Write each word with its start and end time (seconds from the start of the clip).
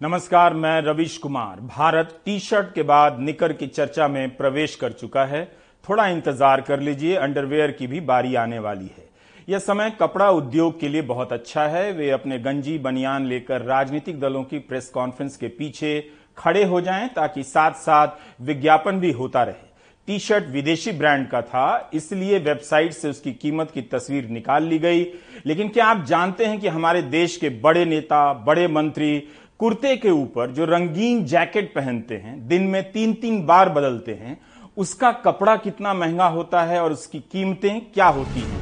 नमस्कार, 0.00 0.54
मैं 0.54 0.80
Ravish 0.82 1.16
Kumar. 1.18 1.60
Bharat 1.60 2.10
T 2.24 2.38
shirt 2.38 2.66
के 2.74 2.82
बाद 2.82 3.18
निकर 3.20 3.52
की 3.52 3.66
चर्चा 3.66 4.06
में 4.08 4.36
प्रवेश 4.36 4.74
कर 4.74 4.92
चुका 4.92 5.24
है। 5.24 5.42
थोड़ा 5.84 6.06
इंतज़ार 6.06 6.60
कर 6.60 6.80
लीजिए, 6.80 7.14
अंडरवेयर 7.16 7.70
की 7.70 7.86
भी 7.86 8.00
बारी 8.00 8.34
आने 8.34 8.58
वाली 8.58 8.86
है। 8.86 9.08
यह 9.48 9.58
समय 9.58 9.90
कपड़ा 10.00 10.28
उद्योग 10.30 10.78
के 10.80 10.88
लिए 10.88 11.02
बहुत 11.02 11.32
अच्छा 11.32 11.66
है। 11.66 11.90
वे 11.92 12.10
अपने 12.10 12.38
गंजी 12.38 12.78
बनियान 12.78 13.26
लेकर 13.26 13.62
राजनीतिक 13.62 14.20
दलों 14.20 14.42
की 14.42 14.58
प्रेस 14.58 14.88
कॉन्फ्रेंस 14.88 15.36
के 15.36 15.48
पीछे 15.48 16.00
खड़े 16.38 16.62
हो 16.64 16.80
जाएँ 16.80 17.08
ताकि 17.08 17.42
साथ 17.42 17.72
साथ 17.76 18.42
विज्ञापन 18.42 19.00
भी 19.00 19.10
होता 19.12 19.42
रहे। 19.42 19.66
टी 20.08 20.18
शर्ट 20.18 20.44
विदेशी 20.44 20.92
ब्रांड 20.92 21.26
का 21.28 21.40
था, 21.42 21.90
इसलिए 21.94 22.38
वेबसाइट 22.38 22.92
से 22.92 23.10
उसकी 23.10 23.32
कीमत 23.32 23.70
की 23.70 23.82
तस्वीर 23.82 24.28
निकाल 24.28 24.62
ली 24.62 24.78
गई। 24.78 25.02
लेकिन 25.46 25.68
क्या 25.68 25.86
आप 25.86 26.04
जानते 26.04 26.46
हैं 26.46 26.60
कि 26.60 26.68
हमारे 26.68 27.02
देश 27.02 27.36
के 27.36 27.48
बड़े 27.48 27.84
नेता, 27.84 28.32
बड़े 28.34 28.66
मंत्री 28.68 29.22
कुर्ते 29.60 29.96
के 29.96 30.10
ऊपर 30.10 30.50
जो 30.50 30.64
रंगीन 30.64 31.24
जैकेट 31.24 31.72
पहनते 31.74 32.14
हैं, 32.14 32.48
दिन 32.48 32.62
में 32.62 32.92
तीन 32.92 33.12
तीन 33.12 33.46
बार 33.46 33.68
बदलते 33.68 34.12
हैं, 34.12 34.36
उसका 34.76 35.10
कपड़ा 35.12 35.56
कितना 35.56 35.94
महँगा 35.94 36.26
होता 36.26 36.62
है 36.62 36.82
और 36.82 36.92
उसकी 36.92 37.18
कीमतें 37.32 37.80
क्या 37.80 38.06
होती 38.06 38.40
हैं? 38.40 38.60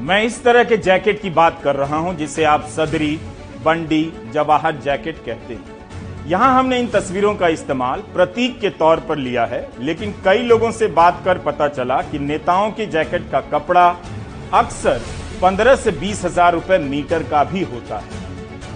मैं 0.00 0.22
इस 0.22 0.42
तरह 0.44 0.64
के 0.64 0.76
जैकेट 0.76 1.20
की 1.22 1.30
बात 1.30 1.60
कर 1.62 1.76
रहा 1.76 1.96
हूँ, 1.96 2.14
जिसे 2.16 2.44
आप 2.44 2.64
सदरी, 2.66 3.18
बंडी, 3.64 4.12
जवाहर 4.32 4.76
जैकेट 4.76 5.18
कहते 5.18 5.54
हैं। 5.54 6.26
यहाँ 6.26 6.58
हमने 6.58 6.78
इन 6.78 6.86
तस्वीरों 6.86 7.34
का 7.34 7.48
इस्तेमाल 7.48 8.00
प्रतीक 8.14 8.58
के 8.60 8.70
तौर 8.70 9.00
पर 9.00 9.18
लिया 9.18 9.44
है, 9.44 9.66
लेकिन 9.80 10.14
कई 10.24 10.38
लोगों 10.38 10.70
से 10.70 10.86
बात 10.86 11.22
कर 11.24 11.38
पता 11.38 11.68
चला 11.68 12.00
कि 12.02 12.18
नेताओं 12.18 12.70
के 12.70 12.86
जैकेट 12.86 13.30
का 13.30 13.40
कपड़ा 13.50 13.86
अक्सर 14.54 15.00
15 15.42 15.76
से 15.76 15.90
बीस 15.90 16.24
हज़ार 16.24 16.52
रुपए 16.52 16.78
मीटर 16.78 17.22
का 17.22 17.44
भी 17.44 17.62
होता 17.64 17.98
है। 17.98 18.29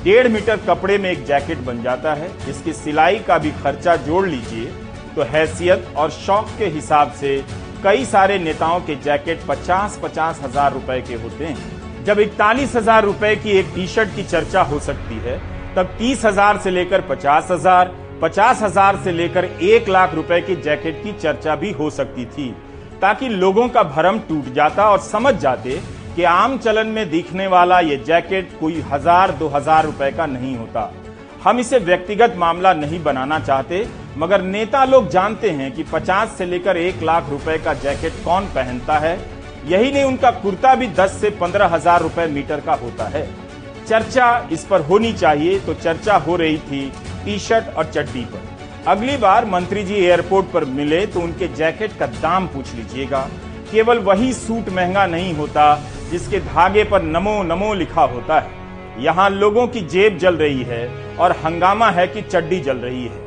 डेढ़ 0.05 0.27
मीटर 0.29 0.57
कपड़े 0.67 0.97
में 0.99 1.11
एक 1.11 1.25
जैकेट 1.27 1.59
बन 1.67 1.83
जाता 1.83 2.13
है, 2.15 2.29
जिसकी 2.47 2.73
सिलाई 2.75 3.19
का 3.19 3.39
भी 3.39 3.51
खर्चा 3.63 3.95
जोड़ 3.99 4.27
लीजिए 4.27 4.65
तो 5.15 5.23
हैसियत 5.25 5.87
और 5.97 6.11
शौक 6.11 6.49
के 6.59 6.67
हिसाब 6.69 7.13
से 7.13 7.37
कई 7.85 8.05
सारे 8.05 8.39
नेताओं 8.39 8.81
के 8.81 8.95
जैकेट 8.97 9.47
पचास 9.49 9.99
पचास 10.03 10.41
हज़ार 10.45 10.73
रुपए 10.73 11.01
के 11.01 11.15
होते 11.15 11.45
हैं। 11.45 12.05
जब 12.05 12.21
इकतालीस 12.21 12.77
हज़ार 12.77 13.05
रुपए 13.05 13.35
की 13.37 13.51
एक 13.51 13.73
टी 13.75 13.87
शर्ट 13.87 14.15
की 14.17 14.23
चर्चा 14.25 14.63
हो 14.63 14.79
सकती 14.81 15.19
है, 15.19 15.39
तब 15.77 15.97
तीस 15.99 16.25
हज़ार 16.25 16.59
से 16.59 16.71
लेकर 16.71 17.01
पचास 17.09 17.49
हज़ार 17.51 17.95
पचास 18.23 18.63
हज़ार 18.63 19.03
से 19.05 19.13
लेकर 19.13 19.45
एक 19.45 19.89
लाख 19.89 20.15
रुपए 20.15 20.41
की 20.41 20.57
जैकेट 20.59 21.03
की 21.03 21.13
चर्चा 21.15 21.57
भी 21.57 21.71
हो 21.73 21.91
सकती 21.93 22.25
थी, 22.27 22.51
ताकि 23.01 23.29
लोगों 23.31 23.69
का 23.69 23.83
भरम 23.85 24.19
टूट 24.29 24.53
जाता 24.55 24.91
और 24.91 24.99
समझ 25.03 25.35
जाते 25.37 25.81
कि 26.17 26.25
आम 26.25 26.57
चलन 26.59 26.87
में 26.87 27.09
दिखने 27.11 27.47
वाला 27.47 27.79
ये 27.81 27.97
जैकेट 28.07 28.59
कोई 28.61 28.81
हज़ार, 28.89 29.33
दो 29.33 29.49
हज़ार 29.49 29.85
रुपए 29.85 30.11
का 30.13 30.27
नहीं 30.29 30.57
होता। 30.57 30.93
हम 31.45 31.59
इसे 31.61 31.79
व्यक्तिगत 31.81 32.35
मामला 32.39 32.73
नहीं 32.75 33.03
बनाना 33.03 33.39
चाहते, 33.41 33.87
मगर 34.17 34.43
नेता 34.43 34.85
लोग 34.85 35.09
जानते 35.11 35.51
हैं 35.51 35.71
कि 35.73 35.85
50 35.85 36.37
से 36.39 36.47
लेकर 36.47 36.77
एक 36.79 37.03
लाख 37.03 37.31
रुपए 37.31 37.59
का 37.59 37.75
जैकेट 37.77 38.25
कौन 38.25 38.45
पहनता 38.55 38.99
है। 38.99 39.19
यही 39.67 39.93
नहीं, 39.93 40.05
उनका 40.05 40.31
कुर्ता 40.33 40.75
भी 40.75 40.87
10 40.95 41.21
से 41.21 41.31
पंद्रह 41.33 41.67
हज़ार 41.67 42.03
रुपए 42.03 42.27
मीटर 42.29 42.61
का 42.61 42.75
होता 42.75 43.09
है। 43.09 43.27
चर्चा 43.87 44.49
इस 44.53 44.65
पर 44.65 44.81
होनी 44.81 45.13
चाहिए 45.13 45.59
तो 45.61 45.75
चर्चा 45.77 46.17
हो 46.19 46.37
रही 46.37 46.59
थी 46.61 46.91
टी 47.25 47.39
शर्ट 47.39 47.77
और 47.77 47.85
चड्डी 47.87 48.25
पर। 48.25 48.53
अगली 48.91 49.17
बार 49.17 49.45
मंत्री 49.47 49.83
जी 49.85 49.95
एयरपोर्ट 49.97 50.47
पर 50.47 50.65
मिले 50.71 51.05
तो 51.07 51.21
उनके 51.21 51.49
जैकेट 51.55 51.99
का 51.99 52.07
दाम 52.07 52.47
पूछ 52.47 52.75
लीजिएगा। 52.75 53.29
केवल 53.73 53.99
वही 54.01 54.33
सूट 54.33 54.69
महँगा 54.71 55.07
नहीं 55.07 55.35
होता 55.35 55.65
जिसके 56.15 56.39
धागे 56.41 56.83
पर 56.85 57.03
नमो 57.03 57.43
नमो 57.43 57.73
लिखा 57.75 58.03
होता 58.03 58.39
है। 58.41 59.03
यहाँ 59.03 59.29
लोगों 59.31 59.67
की 59.69 59.81
जेब 59.83 60.19
जल 60.19 60.37
रही 60.37 60.63
है 60.63 61.17
और 61.17 61.33
हंगामा 61.37 61.89
है 61.91 62.07
कि 62.09 62.21
चड्डी 62.23 62.59
जल 62.61 62.77
रही 62.79 63.05
है। 63.05 63.23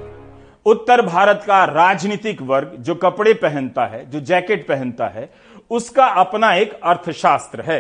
उत्तर 0.66 1.02
भारत 1.02 1.44
का 1.48 1.64
राजनीतिक 1.66 2.42
वर्ग 2.42 2.76
जो 2.80 2.96
कपड़े 2.96 3.34
पहनता 3.34 3.86
है, 3.86 4.10
जो 4.10 4.20
जैकेट 4.22 4.66
पहनता 4.68 5.08
है, 5.08 5.30
उसका 5.72 6.06
अपना 6.22 6.54
एक 6.54 6.80
अर्थशास्त्र 6.84 7.62
है। 7.62 7.80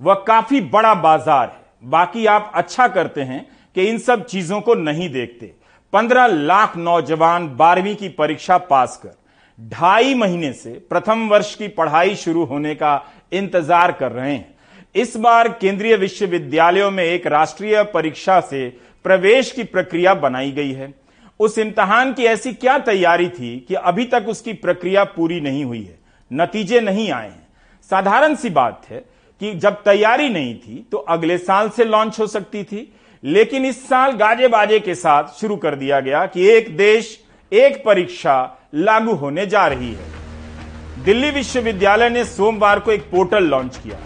वह 0.00 0.24
काफ़ी 0.26 0.60
बड़ा 0.70 0.94
बाज़ार 0.96 1.46
है। 1.46 1.90
बाकी 1.90 2.26
आप 2.28 2.50
अच्छा 2.54 2.88
करते 2.88 3.22
हैं 3.22 3.44
कि 3.76 3.84
इन 3.84 3.98
सब 3.98 4.24
चीज़ों 4.24 4.60
को 4.60 4.74
नहीं 4.76 5.10
देखते। 5.10 5.52
पंद्रह 5.92 6.26
लाख 6.26 6.76
नौजवान 6.78 7.48
बारहवीं 7.56 7.94
की 7.96 8.08
परीक्षा 8.14 8.58
पास 8.64 9.00
कर, 9.02 9.14
ढाई 9.58 10.14
महीने 10.14 10.52
से 10.54 10.70
प्रथम 10.90 11.28
वर्ष 11.28 11.54
की 11.54 11.68
पढ़ाई 11.70 12.14
शुरू 12.16 12.44
होने 12.44 12.74
का 12.74 13.00
इंतज़ार 13.32 13.92
कर 13.92 14.12
रहे 14.12 14.32
हैं। 14.32 14.54
इस 14.96 15.16
बार 15.16 15.48
केंद्रीय 15.48 15.96
विश्वविद्यालयों 15.96 16.90
में 16.90 17.04
एक 17.04 17.26
राष्ट्रीय 17.26 17.82
परीक्षा 17.84 18.40
से 18.40 18.68
प्रवेश 19.04 19.50
की 19.52 19.64
प्रक्रिया 19.64 20.14
बनाई 20.14 20.52
गई 20.52 20.72
है। 20.72 20.94
उस 21.40 21.58
इम्तहान 21.58 22.12
की 22.12 22.24
ऐसी 22.24 22.52
क्या 22.52 22.78
तैयारी 22.78 23.28
थी 23.28 23.64
कि 23.68 23.74
अभी 23.74 24.04
तक 24.04 24.26
उसकी 24.28 24.52
प्रक्रिया 24.52 25.04
पूरी 25.04 25.40
नहीं 25.40 25.64
हुई 25.64 25.82
है? 25.82 25.98
नतीजे 26.32 26.80
नहीं 26.80 27.10
आए 27.12 27.28
हैं। 27.28 27.46
साधारण 27.90 28.34
सी 28.34 28.50
बात 28.50 28.86
है 28.90 29.04
कि 29.40 29.52
जब 29.54 29.82
तैयारी 29.82 30.28
नहीं 30.28 30.54
थी 30.54 30.86
तो 30.92 30.98
अगले 30.98 31.38
साल 31.38 31.68
से 31.68 31.84
लॉन्च 31.84 32.20
हो 32.20 32.26
सकती 32.26 32.64
थी। 32.64 32.92
लेकिन 33.24 33.66
इस 33.66 33.88
साल 33.88 34.12
गाजे 34.12 34.48
बाजे 34.48 34.80
के 34.80 34.94
साथ 34.94 35.38
शुरू 35.40 35.56
कर 35.56 35.74
दिया 35.74 36.00
गया 36.00 36.26
कि 36.26 36.48
एक 36.48 36.76
देश, 36.76 37.18
एक 37.52 37.82
परीक्षा 37.84 38.68
लागू 38.74 39.12
होने 39.12 39.46
जा 39.46 39.66
रही 39.66 39.94
है। 39.94 41.04
दिल्ली 41.04 41.30
विश्वविद्यालय 41.30 42.10
ने 42.10 42.24
सोमवार 42.24 42.80
को 42.80 42.92
एक 42.92 43.02
पोर्टल 43.02 43.44
लॉन्च 43.44 43.76
किया। 43.76 43.98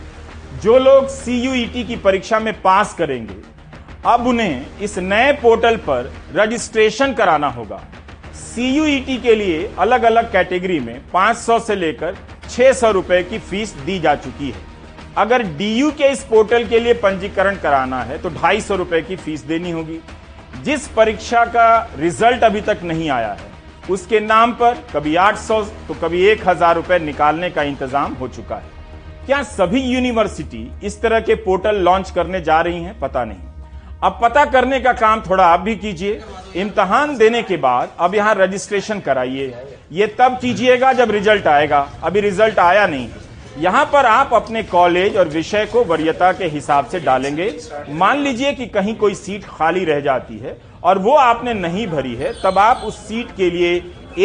जो 0.62 0.78
लोग 0.78 1.06
सीयूईटी 1.08 1.82
की 1.84 1.96
परीक्षा 1.96 2.38
में 2.40 2.52
पास 2.62 2.92
करेंगे, 2.94 3.34
अब 4.06 4.26
उन्हें 4.26 4.80
इस 4.80 4.96
नए 4.98 5.32
पोर्टल 5.34 5.76
पर 5.78 6.10
रजिस्ट्रेशन 6.34 7.12
कराना 7.12 7.48
होगा। 7.50 7.80
सीयूईटी 8.36 9.16
के 9.18 9.34
लिए 9.34 9.70
अलग 9.78 10.02
अलग 10.02 10.30
कैटेगरी 10.32 10.78
में 10.80 11.00
500 11.12 11.58
से 11.58 11.74
लेकर 11.76 12.16
600 12.48 12.90
रुपए 12.92 13.22
की 13.22 13.38
फ़ीस 13.40 13.72
दी 13.76 13.98
जा 13.98 14.14
चुकी 14.16 14.50
है। 14.50 14.68
अगर 15.16 15.42
डीयू 15.56 15.90
के 15.92 16.10
इस 16.12 16.24
पोर्टल 16.24 16.64
के 16.64 16.80
लिए 16.80 16.94
पंजीकरण 16.96 17.56
कराना 17.58 18.02
है 18.02 18.18
तो 18.18 18.30
ढाई 18.32 18.60
सौ 18.60 18.76
रुपए 18.76 19.00
की 19.02 19.16
फ़ीस 19.18 19.44
देनी 19.44 19.70
होगी। 19.70 19.98
जिस 20.64 20.86
परीक्षा 20.90 21.44
का 21.46 21.78
रिज़ल्ट 21.98 22.44
अभी 22.44 22.60
तक 22.62 22.80
नहीं 22.84 23.08
आया 23.10 23.30
है, 23.30 23.48
उसके 23.90 24.20
नाम 24.22 24.52
पर 24.54 24.82
कभी 24.92 25.14
800 25.18 25.62
तो 25.88 25.94
कभी 26.02 26.22
एक 26.26 26.46
हज़ार 26.48 26.74
रुपए 26.76 26.98
निकालने 27.00 27.50
का 27.50 27.62
इंतज़ाम 27.64 28.12
हो 28.14 28.28
चुका 28.28 28.56
है। 28.56 28.78
क्या 29.30 29.42
सभी 29.42 29.80
यूनिवर्सिटी 29.80 30.60
इस 30.84 31.00
तरह 31.02 31.20
के 31.20 31.34
पोर्टल 31.36 31.76
लॉन्च 31.78 32.10
करने 32.10 32.40
जा 32.40 32.60
रही 32.60 32.82
हैं? 32.82 32.98
पता 33.00 33.24
नहीं। 33.24 33.38
अब 34.04 34.18
पता 34.22 34.44
करने 34.44 34.80
का 34.80 34.92
काम 34.94 35.20
थोड़ा 35.20 35.44
आप 35.46 35.60
भी 35.60 35.74
कीजिए। 35.76 36.20
इम्तहान 36.56 37.16
देने 37.18 37.42
के 37.42 37.56
बाद 37.58 37.94
अब 38.00 38.14
यहाँ 38.14 38.34
रजिस्ट्रेशन 38.34 39.00
कराइए। 39.00 39.54
ये 39.92 40.06
तब 40.18 40.38
कीजिएगा 40.40 40.92
जब 40.92 41.10
रिज़ल्ट 41.10 41.46
आएगा। 41.46 41.86
अभी 42.02 42.20
रिज़ल्ट 42.20 42.58
आया 42.58 42.86
नहीं। 42.86 43.08
यहाँ 43.58 43.84
पर 43.92 44.06
आप 44.06 44.34
अपने 44.34 44.62
कॉलेज 44.64 45.16
और 45.16 45.28
विषय 45.28 45.66
को 45.66 45.84
वरीयता 45.84 46.32
के 46.32 46.46
हिसाब 46.48 46.86
से 46.86 47.00
डालेंगे। 47.00 47.52
मान 47.90 48.18
लीजिए 48.18 48.52
कि 48.52 48.66
कहीं 48.68 48.96
कोई 48.96 49.14
सीट 49.16 49.44
खाली 49.48 49.84
रह 49.84 50.00
जाती 50.02 50.38
है 50.38 50.60
और 50.82 50.98
वो 50.98 51.14
आपने 51.14 51.54
नहीं 51.56 51.86
भरी 51.86 52.14
है, 52.14 52.32
तब 52.42 52.58
आप 52.58 52.82
उस 52.84 52.98
सीट 53.08 53.36
के 53.36 53.50
लिए 53.50 53.74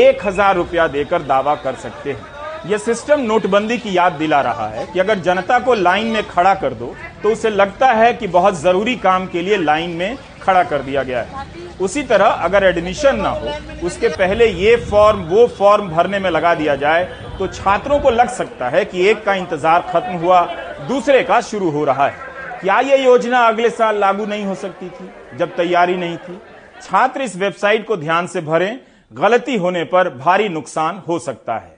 एक 0.05 0.25
हज़ार 0.25 0.55
रुपया 0.55 0.87
देकर 0.89 1.21
दावा 1.23 1.55
कर 1.57 1.75
सकते 1.77 2.11
हैं। 2.11 2.33
यह 2.65 2.77
सिस्टम 2.77 3.19
नोटबंदी 3.21 3.77
की 3.77 3.95
याद 3.97 4.13
दिला 4.13 4.39
रहा 4.41 4.67
है 4.67 4.85
कि 4.85 4.99
अगर 4.99 5.19
जनता 5.21 5.57
को 5.59 5.73
लाइन 5.75 6.07
में 6.07 6.27
खड़ा 6.27 6.53
कर 6.55 6.73
दो 6.73 6.93
तो 7.23 7.31
उसे 7.31 7.49
लगता 7.51 7.91
है 7.93 8.13
कि 8.13 8.27
बहुत 8.29 8.55
ज़रूरी 8.55 8.95
काम 8.97 9.25
के 9.27 9.41
लिए 9.41 9.57
लाइन 9.57 9.89
में 9.91 10.17
खड़ा 10.41 10.63
कर 10.63 10.81
दिया 10.81 11.03
गया 11.03 11.21
है। 11.21 11.45
उसी 11.81 12.03
तरह 12.03 12.25
अगर 12.25 12.63
एडमिशन 12.63 13.15
ना 13.17 13.29
हो, 13.29 13.53
उसके 13.83 14.07
पहले 14.09 14.47
ये 14.47 14.75
फॉर्म 14.85 15.21
वो 15.25 15.45
फॉर्म 15.49 15.89
भरने 15.89 16.19
में 16.19 16.29
लगा 16.29 16.53
दिया 16.55 16.75
जाए 16.75 17.03
तो 17.39 17.47
छात्रों 17.49 17.99
को 17.99 18.09
लग 18.11 18.29
सकता 18.31 18.69
है 18.69 18.83
कि 18.85 19.07
एक 19.09 19.23
का 19.25 19.33
इंतज़ार 19.35 19.81
खत्म 19.91 20.13
हुआ, 20.15 20.41
दूसरे 20.87 21.23
का 21.23 21.39
शुरू 21.43 21.69
हो 21.71 21.83
रहा 21.85 22.07
है। 22.07 22.59
क्या 22.61 22.79
ये 22.81 22.97
योजना 22.97 23.45
अगले 23.47 23.69
साल 23.71 23.99
लागू 23.99 24.25
नहीं 24.25 24.45
हो 24.45 24.55
सकती 24.55 24.89
थी, 24.89 25.09
जब 25.37 25.55
तैयारी 25.55 25.95
नहीं 25.97 26.17
थी? 26.17 26.39
छात्र 26.81 27.21
इस 27.21 27.35
वेबसाइट 27.37 27.87
को 27.87 27.97
ध्यान 27.97 28.27
से 28.27 28.41
भरें, 28.43 28.79
गलती 29.11 29.55
होने 29.57 29.83
पर 29.85 30.09
भारी 30.15 30.49
नुकसान 30.49 31.01
हो 31.07 31.19
सकता 31.21 31.53
है। 31.55 31.74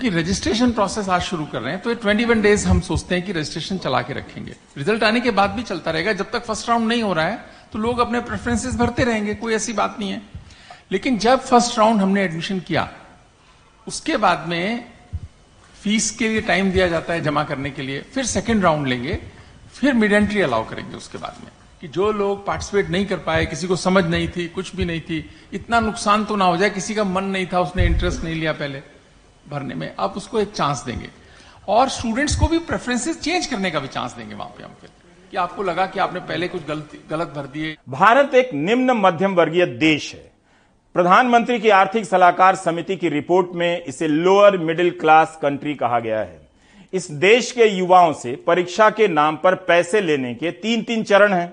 कि 0.00 0.08
रजिस्ट्रेशन 0.08 0.72
प्रोसेस 0.72 1.08
आज 1.08 1.22
शुरू 1.22 1.44
कर 1.46 1.60
रहे 1.60 1.72
हैं 1.72 1.82
तो 1.82 1.90
ये 1.90 1.96
21 1.96 2.42
डेज़ 2.42 2.66
हम 2.68 2.80
सोचते 2.80 3.14
हैं 3.14 3.24
कि 3.24 3.32
रजिस्ट्रेशन 3.32 3.78
चला 3.78 4.00
के 4.02 4.12
रखेंगे। 4.12 4.56
रिज़ल्ट 4.78 5.02
आने 5.02 5.20
के 5.20 5.30
बाद 5.30 5.50
भी 5.50 5.62
चलता 5.62 5.90
रहेगा। 5.90 6.12
जब 6.12 6.30
तक 6.30 6.44
फ़र्स्ट 6.44 6.68
राउंड 6.68 6.88
नहीं 6.88 7.02
हो 7.02 7.12
रहा 7.12 7.26
है 7.26 7.44
तो 7.72 7.78
लोग 7.78 7.98
अपने 7.98 8.20
प्रेफरेंसेस 8.20 8.74
भरते 8.76 9.04
रहेंगे, 9.04 9.34
कोई 9.34 9.54
ऐसी 9.54 9.72
बात 9.72 9.96
नहीं 10.00 10.10
है। 10.10 10.22
लेकिन 10.92 11.18
जब 11.18 11.40
फ़र्स्ट 11.40 11.78
राउंड 11.78 12.02
हमने 12.02 12.22
एडमिशन 12.22 12.60
किया, 12.60 12.92
उसके 13.86 14.16
बाद 14.16 14.48
में 14.48 14.84
फ़ीस 15.82 16.10
के 16.10 16.28
लिए 16.28 16.40
टाइम 16.40 16.70
दिया 16.70 16.88
जाता 16.88 17.12
है 17.12 17.20
जमा 17.20 17.44
करने 17.44 17.70
के 17.70 17.82
लिए। 17.82 18.02
फिर 18.02 18.24
सेकेंड 18.24 18.62
राउंड 18.62 18.86
लेंगे, 18.86 19.18
फिर 19.74 19.94
मिड 19.94 20.12
एंट्री 20.12 20.40
अलाउ 20.40 20.68
करेंगे 20.68 20.96
उसके 20.96 21.18
बाद 21.18 21.36
में। 21.44 21.50
कि 21.80 21.88
जो 21.88 22.12
लोग 22.12 22.46
पार्टिसिपेट 22.46 22.88
नहीं 22.88 23.06
कर 23.06 23.16
पाए, 23.16 23.46
किसी 23.46 23.66
को 23.66 23.76
समझ 23.76 24.04
नहीं 24.04 24.28
थी, 24.28 24.48
कुछ 24.48 24.76
भी 24.76 24.84
नहीं 24.84 25.00
थी, 25.00 25.30
इतना 25.52 25.80
नुकसान 25.80 26.24
तो 26.24 26.36
ना 26.36 26.44
हो 26.44 26.56
जाए, 26.56 26.70
किसी 26.70 26.94
का 26.94 27.04
मन 27.04 27.24
नहीं 27.24 27.46
था, 27.52 27.60
उसने 27.60 27.86
इंटरेस्ट 27.86 28.24
नहीं 28.24 28.34
लिया 28.34 28.52
पहले। 28.52 28.82
भरने 29.50 29.74
में, 29.74 29.94
आप 29.98 30.16
उसको 30.16 30.40
एक 30.40 30.52
चांस 30.52 30.82
देंगे। 30.86 31.08
और 31.68 31.88
स्टूडेंट्स 31.88 32.36
को 32.36 32.46
भी 32.46 32.58
प्रेफरेंसेस 32.60 33.20
चेंज 33.20 33.46
करने 33.46 33.70
का 33.70 33.80
भी 33.80 33.88
चांस 33.88 34.12
देंगे 34.12 34.34
वहाँ 34.34 34.50
पे 34.50 34.62
हम 34.64 34.74
फिर, 34.80 34.90
कि 35.30 35.36
आपको 35.36 35.62
लगा 35.62 35.86
कि 35.86 35.98
आपने 35.98 36.20
पहले 36.20 36.48
कुछ 36.48 36.66
गलत 36.66 36.90
गलत 37.10 37.32
भर 37.36 37.46
दिए। 37.46 37.76
भारत 37.88 38.34
एक 38.34 38.52
निम्न 38.54 38.90
मध्यम 38.96 39.34
वर्गीय 39.34 39.66
देश 39.66 40.12
है। 40.14 40.30
प्रधानमंत्री 40.94 41.58
की 41.58 41.68
आर्थिक 41.70 42.04
सलाहकार 42.04 42.54
समिति 42.54 42.96
की 42.96 43.08
रिपोर्ट 43.08 43.54
में 43.54 43.84
इसे 43.84 44.08
लोअर 44.08 44.56
मिडिल 44.58 44.90
क्लास 44.90 45.38
कंट्री 45.42 45.74
कहा 45.74 45.98
गया 46.00 46.20
है। 46.20 46.40
इस 46.92 47.10
देश 47.10 47.50
के 47.52 47.64
युवाओं 47.66 48.12
से 48.12 48.34
परीक्षा 48.36 48.88
के 48.90 49.08
नाम 49.08 49.36
पर 49.36 49.54
पैसे 49.64 50.00
लेने 50.00 50.34
के 50.34 50.50
तीन 50.52 50.82
तीन 50.82 51.02
चरण 51.04 51.32
हैं। 51.32 51.52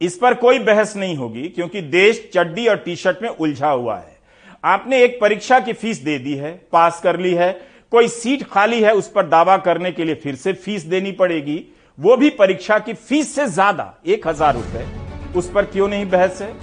इस 0.00 0.16
पर 0.16 0.34
कोई 0.34 0.58
बहस 0.58 0.96
नहीं 0.96 1.16
होगी, 1.16 1.48
क्योंकि 1.48 1.80
देश 1.80 2.30
चड्डी 2.34 2.66
और 2.68 2.76
टी 2.76 2.96
शर्ट 2.96 3.22
में 3.22 3.28
उलझा 3.28 3.68
हुआ 3.68 3.98
है। 3.98 4.11
आपने 4.64 5.02
एक 5.04 5.18
परीक्षा 5.20 5.58
की 5.60 5.72
फ़ीस 5.72 5.98
दे 5.98 6.18
दी 6.18 6.34
है, 6.34 6.50
पास 6.72 7.00
कर 7.00 7.18
ली 7.20 7.32
है, 7.34 7.52
कोई 7.92 8.08
सीट 8.08 8.42
खाली 8.42 8.80
है 8.82 8.92
उस 8.94 9.08
पर 9.10 9.26
दावा 9.26 9.56
करने 9.58 9.90
के 9.92 10.04
लिए 10.04 10.14
फिर 10.14 10.34
से 10.34 10.52
फ़ीस 10.54 10.82
देनी 10.84 11.12
पड़ेगी, 11.12 11.64
वो 11.98 12.16
भी 12.16 12.30
परीक्षा 12.32 12.78
की 12.78 12.92
फ़ीस 12.92 13.34
से 13.34 13.46
ज़्यादा, 13.46 13.94
एक 14.06 14.28
हज़ार 14.28 14.54
रुपए, 14.54 14.86
उस 15.36 15.50
पर 15.50 15.64
क्यों 15.64 15.88
नहीं 15.88 16.06
बहस 16.10 16.42
है? 16.42 16.54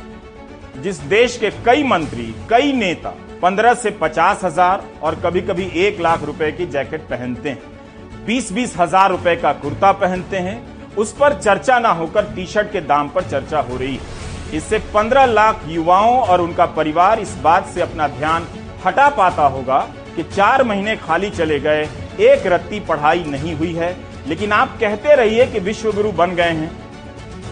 जिस 0.82 1.00
देश 1.00 1.38
के 1.38 1.50
कई 1.66 1.84
मंत्री, 1.84 2.34
कई 2.50 2.72
नेता 2.74 3.14
पंद्रह 3.42 3.74
से 3.74 3.92
पचास 3.92 4.44
हज़ार 4.44 4.84
और 5.04 5.20
कभी 5.22 5.42
कभी 5.42 5.70
एक 5.78 6.00
लाख 6.00 6.24
रुपए 6.24 6.52
की 6.52 6.66
जैकेट 6.68 7.02
पहनते 7.02 7.50
हैं 7.50 8.26
बीस 8.26 8.52
बीस 8.54 8.76
हज़ार 8.78 9.10
रुपए 9.12 9.36
का 9.36 9.54
कुर्ता 9.54 9.92
पहनते 9.92 10.38
हैं, 10.38 10.96
उस 10.96 11.14
पर 11.14 11.40
चर्चा 11.40 11.80
ना 11.80 11.90
होकर 11.92 12.34
टी 12.36 12.46
शर्ट 12.46 12.72
के 12.72 12.82
दाम 12.82 13.10
पर 13.10 13.30
चर्चा 13.30 13.60
हो 13.60 13.78
रही 13.78 13.96
है। 13.96 14.28
इससे 14.54 14.78
पंद्रह 14.94 15.26
लाख 15.26 15.62
युवाओं 15.68 16.20
और 16.20 16.42
उनका 16.42 16.66
परिवार 16.66 17.20
इस 17.20 17.36
बात 17.36 17.68
से 17.68 17.82
अपना 17.82 18.08
ध्यान 18.08 18.48
हटा 18.86 19.10
पाता 19.10 19.46
होगा 19.48 19.80
कि 20.16 20.24
चार 20.26 20.64
महीने 20.64 20.96
खाली 20.96 21.30
चले 21.30 21.60
गए, 21.60 21.84
एक 22.22 22.48
रत्ती 22.48 22.80
पढ़ाई 22.80 23.24
नहीं 23.24 23.56
हुई 23.56 23.74
है। 23.74 23.96
लेकिन 24.28 24.52
आप 24.52 24.78
कहते 24.80 25.16
रहिए 25.16 25.46
कि 25.48 25.60
विश्व 25.60 25.92
गुरु 25.92 26.12
बन 26.12 26.32
गए 26.32 26.52
हैं। 26.52 26.72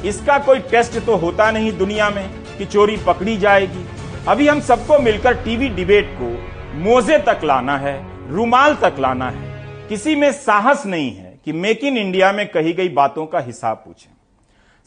इसका 0.06 0.38
कोई 0.40 0.60
टेस्ट 0.60 1.00
तो 1.00 1.16
होता 1.16 1.52
नहीं 1.52 1.72
दुनिया 1.78 2.10
में 2.10 2.30
कि 2.58 2.66
चोरी 2.66 2.98
पकड़ी 2.98 3.38
जाएगी। 3.38 3.86
अभी 4.28 4.48
हम 4.48 4.60
सबको 4.60 5.00
मिलकर 5.00 5.34
टीवी 5.34 5.70
डिबेट 5.70 6.16
को 6.22 6.36
मोजे 6.80 7.18
तक 7.18 7.42
लाना 7.44 7.78
है, 7.78 7.98
रुमाल 8.32 8.76
तक 8.76 8.96
लाना 9.00 9.30
है। 9.30 9.88
किसी 9.90 10.16
में 10.16 10.32
साहस 10.32 10.86
नहीं 10.86 11.12
है 11.12 11.40
कि 11.46 11.52
मेक 11.52 11.84
इन 11.84 11.98
इंडिया 11.98 12.32
में 12.32 12.48
कही 12.48 12.74
गई 12.74 12.90
बातों 12.90 13.26
का 13.26 13.40
हिसाब 13.40 13.78
पूछें। 13.78 14.17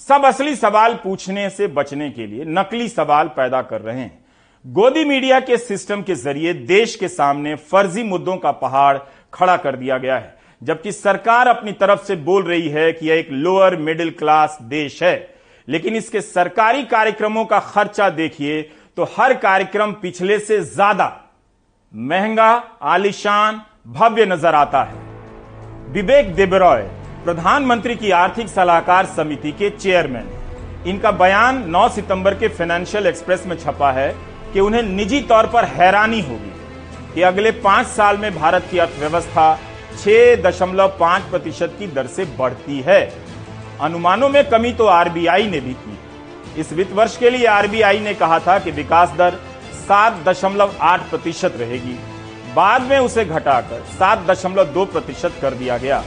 सब 0.08 0.24
असली 0.26 0.54
सवाल 0.56 0.94
पूछने 0.94 1.48
से 1.50 1.66
बचने 1.68 2.08
के 2.10 2.26
लिए 2.26 2.44
नकली 2.48 2.88
सवाल 2.88 3.28
पैदा 3.28 3.60
कर 3.62 3.80
रहे 3.80 3.98
हैं। 3.98 4.18
गोदी 4.64 5.04
मीडिया 5.04 5.40
के 5.40 5.56
सिस्टम 5.58 6.02
के 6.02 6.14
ज़रिए 6.14 6.52
देश 6.54 6.94
के 6.96 7.08
सामने 7.08 7.54
फर्जी 7.54 8.02
मुद्दों 8.02 8.36
का 8.36 8.50
पहाड़ 8.52 8.98
खड़ा 9.34 9.56
कर 9.56 9.76
दिया 9.76 9.98
गया 9.98 10.16
है, 10.16 10.34
जबकि 10.62 10.92
सरकार 10.92 11.48
अपनी 11.48 11.72
तरफ़ 11.72 12.04
से 12.04 12.16
बोल 12.18 12.44
रही 12.44 12.68
है 12.68 12.92
कि 12.92 13.08
यह 13.08 13.16
एक 13.16 13.28
लोअर 13.32 13.76
मिडिल 13.78 14.10
क्लास 14.10 14.58
देश 14.62 15.02
है। 15.02 15.34
लेकिन 15.68 15.96
इसके 15.96 16.20
सरकारी 16.20 16.82
कार्यक्रमों 16.84 17.44
का 17.44 17.58
खर्चा 17.60 18.08
देखिए 18.10 18.62
तो 18.96 19.04
हर 19.16 19.34
कार्यक्रम 19.36 19.92
पिछले 19.92 20.38
से 20.38 20.60
ज़्यादा 20.60 21.12
महँगा, 21.94 22.50
आलिशान, 22.82 23.60
भव्य 23.88 24.26
नज़र 24.26 24.54
आता 24.54 24.82
है। 24.82 25.92
विवेक 25.92 26.34
देबरॉय 26.34 26.82
प्रधानमंत्री 27.24 27.94
की 27.96 28.10
आर्थिक 28.10 28.48
सलाहकार 28.48 29.06
समिति 29.06 29.50
के 29.52 29.68
चेयरमैन। 29.70 30.28
इनका 30.86 31.10
बयान 31.10 31.62
9 31.70 31.88
सितंबर 31.88 32.34
के 32.34 32.48
फाइनेंशियल 32.48 33.06
एक्सप्रेस 33.06 33.46
में 33.46 33.56
छपा 33.56 33.90
है 33.92 34.14
कि 34.52 34.60
उन्हें 34.60 34.82
निजी 34.82 35.20
तौर 35.20 35.46
पर 35.46 35.64
हैरानी 35.64 36.20
होगी 36.20 36.52
कि 37.14 37.22
अगले 37.22 37.50
पाँच 37.50 37.86
साल 37.86 38.18
में 38.18 38.34
भारत 38.34 38.66
की 38.70 38.78
अर्थव्यवस्था 38.78 39.58
6.5 39.96 41.30
प्रतिशत 41.30 41.74
की 41.78 41.86
दर 41.86 42.06
से 42.06 42.24
बढ़ती 42.38 42.80
है। 42.80 43.00
अनुमानों 43.80 44.28
में 44.28 44.48
कमी 44.50 44.72
तो 44.72 44.86
आरबीआई 44.86 45.46
ने 45.46 45.60
भी 45.60 45.72
की। 45.72 45.98
इस 46.60 46.72
वित्त 46.72 46.92
वर्ष 46.92 47.16
के 47.16 47.30
लिए 47.30 47.46
आरबीआई 47.46 47.98
ने 47.98 48.14
कहा 48.14 48.38
था 48.38 48.58
कि 48.58 48.70
विकास 48.70 49.12
दर 49.18 49.38
7.8 49.88 51.10
प्रतिशत 51.10 51.54
रहेगी। 51.56 51.98
बाद 52.54 52.82
में 52.82 52.98
उसे 52.98 53.24
घटाकर 53.24 53.84
7.2 53.98 54.84
प्रतिशत 54.84 55.32
कर 55.42 55.54
दिया 55.54 55.78
गया। 55.78 56.02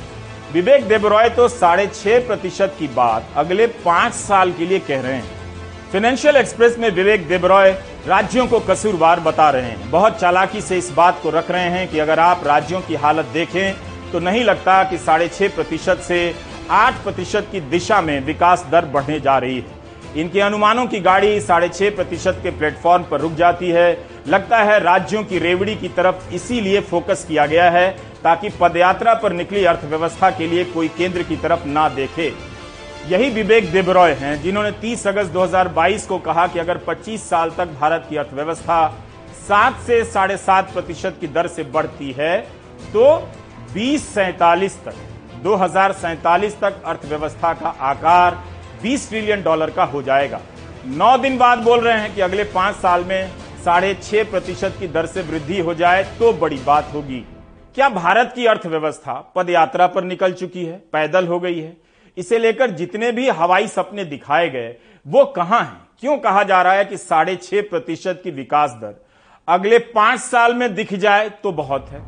विवेक 0.54 0.84
देबरॉय 0.88 1.30
तो 1.30 1.48
साढ़े 1.48 1.86
छह 1.88 2.26
प्रतिशत 2.28 2.76
की 2.80 2.88
बात 2.88 3.30
अगले 3.38 3.66
पाँच 3.86 4.14
साल 4.14 4.52
के 4.52 4.66
लिए 4.66 4.80
कह 4.80 5.02
रहे 5.02 5.14
हैं। 5.14 5.90
फाइनेंशियल 5.92 6.36
एक्सप्रेस 6.36 6.78
में 6.80 6.90
विवेक 6.92 7.28
देबरॉय 7.28 7.72
राज्यों 8.08 8.46
को 8.48 8.60
कसूरवार 8.60 9.20
बता 9.20 9.50
रहे 9.50 9.64
हैं। 9.64 9.90
बहुत 9.92 10.20
चालाकी 10.20 10.62
से 10.62 10.78
इस 10.78 10.92
बात 10.92 11.20
को 11.24 11.30
रख 11.30 11.52
रहे 11.52 11.70
हैं 11.70 11.88
कि 11.88 12.00
अगर 12.00 12.20
आप 12.20 12.44
राज्यों 12.48 12.82
की 12.82 12.96
हालत 12.96 13.32
देखें 13.34 13.74
तो 14.12 14.20
नहीं 14.20 14.44
लगता 14.44 14.84
कि 14.84 14.98
साढ़े 14.98 15.28
छह 15.30 15.56
प्रतिशत 15.56 16.02
से 16.02 16.36
आठ 16.72 17.04
प्रतिशत 17.04 17.48
की 17.52 17.62
दिशा 17.70 18.02
में 18.02 18.20
विकास 18.26 18.68
दर 18.72 18.86
बढ़ने 18.86 19.20
जा 19.20 19.38
रही 19.38 19.58
है। 19.58 19.82
इनके 20.16 20.40
अनुमानों 20.42 20.86
की 20.88 21.00
गाड़ी 21.02 21.40
साढ़े 21.42 21.70
छह 21.70 21.90
प्रतिशत 21.90 22.40
के 22.44 22.52
प्लेटफॉर्म 22.52 23.04
पर 23.04 23.22
रुक 23.22 23.34
जाती 23.36 23.70
है। 23.72 23.92
लगता 24.28 24.64
है 24.64 24.80
राज्यों 24.80 25.24
की 25.24 25.40
रेवड़ी 25.40 25.76
की 25.76 25.88
तरफ़ 25.90 26.34
इसीलिए 26.34 26.82
फोकस 26.82 27.26
किया 27.28 27.46
गया 27.46 27.70
है 27.72 28.13
ताकि 28.24 28.50
पदयात्रा 28.60 29.14
पर 29.14 29.34
निकली 29.34 29.64
अर्थव्यवस्था 29.66 30.30
के 30.32 30.48
लिए 30.48 30.64
कोई 30.66 30.88
केंद्र 30.88 31.24
की 31.24 31.38
तरफ़ 31.38 31.66
ना 31.68 31.88
देखे। 31.90 32.34
यही 33.08 33.30
विवेक 33.30 33.72
देबरॉय 33.72 34.12
हैं, 34.12 34.42
जिन्होंने 34.42 34.72
30 34.72 35.08
अगस्त 35.08 35.32
2022 35.32 36.06
को 36.06 36.18
कहा 36.20 36.46
कि 36.48 36.60
अगर 36.60 36.78
25 36.78 37.30
साल 37.30 37.52
तक 37.58 37.74
भारत 37.82 38.06
की 38.10 38.18
अर्थव्यवस्था 38.18 38.88
सात 39.48 39.80
से 39.88 40.04
साढ़े 40.06 40.38
सात 40.38 40.72
प्रतिशत 40.74 41.18
की 41.22 41.28
दर 41.28 41.48
से 41.48 41.64
बढ़ती 41.64 42.12
है 42.12 42.38
तो 42.94 43.16
बीस 43.74 44.08
सैतालीस 44.14 44.78
तक, 44.86 44.94
दो 45.44 45.58
तक 46.62 46.82
अर्थव्यवस्था 46.86 47.54
का 47.54 47.70
आकार 47.82 48.38
20 48.84 49.10
ट्रिलियन 49.10 49.44
डॉलर 49.44 49.70
का 49.70 49.84
हो 49.84 50.02
जाएगा। 50.02 50.40
नौ 50.88 51.18
दिन 51.18 51.38
बाद 51.38 51.60
बोल 51.60 51.80
रहे 51.80 52.00
हैं 52.00 52.14
कि 52.16 52.22
अगले 52.22 52.44
पाँच 52.54 52.76
साल 52.76 53.04
में 53.04 53.32
साढ़े 53.66 53.94
छह 54.04 54.24
प्रतिशत 54.24 54.76
की 54.80 54.88
दर 54.88 55.06
से 55.06 55.22
वृद्धि 55.22 55.60
हो 55.60 55.74
जाए 55.74 56.04
तो 56.20 56.34
बड़ी 56.34 56.58
बात 56.66 56.92
होगी। 56.94 57.24
क्या 57.76 57.88
भारत 57.90 58.32
की 58.36 58.46
अर्थव्यवस्था 58.46 59.14
पदयात्रा 59.36 59.86
पर 59.88 60.04
निकल 60.04 60.34
चुकी 60.34 60.66
है? 60.66 60.76
पैदल 60.94 61.28
हो 61.28 61.40
गई 61.40 61.60
है। 61.60 61.76
इसे 62.18 62.38
लेकर 62.40 62.72
जितने 62.72 63.12
भी 63.12 63.28
हवाई 63.30 63.68
सपने 63.68 64.06
दिखाए 64.06 64.50
गए, 64.50 64.76
वो 65.06 65.24
कहाँ 65.26 65.62
हैं? 65.62 65.82
क्यों 66.00 66.18
कहा 66.18 66.44
जा 66.44 66.62
रहा 66.62 66.74
है 66.74 66.86
कि 66.86 66.98
साढ़े 66.98 67.36
छह 67.36 67.62
प्रतिशत 67.62 68.22
की 68.24 68.32
विकास 68.32 68.72
दर 68.72 68.94
अगले 69.48 69.80
पाँच 69.80 70.20
साल 70.20 70.54
में 70.54 70.74
दिख 70.76 70.94
जाए 70.94 71.30
तो 71.44 71.52
बहुत 71.52 71.90
है। 71.90 72.02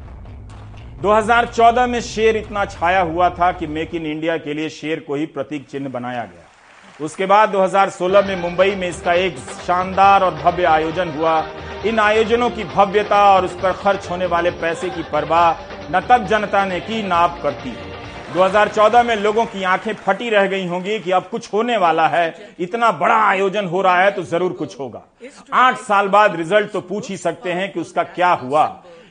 2014 1.01 1.88
में 1.88 2.00
शेर 2.01 2.38
इतना 2.38 2.65
छाया 2.65 3.01
हुआ 3.01 3.29
था 3.29 3.51
कि 3.51 3.68
मेक 3.68 3.95
इन 3.95 4.06
इंडिया 4.06 4.38
के 4.38 4.53
लिए 4.53 4.69
शेर 4.69 5.00
को 5.00 5.15
ही 5.15 5.25
प्रतीक 5.25 5.68
चिन्ह 5.68 5.89
बनाया 5.89 6.23
गया। 6.23 7.06
उसके 7.06 7.25
बाद 7.25 7.50
2016 7.50 8.21
में 8.21 8.35
मुंबई 8.35 8.75
में 8.75 8.88
इसका 8.89 9.13
एक 9.13 9.38
शानदार 9.68 10.23
और 10.23 10.33
भव्य 10.33 10.63
आयोजन 10.63 11.09
हुआ। 11.09 11.39
इन 11.85 11.99
आयोजनों 11.99 12.49
की 12.49 12.63
भव्यता 12.65 13.18
और 13.31 13.45
उस 13.45 13.54
पर 13.54 13.73
खर्च 13.73 14.09
होने 14.09 14.25
वाले 14.25 14.51
पैसे 14.51 14.89
की 14.89 15.04
परवाह 15.04 15.51
न 15.92 15.99
तब 16.01 16.25
जनता 16.27 16.63
ने 16.65 16.80
की, 16.80 17.01
न 17.04 17.11
अब 17.11 17.39
करती। 17.44 17.69
है 17.69 18.33
2014 18.33 19.04
में 19.04 19.15
लोगों 19.15 19.45
की 19.45 19.63
आँखें 19.63 19.94
फटी 19.95 20.30
रह 20.30 20.47
गई 20.47 20.65
होंगी 20.68 20.97
कि 20.99 21.11
अब 21.11 21.27
कुछ 21.31 21.51
होने 21.54 21.75
वाला 21.77 22.07
है। 22.07 22.54
इतना 22.59 22.92
बड़ा 22.94 23.15
आयोजन 23.18 23.65
हो 23.65 23.81
रहा 23.81 24.01
है 24.01 24.11
तो 24.11 24.23
ज़रूर 24.23 24.54
कुछ 24.54 24.80
होगा। 24.80 25.01
आठ 25.54 25.77
साल 25.80 26.07
बाद 26.07 26.35
रिज़ल्ट 26.35 26.71
तो 26.71 26.81
पूछ 26.81 27.09
ही 27.09 27.18
सकते 27.18 27.51
हैं 27.51 27.71
कि 27.71 27.80
उसका 27.80 28.04
क्या 28.06 28.31
हुआ। 28.33 28.65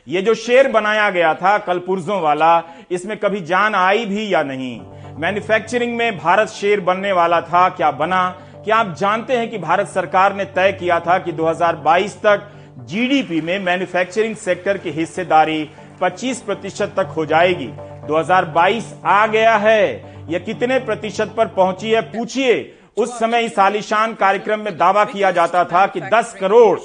ये 0.08 0.22
जो 0.22 0.34
शेर 0.36 0.68
बनाया 0.68 1.08
गया 1.10 1.32
था 1.34 1.56
कल 1.58 1.78
पुर्जों 1.78 2.20
वाला, 2.20 2.62
इसमें 2.90 3.16
कभी 3.16 3.40
जान 3.42 3.74
आई 3.74 4.04
भी 4.06 4.32
या 4.34 4.42
नहीं? 4.42 4.80
मैन्युफैक्चरिंग 5.18 5.96
में 5.96 6.18
भारत 6.18 6.48
शेर 6.48 6.80
बनने 6.80 7.12
वाला 7.12 7.40
था, 7.40 7.68
क्या 7.68 7.90
बना? 7.92 8.28
क्या 8.64 8.76
आप 8.76 8.94
जानते 8.94 9.36
हैं 9.36 9.50
कि 9.50 9.58
भारत 9.58 9.88
सरकार 9.88 10.34
ने 10.34 10.44
तय 10.44 10.72
किया 10.72 10.98
था 11.00 11.18
कि 11.18 11.32
2022 11.32 12.16
तक 12.16 12.50
जीडीपी 12.84 13.40
में 13.40 13.58
मैन्युफैक्चरिंग 13.58 14.36
सेक्टर 14.36 14.78
की 14.78 14.90
हिस्सेदारी 14.90 15.70
25 16.00 16.40
प्रतिशत 16.40 16.92
तक 16.96 17.12
हो 17.16 17.24
जाएगी। 17.26 17.68
2022 18.06 18.92
आ 19.04 19.26
गया 19.26 19.56
है। 19.56 19.84
यह 20.30 20.38
कितने 20.38 20.78
प्रतिशत 20.78 21.34
पर 21.36 21.46
पहुँची 21.46 21.90
है, 21.90 22.00
पूछिए। 22.02 22.74
उस 22.96 23.18
समय 23.18 23.44
इस 23.44 23.58
आलिशान 23.58 24.14
कार्यक्रम 24.14 24.60
में 24.60 24.76
दावा 24.76 25.04
किया 25.04 25.30
जाता 25.30 25.64
था 25.64 25.86
कि 25.86 26.00
10 26.12 26.34
करोड़ 26.40 26.78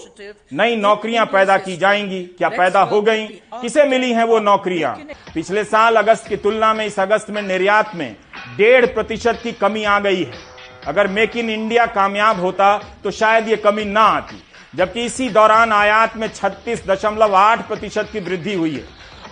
नई 0.53 0.75
नौकरियाँ 0.75 1.25
पैदा 1.25 1.57
की 1.57 1.77
जाएँगी। 1.77 2.23
क्या 2.37 2.49
पैदा 2.49 2.81
हो 2.81 3.01
गई? 3.01 3.27
किसे 3.53 3.83
मिली 3.83 4.11
हैं 4.13 4.23
वो 4.23 4.39
नौकरियाँ? 4.39 4.93
पिछले 5.33 5.63
साल 5.63 5.95
अगस्त 5.95 6.27
की 6.27 6.37
तुलना 6.37 6.73
में 6.73 6.85
इस 6.85 6.99
अगस्त 6.99 7.29
में 7.29 7.41
निर्यात 7.41 7.95
में 7.95 8.15
डेढ़ 8.57 8.85
प्रतिशत 8.85 9.39
की 9.43 9.51
कमी 9.51 9.83
आ 9.83 9.99
गई 9.99 10.23
है। 10.23 10.47
अगर 10.87 11.07
मेक 11.07 11.37
इन 11.37 11.49
इंडिया 11.49 11.85
कामयाब 11.85 12.39
होता 12.39 12.77
तो 13.03 13.11
शायद 13.11 13.47
ये 13.47 13.55
कमी 13.55 13.85
ना 13.85 14.01
आती। 14.01 14.43
जबकि 14.73 15.03
इसी 15.05 15.29
दौरान 15.29 15.71
आयात 15.73 16.17
में 16.17 16.27
छत्तीस 16.27 16.85
दशमलव 16.87 17.35
आठ 17.35 17.67
प्रतिशत 17.67 18.09
की 18.11 18.19
वृद्धि 18.19 18.53
हुई 18.53 18.73
है। 18.75 18.83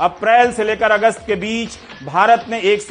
अप्रैल 0.01 0.51
से 0.51 0.63
लेकर 0.63 0.91
अगस्त 0.91 1.23
के 1.27 1.35
बीच 1.35 1.77
भारत 2.05 2.45
ने 2.49 2.59
एक 2.61 2.81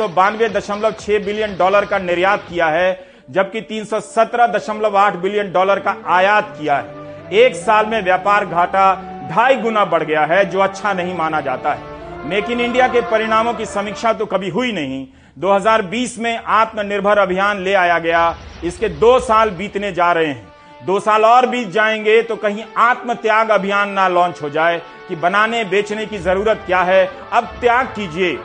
बिलियन 1.18 1.56
डॉलर 1.56 1.84
का 1.84 1.98
निर्यात 1.98 2.44
किया 2.48 2.66
है, 2.66 3.06
जबकि 3.30 3.60
317.8 3.60 5.16
बिलियन 5.16 5.52
डॉलर 5.52 5.80
का 5.80 5.96
आयात 6.06 6.56
किया 6.60 6.76
है। 6.76 7.34
एक 7.34 7.56
साल 7.56 7.86
में 7.86 8.02
व्यापार 8.02 8.46
घाटा 8.46 8.94
ढाई 9.30 9.56
गुना 9.56 9.84
बढ़ 9.84 10.02
गया 10.02 10.24
है, 10.24 10.44
जो 10.44 10.60
अच्छा 10.60 10.92
नहीं 10.92 11.14
माना 11.14 11.40
जाता 11.40 11.72
है। 11.72 12.28
मेक 12.28 12.50
इन 12.50 12.60
इंडिया 12.60 12.88
के 12.88 13.00
परिणामों 13.00 13.54
की 13.54 13.66
समीक्षा 13.66 14.12
तो 14.12 14.26
कभी 14.26 14.48
हुई 14.48 14.72
नहीं। 14.72 15.06
2020 15.38 16.18
में 16.18 16.36
आत्मनिर्भर 16.38 17.18
अभियान 17.18 17.62
ले 17.62 17.74
आया 17.74 17.98
गया। 17.98 18.36
इसके 18.64 18.88
दो 18.88 19.18
साल 19.20 19.50
बीतने 19.50 19.92
जा 19.92 20.12
रहे 20.12 20.26
हैं। 20.26 20.55
दो 20.86 21.00
साल 21.00 21.24
और 21.24 21.46
बीत 21.46 21.68
जाएँगे 21.68 22.22
तो 22.22 22.36
कहीं 22.36 22.64
आत्म 22.76 23.14
त्याग 23.14 23.50
अभियान 23.50 23.90
ना 23.90 24.08
लॉन्च 24.08 24.42
हो 24.42 24.50
जाए 24.50 24.82
कि 25.08 25.16
बनाने, 25.16 25.64
बेचने 25.64 26.06
की 26.06 26.18
ज़रूरत 26.18 26.62
क्या 26.66 26.82
है। 26.82 27.06
अब 27.32 27.44
त्याग 27.60 27.86
कीजिए। 27.86 28.38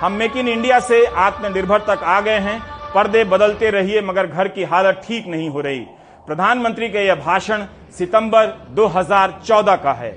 हम 0.00 0.12
मेक 0.12 0.36
इन 0.36 0.48
इंडिया 0.48 0.80
से 0.80 1.04
आत्मनिर्भर 1.06 1.80
तक 1.80 2.02
आ 2.02 2.20
गए 2.20 2.38
हैं। 2.38 2.60
पर्दे 2.94 3.24
बदलते 3.24 3.70
रहिए, 3.70 4.00
मगर 4.00 4.26
घर 4.26 4.48
की 4.48 4.64
हालत 4.64 5.02
ठीक 5.06 5.26
नहीं 5.26 5.50
हो 5.50 5.60
रही। 5.60 5.80
प्रधानमंत्री 6.26 6.88
का 6.90 7.00
यह 7.00 7.14
भाषण 7.14 7.66
सितंबर 7.98 8.46
2014 8.70 9.76
का 9.76 9.92
है। 9.92 10.12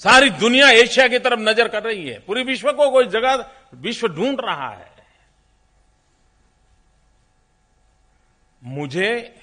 सारी 0.00 0.30
दुनिया 0.30 0.70
एशिया 0.70 1.08
की 1.08 1.18
तरफ़ 1.18 1.40
नज़र 1.40 1.68
कर 1.68 1.82
रही 1.82 2.08
है। 2.08 2.18
पूरी 2.26 2.42
विश्व 2.42 2.72
को 2.72 2.90
कोई 2.90 3.06
जगह, 3.06 3.44
विश्व 3.74 4.08
ढूंढ 4.08 4.40
रहा 4.40 4.68
है। 4.68 4.90
मुझे 8.64 9.34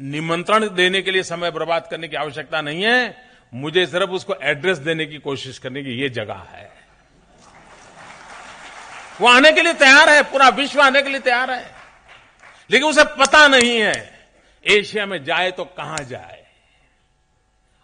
निमंत्रण 0.00 0.68
देने 0.68 1.02
के 1.02 1.10
लिए 1.10 1.22
समय 1.22 1.50
बर्बाद 1.50 1.88
करने 1.90 2.08
की 2.08 2.16
आवश्यकता 2.16 2.60
नहीं 2.60 2.82
है। 2.82 3.28
मुझे 3.54 3.86
सिर्फ़ 3.86 4.10
उसको 4.10 4.34
एड्रेस 4.34 4.78
देने 4.78 5.06
की 5.06 5.18
कोशिश 5.18 5.58
करने 5.58 5.82
की 5.82 5.90
ये 5.90 6.08
जगह 6.08 6.34
है। 6.34 6.72
वो 9.20 9.28
आने 9.28 9.52
के 9.52 9.62
लिए 9.62 9.74
तैयार 9.74 10.10
है, 10.10 10.22
पूरा 10.22 10.48
विश्व 10.48 10.80
आने 10.80 11.02
के 11.02 11.08
लिए 11.08 11.20
तैयार 11.20 11.50
है। 11.50 11.74
लेकिन 12.70 12.88
उसे 12.88 13.04
पता 13.04 13.48
नहीं 13.48 13.80
है, 13.80 14.28
एशिया 14.66 15.06
में 15.06 15.24
जाए 15.24 15.50
तो 15.50 15.64
कहाँ 15.64 15.98
जाए। 15.98 16.46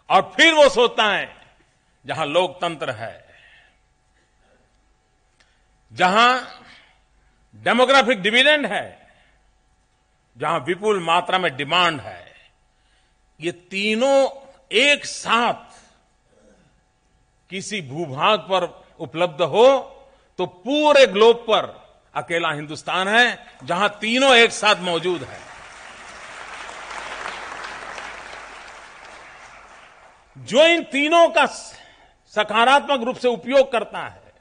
और 0.09 0.33
फिर 0.37 0.53
वो 0.53 0.69
सोचता 0.69 1.03
है, 1.03 1.35
जहाँ 2.05 2.25
लोकतंत्र 2.25 2.91
है, 2.91 3.25
जहाँ 5.93 6.61
डेमोग्राफिक 7.55 8.21
डिविडेंड 8.21 8.65
है 8.65 9.00
जहाँ 10.37 10.59
विपुल 10.67 10.99
मात्रा 11.03 11.37
में 11.37 11.55
डिमांड 11.57 11.99
है, 12.01 12.31
ये 13.39 13.51
तीनों 13.51 14.29
एक 14.71 15.05
साथ 15.05 15.79
किसी 17.51 17.81
भूभाग 17.81 18.39
पर 18.51 18.65
उपलब्ध 18.99 19.41
हो 19.43 19.67
तो 20.39 20.45
पूरे 20.45 21.05
ग्लोब 21.07 21.37
पर 21.47 21.65
अकेला 22.15 22.51
हिंदुस्तान 22.51 23.07
है, 23.07 23.37
जहाँ 23.63 23.89
तीनों 24.01 24.33
एक 24.35 24.51
साथ 24.51 24.81
मौजूद 24.81 25.23
है। 25.23 25.39
जो 30.37 30.65
इन 30.65 30.83
तीनों 30.83 31.27
का 31.29 31.45
सकारात्मक 31.45 33.03
रूप 33.03 33.17
से 33.17 33.27
उपयोग 33.27 33.71
करता 33.71 33.99
है, 33.99 34.33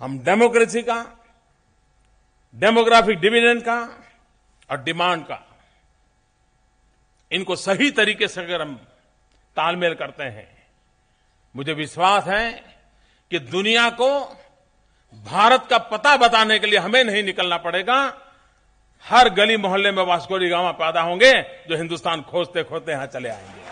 हम 0.00 0.18
डेमोक्रेसी 0.20 0.82
का 0.82 0.96
डेमोग्राफिक 2.54 3.18
डिविडेंड 3.18 3.62
का 3.62 3.78
और 4.70 4.82
डिमांड 4.82 5.22
का। 5.24 5.40
इनको 7.30 7.56
सही 7.56 7.90
तरीके 7.90 8.28
से 8.28 8.40
अगर 8.40 8.62
हम 8.62 8.74
तालमेल 9.56 9.94
करते 9.94 10.24
हैं, 10.24 10.46
मुझे 11.54 11.72
विश्वास 11.72 12.24
है 12.24 12.52
कि 13.30 13.38
दुनिया 13.38 13.88
को 13.90 14.08
भारत 15.26 15.66
का 15.70 15.78
पता 15.78 16.16
बताने 16.16 16.58
के 16.58 16.66
लिए 16.66 16.78
हमें 16.78 17.02
नहीं 17.04 17.22
निकलना 17.22 17.56
पड़ेगा। 17.56 17.98
हर 19.04 19.28
गली 19.28 19.56
मोहल्ले 19.56 19.90
में 19.92 20.02
वास्कोडी 20.02 20.48
गाँव 20.48 20.72
पैदा 20.72 21.00
होंगे 21.00 21.32
जो 21.68 21.76
हिंदुस्तान 21.76 22.22
खोजते 22.22 22.62
खोजते 22.62 22.92
यहाँ 22.92 23.06
चले 23.06 23.28
आएँगे। 23.28 23.62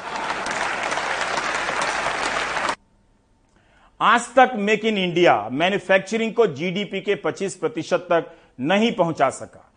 आज 4.01 4.35
तक 4.35 4.53
मेक 4.57 4.85
इन 4.85 4.99
इंडिया 4.99 5.49
मैन्युफैक्चरिंग 5.53 6.33
को 6.35 6.47
जीडीपी 6.47 7.01
के 7.01 7.15
25 7.15 7.55
प्रतिशत 7.55 8.07
तक 8.11 8.39
नहीं 8.59 8.93
पहुँचा 8.93 9.31
सका। 9.31 9.69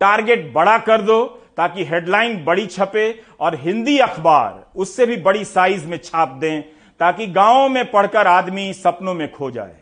टारगेट 0.00 0.52
बड़ा 0.52 0.76
कर 0.78 1.02
दो 1.02 1.24
ताकि 1.56 1.84
हेडलाइन 1.84 2.44
बड़ी 2.44 2.66
छपे 2.66 3.08
और 3.40 3.54
हिंदी 3.54 3.98
अखबार 3.98 4.64
उससे 4.76 5.06
भी 5.06 5.16
बड़ी 5.16 5.44
साइज़ 5.44 5.86
में 5.86 5.96
छाप 5.98 6.28
दें 6.28 6.62
ताकि 7.00 7.26
गाँवों 7.26 7.68
में 7.68 7.90
पढ़कर 7.90 8.26
आदमी 8.26 8.72
सपनों 8.72 9.14
में 9.14 9.30
खो 9.32 9.50
जाए। 9.50 9.76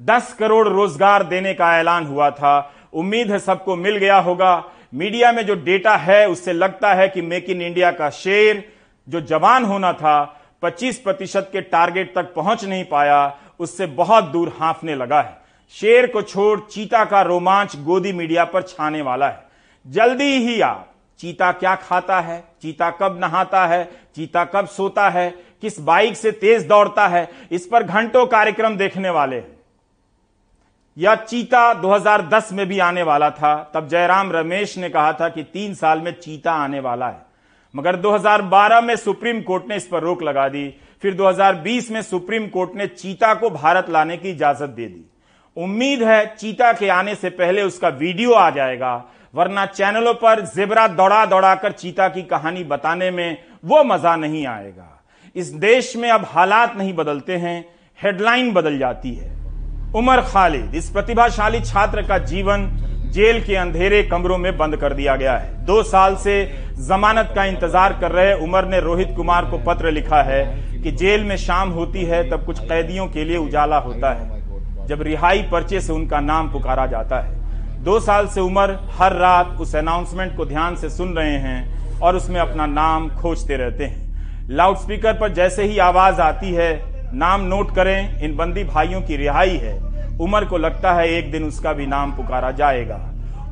दस 0.00 0.32
करोड़ 0.34 0.68
रोज़गार 0.68 1.22
देने 1.22 1.54
का 1.54 1.78
ऐलान 1.78 2.06
हुआ 2.06 2.30
था। 2.30 2.72
उम्मीद 2.92 3.30
है 3.30 3.38
सबको 3.38 3.76
मिल 3.76 3.96
गया 3.96 4.18
होगा। 4.18 4.64
मीडिया 4.94 5.32
में 5.32 5.44
जो 5.46 5.54
डेटा 5.54 5.96
है, 5.96 6.28
उससे 6.28 6.52
लगता 6.52 6.92
है 6.94 7.08
कि 7.08 7.22
मेक 7.22 7.50
इन 7.50 7.62
इंडिया 7.62 7.90
का 7.90 8.10
शेर, 8.10 8.64
जो 9.08 9.20
जवान 9.20 9.64
होना 9.64 9.92
था 9.92 10.44
25 10.62 10.98
प्रतिशत 10.98 11.48
के 11.52 11.60
टारगेट 11.60 12.14
तक 12.14 12.32
पहुँच 12.34 12.64
नहीं 12.64 12.84
पाया, 12.84 13.38
उससे 13.58 13.86
बहुत 13.86 14.24
दूर 14.24 14.52
हांफने 14.58 14.94
लगा 14.94 15.20
है। 15.20 15.37
शेर 15.70 16.06
को 16.06 16.22
छोड़ 16.22 16.60
चीता 16.60 17.04
का 17.04 17.22
रोमांच 17.22 17.76
गोदी 17.76 18.12
मीडिया 18.12 18.44
पर 18.44 18.62
छाने 18.62 19.02
वाला 19.02 19.28
है। 19.28 19.48
जल्दी 19.86 20.32
ही 20.36 20.60
आप 20.60 20.94
चीता 21.18 21.52
क्या 21.52 21.74
खाता 21.74 22.20
है? 22.20 22.44
चीता 22.62 22.90
कब 22.90 23.18
नहाता 23.20 23.66
है? 23.66 23.90
चीता 24.16 24.44
कब 24.44 24.66
सोता 24.66 25.08
है? 25.08 25.30
किस 25.60 25.80
बाइक 25.80 26.16
से 26.16 26.32
तेज 26.32 26.66
दौड़ता 26.66 27.08
है? 27.08 27.28
इस 27.50 27.66
पर 27.66 27.82
घंटों 27.82 28.26
कार्यक्रम 28.26 28.76
देखने 28.76 29.10
वाले 29.10 29.36
हैं। 29.36 29.58
यह 30.98 31.14
चीता 31.14 31.74
2010 31.74 32.52
में 32.52 32.66
भी 32.66 32.78
आने 32.78 33.02
वाला 33.02 33.30
था। 33.30 33.72
तब 33.74 33.88
जयराम 33.88 34.32
रमेश 34.32 34.78
ने 34.78 34.88
कहा 34.88 35.12
था 35.12 35.28
कि 35.28 35.42
तीन 35.42 35.74
साल 35.74 36.00
में 36.00 36.12
चीता 36.12 36.52
आने 36.52 36.80
वाला 36.80 37.08
है। 37.08 37.22
मगर 37.76 37.96
2012 37.96 38.80
में 38.80 38.96
सुप्रीम 38.96 39.42
कोर्ट 39.42 39.68
ने 39.68 39.76
इस 39.76 39.86
पर 39.86 40.00
रोक 40.00 40.22
लगा 40.22 40.48
दी। 40.48 40.74
फिर 41.02 41.14
2020 41.14 41.90
में 41.90 42.02
सुप्रीम 42.02 42.48
कोर्ट 42.48 42.70
ने 42.74 42.86
चीता 42.86 43.34
को 43.34 43.50
भारत 43.50 43.90
लाने 43.90 44.16
की 44.16 44.30
इजाज़त 44.30 44.68
दे 44.68 44.86
दी। 44.86 45.10
उम्मीद 45.56 46.02
है 46.02 46.24
चीता 46.34 46.72
के 46.72 46.88
आने 46.90 47.14
से 47.14 47.30
पहले 47.32 47.62
उसका 47.62 47.88
वीडियो 47.90 48.32
आ 48.32 48.50
जाएगा, 48.50 49.04
वरना 49.34 49.64
चैनलों 49.68 50.12
पर 50.16 50.40
जेबरा 50.46 50.86
दौड़ा 50.88 51.24
दौड़ाकर 51.26 51.72
चीता 51.74 52.08
की 52.08 52.22
कहानी 52.24 52.64
बताने 52.66 53.10
में 53.10 53.36
वो 53.64 53.82
मज़ा 53.84 54.14
नहीं 54.16 54.46
आएगा। 54.46 54.94
इस 55.36 55.48
देश 55.56 55.94
में 55.96 56.08
अब 56.10 56.26
हालात 56.26 56.76
नहीं 56.76 56.94
बदलते 56.94 57.36
हैं, 57.36 57.64
हेडलाइन 57.98 58.52
बदल 58.52 58.78
जाती 58.78 59.14
है। 59.14 59.36
उमर 59.94 60.20
खालिद, 60.22 60.74
इस 60.74 60.90
प्रतिभाशाली 60.90 61.60
छात्र 61.62 62.02
का 62.02 62.18
जीवन 62.20 62.70
जेल 63.12 63.42
के 63.42 63.54
अंधेरे 63.56 64.02
कमरों 64.04 64.38
में 64.38 64.56
बंद 64.58 64.76
कर 64.76 64.92
दिया 64.94 65.16
गया 65.16 65.36
है। 65.36 65.64
दो 65.66 65.82
साल 65.84 66.16
से 66.16 66.44
जमानत 66.88 67.32
का 67.36 67.44
इंतज़ार 67.46 67.98
कर 68.00 68.12
रहे 68.12 68.34
उमर 68.36 68.64
ने 68.66 68.80
रोहित 68.80 69.14
कुमार 69.16 69.50
को 69.50 69.58
पत्र 69.66 69.90
लिखा 69.92 70.22
है 70.22 70.44
कि 70.82 70.90
जेल 70.92 71.24
में 71.24 71.36
शाम 71.38 71.70
होती 71.70 72.04
है 72.04 72.28
तब 72.30 72.44
कुछ 72.46 72.58
कैदियों 72.60 73.06
के 73.08 73.24
लिए 73.24 73.36
उजाला 73.38 73.78
होता 73.78 74.12
है। 74.12 74.37
जब 74.88 75.02
रिहाई 75.02 75.42
पर्चे 75.42 75.80
से 75.80 75.92
उनका 75.92 76.20
नाम 76.20 76.50
पुकारा 76.52 76.86
जाता 76.86 77.20
है। 77.20 77.84
दो 77.84 77.98
साल 78.00 78.26
से 78.26 78.40
उमर, 78.40 78.70
हर 78.98 79.12
रात 79.12 79.46
उस 79.60 79.74
अनाउंसमेंट 79.76 80.36
को 80.36 80.44
ध्यान 80.46 80.76
से 80.76 80.88
सुन 80.90 81.12
रहे 81.14 81.36
हैं 81.38 81.98
और 82.00 82.16
उसमें 82.16 82.40
अपना 82.40 82.66
नाम 82.66 83.08
खोजते 83.08 83.56
रहते 83.56 83.84
हैं। 83.84 84.46
लाउडस्पीकर 84.50 85.12
पर 85.12 85.32
जैसे 85.32 85.64
ही 85.64 85.78
आवाज़ 85.78 86.20
आती 86.20 86.52
है, 86.52 86.70
नाम 87.14 87.40
नोट 87.40 87.74
करें, 87.74 88.20
इन 88.20 88.36
बंदी 88.36 88.64
भाइयों 88.64 89.00
की 89.00 89.16
रिहाई 89.16 89.56
है। 89.56 89.78
उमर 90.18 90.44
को 90.44 90.58
लगता 90.58 90.92
है 90.92 91.08
एक 91.08 91.30
दिन 91.32 91.44
उसका 91.44 91.72
भी 91.72 91.86
नाम 91.86 92.12
पुकारा 92.12 92.50
जाएगा। 92.50 93.00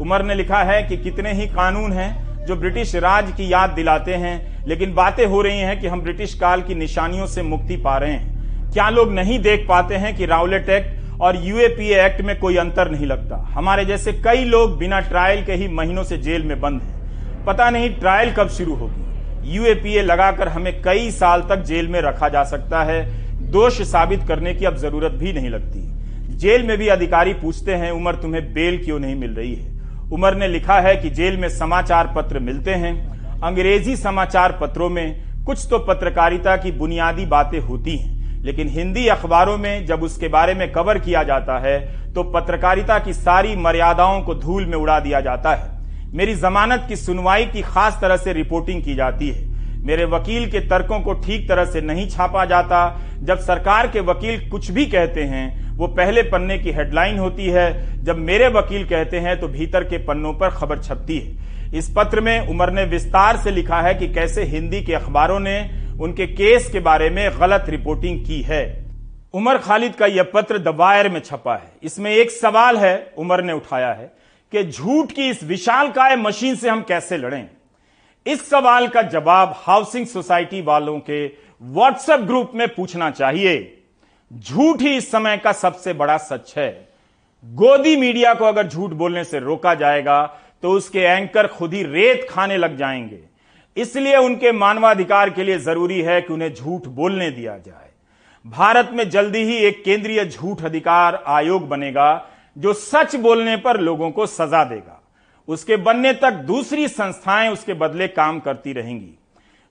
उमर 0.00 0.22
ने 0.22 0.34
लिखा 0.34 0.62
है 0.62 0.82
कि 0.82 0.96
कितने 0.96 1.32
ही 1.32 1.46
कानून 1.46 1.92
हैं 1.92 2.44
जो 2.46 2.56
ब्रिटिश 2.56 2.96
राज 2.96 3.32
की 3.32 3.52
याद 3.52 3.70
दिलाते 3.70 4.14
हैं, 4.14 4.64
लेकिन 4.66 4.94
बातें 4.94 5.26
हो 5.26 5.42
रही 5.42 5.58
हैं 5.58 5.80
कि 5.80 5.86
हम 5.86 6.00
ब्रिटिश 6.00 6.34
काल 6.34 6.62
की 6.62 6.74
निशानियों 6.74 7.26
से 7.26 7.42
मुक्ति 7.42 7.76
पा 7.76 7.98
रहे 7.98 8.12
हैं। 8.12 8.72
क्या 8.72 8.90
लोग 8.90 9.12
नहीं 9.12 9.38
देख 9.38 9.66
पाते 9.68 9.94
हैं 9.94 10.16
कि 10.16 10.26
राउलेट 10.26 10.68
एक्ट 10.68 11.05
और 11.20 11.36
यूएपीए 11.36 12.04
एक्ट 12.06 12.20
में 12.20 12.38
कोई 12.38 12.56
अंतर 12.56 12.90
नहीं 12.90 13.06
लगता। 13.06 13.36
हमारे 13.50 13.84
जैसे 13.84 14.12
कई 14.12 14.44
लोग 14.44 14.78
बिना 14.78 15.00
ट्रायल 15.00 15.44
के 15.44 15.52
ही 15.52 15.68
महीनों 15.68 16.04
से 16.04 16.18
जेल 16.18 16.42
में 16.42 16.60
बंद 16.60 16.82
हैं। 16.82 17.44
पता 17.44 17.70
नहीं 17.70 17.90
ट्रायल 17.90 18.32
कब 18.32 18.48
शुरू 18.48 18.74
होगी। 18.74 19.54
यूएपीए 19.54 20.02
लगाकर 20.02 20.48
हमें 20.48 20.82
कई 20.82 21.10
साल 21.10 21.40
तक 21.40 21.56
जेल 21.56 21.88
में 21.88 22.00
रखा 22.00 22.28
जा 22.28 22.44
सकता 22.44 22.82
है। 22.82 23.26
दोष 23.50 23.82
साबित 23.82 24.22
करने 24.28 24.54
की 24.54 24.64
अब 24.64 24.76
ज़रूरत 24.76 25.12
भी 25.12 25.32
नहीं 25.32 25.50
लगती। 25.50 25.80
जेल 26.36 26.62
में 26.62 26.78
भी 26.78 26.88
अधिकारी 26.88 27.32
पूछते 27.32 27.74
हैं, 27.74 27.90
उमर, 27.90 28.14
तुम्हें 28.14 28.52
बेल 28.54 28.84
क्यों 28.84 28.98
नहीं 28.98 29.14
मिल 29.14 29.30
रही 29.30 29.54
है? 29.54 29.76
उमर 30.12 30.34
ने 30.34 30.48
लिखा 30.48 30.80
है 30.80 30.96
कि 30.96 31.10
जेल 31.10 31.36
में 31.36 31.48
समाचार 31.48 32.12
पत्र 32.16 32.38
मिलते 32.38 32.70
हैं। 32.70 33.16
अंग्रेज़ी 33.40 33.96
समाचार 33.96 34.58
पत्रों 34.60 34.88
में 34.90 35.22
कुछ 35.44 35.66
तो 35.70 35.78
पत्रकारिता 35.78 36.56
की 36.56 36.72
बुनियादी 36.72 37.26
बातें 37.26 37.60
होती 37.60 37.96
हैं। 37.96 38.15
लेकिन 38.42 38.68
हिंदी 38.68 39.06
अखबारों 39.08 39.56
में 39.58 39.86
जब 39.86 40.02
उसके 40.02 40.28
बारे 40.28 40.54
में 40.54 40.70
कवर 40.72 40.98
किया 40.98 41.22
जाता 41.22 41.58
है 41.58 41.78
तो 42.14 42.22
पत्रकारिता 42.32 42.98
की 42.98 43.12
सारी 43.12 43.56
मर्यादाओं 43.56 44.20
को 44.22 44.34
धूल 44.34 44.66
में 44.66 44.76
उड़ा 44.78 44.98
दिया 45.00 45.20
जाता 45.20 45.54
है। 45.54 46.14
मेरी 46.14 46.34
जमानत 46.34 46.84
की 46.88 46.96
सुनवाई 46.96 47.44
की 47.44 47.62
खास 47.62 47.98
तरह 48.00 48.16
से 48.16 48.32
रिपोर्टिंग 48.32 48.82
की 48.82 48.94
जाती 48.94 49.28
है। 49.28 49.44
मेरे 49.84 50.04
वकील 50.04 50.50
के 50.50 50.60
तर्कों 50.60 51.00
को 51.00 51.12
ठीक 51.16 51.48
तरह 51.48 51.64
से 51.64 51.80
नहीं 51.80 52.08
छापा 52.08 52.44
जाता। 52.44 52.78
जब 53.22 53.38
सरकार 53.38 53.86
के 53.86 54.00
वकील 54.02 54.48
कुछ 54.50 54.70
भी 54.70 54.86
कहते 54.86 55.24
हैं, 55.24 55.76
वो 55.76 55.86
पहले 55.86 56.22
पन्ने 56.22 56.58
की 56.58 56.70
हेडलाइन 56.70 57.18
होती 57.18 57.46
है। 57.46 58.04
जब 58.04 58.18
मेरे 58.18 58.48
वकील 58.48 58.84
कहते 58.84 59.18
हैं 59.18 59.38
तो 59.40 59.48
भीतर 59.48 59.84
के 59.84 59.98
पन्नों 59.98 60.32
पर 60.34 60.50
खबर 60.50 60.78
छपती 60.78 61.18
है। 61.18 61.78
इस 61.78 61.92
पत्र 61.96 62.20
में 62.20 62.48
उमर 62.48 62.70
ने 62.70 62.84
विस्तार 62.84 63.36
से 63.36 63.50
लिखा 63.50 63.80
है 63.80 63.94
कि 63.94 64.08
कैसे 64.08 64.44
हिंदी 64.44 64.82
के 64.82 64.94
अखबारों 64.94 65.38
ने 65.40 65.58
उनके 66.00 66.26
केस 66.26 66.70
के 66.70 66.80
बारे 66.80 67.10
में 67.10 67.40
गलत 67.40 67.64
रिपोर्टिंग 67.68 68.26
की 68.26 68.42
है। 68.42 68.86
उमर 69.34 69.58
खालिद 69.58 69.94
का 69.94 70.06
यह 70.06 70.22
पत्र 70.22 70.58
द 70.58 70.68
वायर 70.68 71.08
में 71.08 71.20
छपा 71.20 71.54
है। 71.54 71.72
इसमें 71.82 72.10
एक 72.10 72.30
सवाल 72.30 72.76
है, 72.76 73.12
उमर 73.18 73.42
ने 73.42 73.52
उठाया 73.52 73.92
है, 73.92 74.12
कि 74.52 74.64
झूठ 74.64 75.12
की 75.12 75.28
इस 75.30 75.44
विशाल 75.44 75.90
काय 75.90 76.16
मशीन 76.16 76.54
से 76.54 76.68
हम 76.68 76.82
कैसे 76.82 77.16
लड़ें? 77.16 77.48
इस 78.26 78.48
सवाल 78.50 78.88
का 78.88 79.02
जवाब 79.02 79.54
हाउसिंग 79.56 80.06
सोसाइटी 80.06 80.62
वालों 80.62 80.98
के 81.00 81.26
व्हाट्सएप 81.62 82.20
ग्रुप 82.20 82.52
में 82.54 82.68
पूछना 82.68 83.10
चाहिए। 83.10 83.82
झूठ 84.32 84.80
ही 84.80 84.96
इस 84.96 85.10
समय 85.10 85.36
का 85.36 85.52
सबसे 85.52 85.92
बड़ा 85.92 86.16
सच 86.16 86.54
है। 86.56 86.88
गोदी 87.44 87.96
मीडिया 87.96 88.34
को 88.34 88.44
अगर 88.44 88.66
झूठ 88.66 88.90
बोलने 88.90 89.24
से 89.24 89.38
रोका 89.38 89.74
जाएगा 89.74 90.26
तो 90.62 90.70
उसके 90.70 91.00
एंकर 91.00 91.46
खुद 91.46 91.74
ही 91.74 91.82
रेत 91.82 92.26
खाने 92.30 92.56
लग 92.56 92.76
जाएँगे। 92.76 93.35
इसलिए 93.76 94.16
उनके 94.16 94.52
मानवाधिकार 94.52 95.30
के 95.30 95.44
लिए 95.44 95.58
ज़रूरी 95.58 96.00
है 96.00 96.20
कि 96.22 96.32
उन्हें 96.32 96.54
झूठ 96.54 96.86
बोलने 96.86 97.30
दिया 97.30 97.58
जाए। 97.58 97.90
भारत 98.46 98.90
में 98.92 99.08
जल्दी 99.10 99.38
ही 99.38 99.56
एक 99.56 99.84
केंद्रीय 99.84 100.24
झूठ 100.24 100.64
अधिकार 100.64 101.22
आयोग 101.26 101.68
बनेगा, 101.68 102.28
जो 102.58 102.72
सच 102.72 103.16
बोलने 103.16 103.56
पर 103.56 103.80
लोगों 103.80 104.10
को 104.10 104.26
सजा 104.26 104.64
देगा। 104.64 105.02
उसके 105.48 105.76
बनने 105.76 106.12
तक 106.12 106.30
दूसरी 106.30 106.88
संस्थाएँ 106.88 107.48
उसके 107.48 107.74
बदले 107.74 108.08
काम 108.08 108.40
करती 108.40 108.72
रहेंगी। 108.72 109.14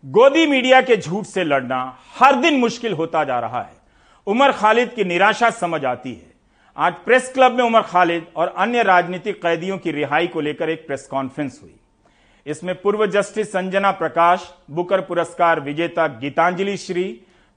गोदी 0.03 0.45
मीडिया 0.47 0.81
के 0.81 0.97
झूठ 0.97 1.25
से 1.25 1.43
लड़ना 1.43 1.97
हर 2.19 2.35
दिन 2.35 2.59
मुश्किल 2.59 2.93
होता 2.93 3.23
जा 3.23 3.39
रहा 3.39 3.61
है। 3.61 3.73
उमर 4.27 4.51
खालिद 4.51 4.89
की 4.89 5.03
निराशा 5.03 5.49
समझ 5.49 5.85
आती 5.85 6.13
है। 6.13 6.33
आज 6.77 6.93
प्रेस 7.05 7.31
क्लब 7.33 7.51
में 7.51 7.63
उमर 7.63 7.81
खालिद 7.81 8.25
और 8.35 8.53
अन्य 8.57 8.83
राजनीतिक 8.83 9.41
कैदियों 9.41 9.77
की 9.77 9.91
रिहाई 9.91 10.27
को 10.27 10.41
लेकर 10.41 10.69
एक 10.69 10.87
प्रेस 10.87 11.07
कॉन्फ्रेंस 11.11 11.59
हुई। 11.63 11.75
इसमें 12.45 12.73
पूर्व 12.81 13.05
जस्टिस 13.11 13.47
संजना 13.49 13.91
प्रकाश 13.91 14.39
बुकर 14.71 15.01
पुरस्कार 15.01 15.59
विजेता 15.59 16.05
गीतांजलि 16.19 16.75
श्री 16.77 17.03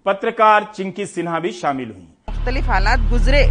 पत्रकार 0.06 0.64
चिंकी 0.76 1.06
सिन्हा 1.06 1.38
भी 1.38 1.50
शामिल 1.52 1.88
हुई। 1.88 2.06
मुख्तलिफ़ 2.28 2.66
हालात 2.66 3.00
गुजरे 3.10 3.42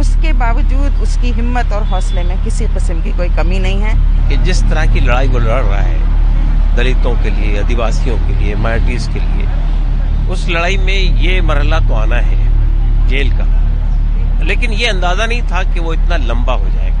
उसके 0.00 0.32
बावजूद 0.34 1.00
उसकी 1.02 1.32
हिम्मत 1.32 1.72
और 1.72 1.86
हौसले 1.86 2.22
में 2.22 2.36
किसी 2.44 2.66
किस्म 2.74 3.02
की 3.04 3.16
कोई 3.16 3.28
कमी 3.36 3.58
नहीं 3.58 3.80
है। 3.80 3.94
कि 4.28 4.36
जिस 4.44 4.62
तरह 4.64 4.92
की 4.92 5.00
लड़ाई 5.00 5.28
वो 5.28 5.38
लड़ 5.38 5.62
रहा 5.62 5.80
है 5.80 6.76
दलितों 6.76 7.14
के 7.22 7.30
लिए 7.30 7.58
आदिवासियों 7.62 8.16
के 8.18 8.36
लिए 8.36 8.54
माइनॉरिटीज 8.56 9.08
के 9.08 9.20
लिए 9.20 10.28
उस 10.32 10.48
लड़ाई 10.48 10.76
में 10.76 10.94
ये 10.94 11.40
मरहला 11.42 11.80
तो 11.88 11.94
आना 11.96 12.20
है 12.28 13.08
जेल 13.08 13.32
का। 13.32 14.44
लेकिन 14.44 14.72
ये 14.74 14.86
अंदाज़ा 14.88 15.26
नहीं 15.26 15.42
था 15.42 15.62
कि 15.74 15.80
वो 15.80 15.94
इतना 15.94 16.16
लंबा 16.28 16.54
हो 16.54 16.68
जाएगा। 16.68 16.99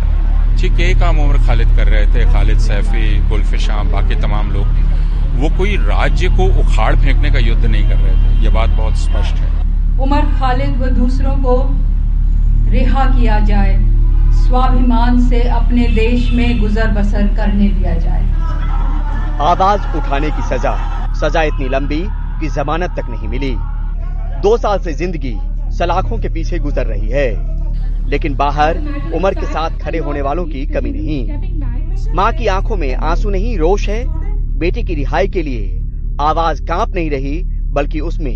ठीक 0.60 0.80
एक 0.80 0.98
काम 1.00 1.18
उम्र 1.20 1.38
खालिद 1.38 1.68
कर 1.76 1.86
रहे 1.88 2.06
थे 2.06 2.24
खालिद 2.32 2.58
सैफी 2.58 3.18
गुलफिशाम 3.28 3.90
बाकी 3.90 4.14
तमाम 4.14 4.50
लोग। 4.52 4.66
वो 5.34 5.48
कोई 5.58 5.76
राज्य 5.76 6.28
को 6.28 6.46
उखाड़ 6.60 6.94
फेंकने 6.96 7.30
का 7.30 7.38
युद्ध 7.38 7.64
नहीं 7.64 7.88
कर 7.88 7.96
रहे 7.96 8.12
थे। 8.14 8.42
ये 8.44 8.50
बात 8.50 8.70
बहुत 8.70 8.96
स्पष्ट 8.98 9.36
है। 9.36 9.48
उमर 9.98 10.26
खालिद 10.38 10.76
व 10.76 10.86
दूसरों 10.96 11.36
को 11.36 11.54
रिहा 12.70 13.04
किया 13.10 13.38
जाए 13.40 13.78
स्वाभिमान 14.40 15.20
से 15.28 15.40
अपने 15.50 15.86
देश 15.94 16.30
में 16.32 16.60
गुजर 16.60 16.90
बसर 16.90 17.26
करने 17.36 17.68
दिया 17.68 17.94
जाए। 17.94 18.22
आवाज़ 19.42 19.96
उठाने 19.98 20.30
की 20.30 20.42
सजा। 20.48 20.74
सजा 21.20 21.42
इतनी 21.42 21.68
लंबी 21.68 22.02
कि 22.40 22.48
जमानत 22.48 22.94
तक 22.98 23.08
नहीं 23.10 23.28
मिली। 23.28 23.54
दो 24.42 24.56
साल 24.56 24.78
से 24.78 24.92
ज़िंदगी 24.94 25.36
सलाखों 25.78 26.18
के 26.18 26.28
पीछे 26.28 26.58
गुजर 26.58 26.86
रही 26.86 27.08
है। 27.08 27.28
लेकिन 28.10 28.34
बाहर 28.36 28.78
उम्र 29.14 29.34
के 29.34 29.46
साथ 29.46 29.78
खड़े 29.80 29.98
होने 29.98 30.22
वालों 30.22 30.44
की 30.46 30.66
कमी 30.66 30.90
नहीं। 30.92 32.14
माँ 32.14 32.32
की 32.32 32.46
आँखों 32.48 32.76
में 32.76 32.94
आँसू 32.94 33.30
नहीं, 33.30 33.56
रोष 33.58 33.88
है। 33.88 34.04
बेटे 34.58 34.82
की 34.82 34.94
रिहाई 34.94 35.28
के 35.28 35.42
लिए 35.42 36.16
आवाज़ 36.20 36.62
काँप 36.62 36.94
नहीं 36.94 37.10
रही, 37.10 37.42
बल्कि 37.72 38.00
उसमें 38.00 38.32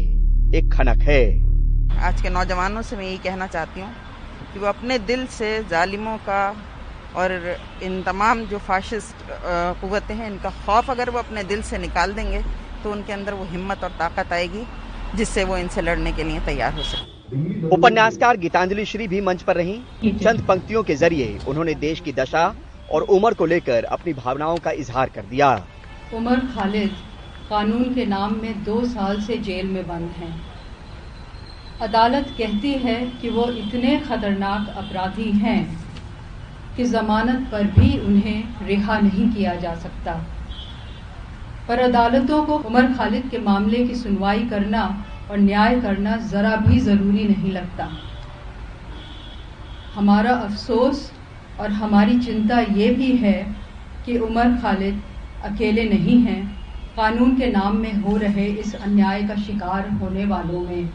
एक 0.54 0.72
खनक 0.72 1.02
है। 1.02 1.22
आज 2.00 2.20
के 2.22 2.30
नौजवानों 2.30 2.82
से 2.82 2.96
मैं 2.96 3.04
यही 3.04 3.18
कहना 3.18 3.46
चाहती 3.46 3.80
हूँ 3.80 3.90
कि 4.52 4.60
वो 4.60 4.66
अपने 4.66 4.98
दिल 5.00 5.26
से 5.28 5.58
जालिमों 5.64 6.16
का 6.18 6.44
और 7.16 7.32
इन 7.82 8.02
तमाम 8.02 8.44
जो 8.44 8.58
फाशिस्ट 8.58 9.24
कुतें 9.80 10.14
हैं, 10.14 10.30
इनका 10.30 10.50
खौफ 10.66 10.90
अगर 10.90 11.10
वो 11.10 11.18
अपने 11.18 11.44
दिल 11.44 11.62
से 11.62 11.78
निकाल 11.78 12.12
देंगे 12.12 12.42
तो 12.84 12.92
उनके 12.92 13.12
अंदर 13.12 13.34
वो 13.34 13.44
हिम्मत 13.44 13.84
और 13.84 13.90
ताकत 13.98 14.32
आएगी, 14.32 14.64
जिससे 15.16 15.44
वो 15.44 15.56
इनसे 15.56 15.82
लड़ने 15.82 16.12
के 16.12 16.24
लिए 16.24 16.40
तैयार 16.46 16.72
हो 16.74 16.82
सके। 16.82 17.13
उपन्यासकार 17.72 18.36
गीतांजलि 18.36 18.84
श्री 18.84 19.08
भी 19.08 19.20
मंच 19.20 19.42
पर 19.42 19.56
रही। 19.56 19.76
चंद 20.04 20.40
पंक्तियों 20.40 20.82
के 20.82 20.94
ज़रिए 20.94 21.38
उन्होंने 21.48 21.74
देश 21.74 22.00
की 22.00 22.12
दशा 22.12 22.54
और 22.92 23.02
उम्र 23.02 23.34
को 23.34 23.46
लेकर 23.46 23.84
अपनी 23.84 24.12
भावनाओं 24.12 24.56
का 24.56 24.70
इजहार 24.70 25.08
कर 25.08 25.22
दिया। 25.22 25.48
उमर 26.14 26.40
खालिद 26.54 26.90
कानून 27.50 27.94
के 27.94 28.04
नाम 28.06 28.34
में 28.42 28.64
दो 28.64 28.84
साल 28.84 29.20
से 29.20 29.36
जेल 29.38 29.66
में 29.66 29.86
बंद 29.88 30.10
हैं। 30.10 30.34
अदालत 31.80 32.34
कहती 32.38 32.72
है 32.72 32.94
कि 33.22 33.30
वो 33.30 33.46
इतने 33.52 33.96
खतरनाक 34.00 34.68
अपराधी 34.76 35.30
हैं 35.30 35.60
कि 36.76 36.84
जमानत 36.84 37.48
पर 37.52 37.62
भी 37.62 37.98
उन्हें 37.98 38.66
रिहा 38.66 38.98
नहीं 38.98 39.28
किया 39.28 39.54
जा 39.54 39.74
सकता। 39.74 40.14
पर 41.68 41.78
अदालतों 41.78 42.44
को 42.44 42.58
उमर 42.58 42.92
खालिद 42.92 43.28
के 43.30 43.38
मामले 43.38 43.84
की 43.84 43.94
सुनवाई 43.94 44.46
करना 44.46 45.04
और 45.30 45.38
न्याय 45.38 45.80
करना 45.80 46.16
ज़रा 46.26 46.56
भी 46.56 46.78
ज़रूरी 46.80 47.24
नहीं 47.24 47.52
लगता। 47.52 47.88
हमारा 49.94 50.32
अफसोस 50.32 51.10
और 51.60 51.70
हमारी 51.72 52.18
चिंता 52.20 52.58
ये 52.60 52.88
भी 52.94 53.16
है 53.16 53.38
कि 54.06 54.18
उमर 54.18 54.56
खालिद 54.62 55.02
अकेले 55.44 55.84
नहीं 55.88 56.18
हैं, 56.20 56.42
कानून 56.96 57.34
के 57.36 57.46
नाम 57.46 57.76
में 57.76 57.94
हो 57.94 58.16
रहे 58.16 58.46
इस 58.46 58.74
अन्याय 58.74 59.22
का 59.22 59.34
शिकार 59.36 59.88
होने 59.92 60.24
वालों 60.24 60.60
में। 60.60 60.90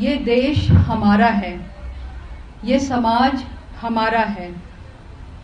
ये 0.00 0.16
देश 0.16 0.70
हमारा 0.70 1.26
है, 1.26 1.54
ये 2.64 2.78
समाज 2.80 3.44
हमारा 3.80 4.22
है, 4.28 4.50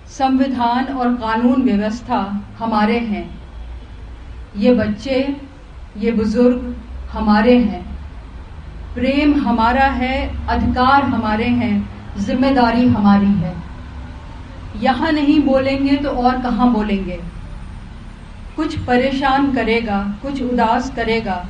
संविधान 0.09 0.85
और 0.87 1.15
कानून 1.17 1.63
व्यवस्था 1.63 2.21
हमारे 2.59 2.99
हैं। 3.01 3.29
ये 4.57 4.75
बच्चे 4.75 5.21
ये 5.97 6.13
बुज़ुर्ग 6.13 6.75
हमारे 7.13 7.57
हैं। 7.59 7.85
प्रेम 8.95 9.35
हमारा 9.37 9.87
है, 9.87 10.47
अधिकार 10.49 11.03
हमारे 11.05 11.45
हैं, 11.45 11.89
ज़िम्मेदारी 12.19 12.87
हमारी 12.87 13.33
है। 13.35 13.55
यहाँ 14.83 15.11
नहीं 15.13 15.41
बोलेंगे 15.41 15.97
तो 15.97 16.11
और 16.11 16.41
कहाँ 16.43 16.73
बोलेंगे? 16.73 17.19
कुछ 18.57 18.79
परेशान 18.79 19.53
करेगा, 19.53 19.99
कुछ 20.23 20.43
उदास 20.43 20.91
करेगा। 20.97 21.45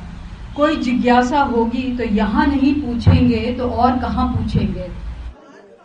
कोई 0.55 0.75
जिज्ञासा 0.75 1.41
होगी 1.41 1.97
तो 1.97 2.03
यहाँ 2.03 2.45
नहीं 2.47 2.73
पूछेंगे 2.75 3.55
तो 3.57 3.69
और 3.69 3.99
कहाँ 3.99 4.27
पूछेंगे? 4.27 4.89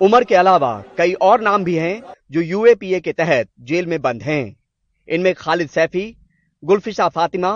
उमर 0.01 0.25
के 0.25 0.35
अलावा 0.35 0.83
कई 0.99 1.13
और 1.13 1.41
नाम 1.41 1.65
भी 1.65 1.75
हैं 1.75 2.03
जो 2.33 2.41
यूएपीए 2.41 3.01
के 3.01 3.13
तहत 3.13 3.49
जेल 3.63 3.87
में 3.87 4.01
बंद 4.03 4.23
हैं। 4.23 4.57
इनमें 5.09 5.35
खालिद 5.35 5.69
सैफी, 5.69 6.17
गुलफिशा 6.63 7.09
फातिमा 7.09 7.53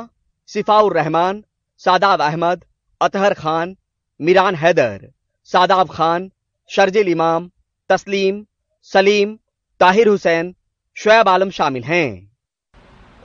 सिफाउर 0.54 0.94
रहमान, 0.94 1.42
सादाब 1.82 2.22
अहमद, 2.22 2.64
अतहर 3.00 3.34
खान, 3.34 3.76
मीरान 4.20 4.54
हैदर, 4.56 5.10
सादाब 5.50 5.88
खान, 5.90 6.30
शर्जिल 6.70 7.08
इमाम, 7.08 7.50
तस्लीम, 7.90 8.44
सलीम, 8.90 9.36
ताहिर 9.80 10.08
हुसैन, 10.08 10.54
शुएब 10.96 11.28
आलम 11.28 11.50
शामिल 11.50 11.84
हैं। 11.84 12.08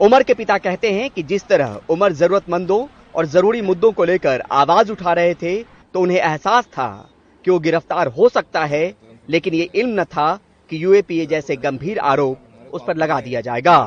उमर 0.00 0.22
के 0.22 0.34
पिता 0.34 0.58
कहते 0.60 0.92
हैं 0.92 1.10
कि 1.10 1.22
जिस 1.24 1.46
तरह 1.46 1.80
उमर 1.90 2.12
जरूरतमंदों 2.14 2.86
और 3.14 3.26
ज़रूरी 3.26 3.62
मुद्दों 3.62 3.92
को 3.92 4.04
लेकर 4.04 4.42
आवाज़ 4.52 4.92
उठा 4.92 5.12
रहे 5.12 5.34
थे 5.34 5.56
तो 5.94 6.00
उन्हें 6.00 6.18
एहसास 6.18 6.66
था 6.68 6.88
कि 7.44 7.50
वो 7.50 7.58
गिरफ़्तार 7.60 8.08
हो 8.08 8.28
सकता 8.28 8.64
है, 8.64 8.94
लेकिन 9.28 9.54
ये 9.54 9.68
इल्म 9.74 10.00
न 10.00 10.04
था 10.06 10.32
कि 10.70 10.82
यूएपीए 10.84 11.26
जैसे 11.26 11.56
गंभीर 11.58 11.98
आरोप 12.06 12.45
उस 12.76 12.82
पर 12.86 12.96
लगा 12.96 13.20
दिया 13.20 13.40
जाएगा 13.40 13.78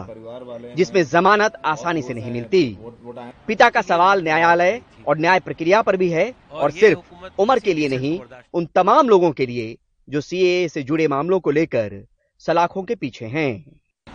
जिसमें 0.75 1.03
जमानत 1.05 1.61
आसानी 1.65 2.01
से 2.01 2.13
नहीं 2.13 2.31
मिलती। 2.31 2.63
पिता 3.47 3.69
का 3.69 3.81
सवाल 3.81 4.23
न्यायालय 4.23 4.81
और 5.07 5.17
न्याय 5.17 5.39
प्रक्रिया 5.39 5.81
पर 5.81 5.97
भी 5.97 6.09
है 6.09 6.33
और 6.51 6.71
सिर्फ़ 6.71 7.41
उम्र 7.41 7.59
के 7.59 7.73
लिए 7.73 7.87
नहीं 7.87 8.19
उन 8.53 8.65
तमाम 8.75 9.09
लोगों 9.09 9.31
के 9.31 9.45
लिए 9.45 9.77
जो 10.07 10.21
सीए 10.21 10.67
से 10.69 10.83
जुड़े 10.83 11.07
मामलों 11.07 11.39
को 11.39 11.51
लेकर 11.51 12.05
सलाखों 12.41 12.83
के 12.83 12.95
पीछे 12.95 13.25
हैं। 13.25 13.51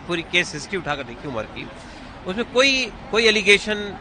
पूरी 0.07 0.21
केस 0.21 0.53
हिस्ट्री 0.53 0.77
उठाकर 0.77 1.03
देखी 1.03 1.27
उमर 1.27 1.43
की। 1.55 1.67
उसमें 2.27 2.51
कोई 2.53 2.85
कोई 3.11 3.27
एलिगेशन 3.27 3.97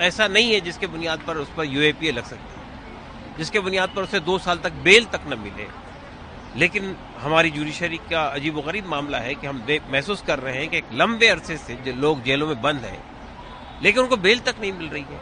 ऐसा 0.00 0.28
नहीं 0.28 0.52
है 0.52 0.60
जिसके 0.60 0.86
बुनियाद 0.86 1.20
पर 1.26 1.36
उस 1.36 1.50
पर 1.56 1.64
यूएपीए 1.64 2.12
लग 2.12 2.24
सकती 2.24 2.50
है। 2.50 3.36
जिसके 3.38 3.60
बुनियाद 3.60 3.92
पर 3.96 4.02
उसे 4.02 4.20
दो 4.20 4.38
साल 4.38 4.58
तक 4.58 4.72
बेल 4.84 5.04
तक 5.04 5.20
न 5.28 5.38
मिले। 5.38 5.66
लेकिन 6.58 6.94
हमारी 7.18 7.50
जुडिशरी 7.50 7.96
का 8.10 8.22
अजीब 8.28 8.58
गरीब 8.66 8.86
मामला 8.86 9.18
है 9.18 9.34
कि 9.34 9.46
हम 9.46 9.62
महसूस 9.92 10.22
कर 10.26 10.38
रहे 10.38 10.56
हैं 10.56 10.68
कि 10.68 10.76
एक 10.76 10.84
लंबे 10.92 11.28
अरसे 11.28 11.56
से 11.56 11.74
जो 11.86 11.92
लोग 11.94 12.22
जेलों 12.24 12.46
में 12.46 12.60
बंद 12.62 12.84
हैं, 12.84 13.02
लेकिन 13.82 14.02
उनको 14.02 14.16
बेल 14.18 14.38
तक 14.40 14.60
नहीं 14.60 14.72
मिल 14.72 14.88
रही 14.88 15.02
है। 15.02 15.20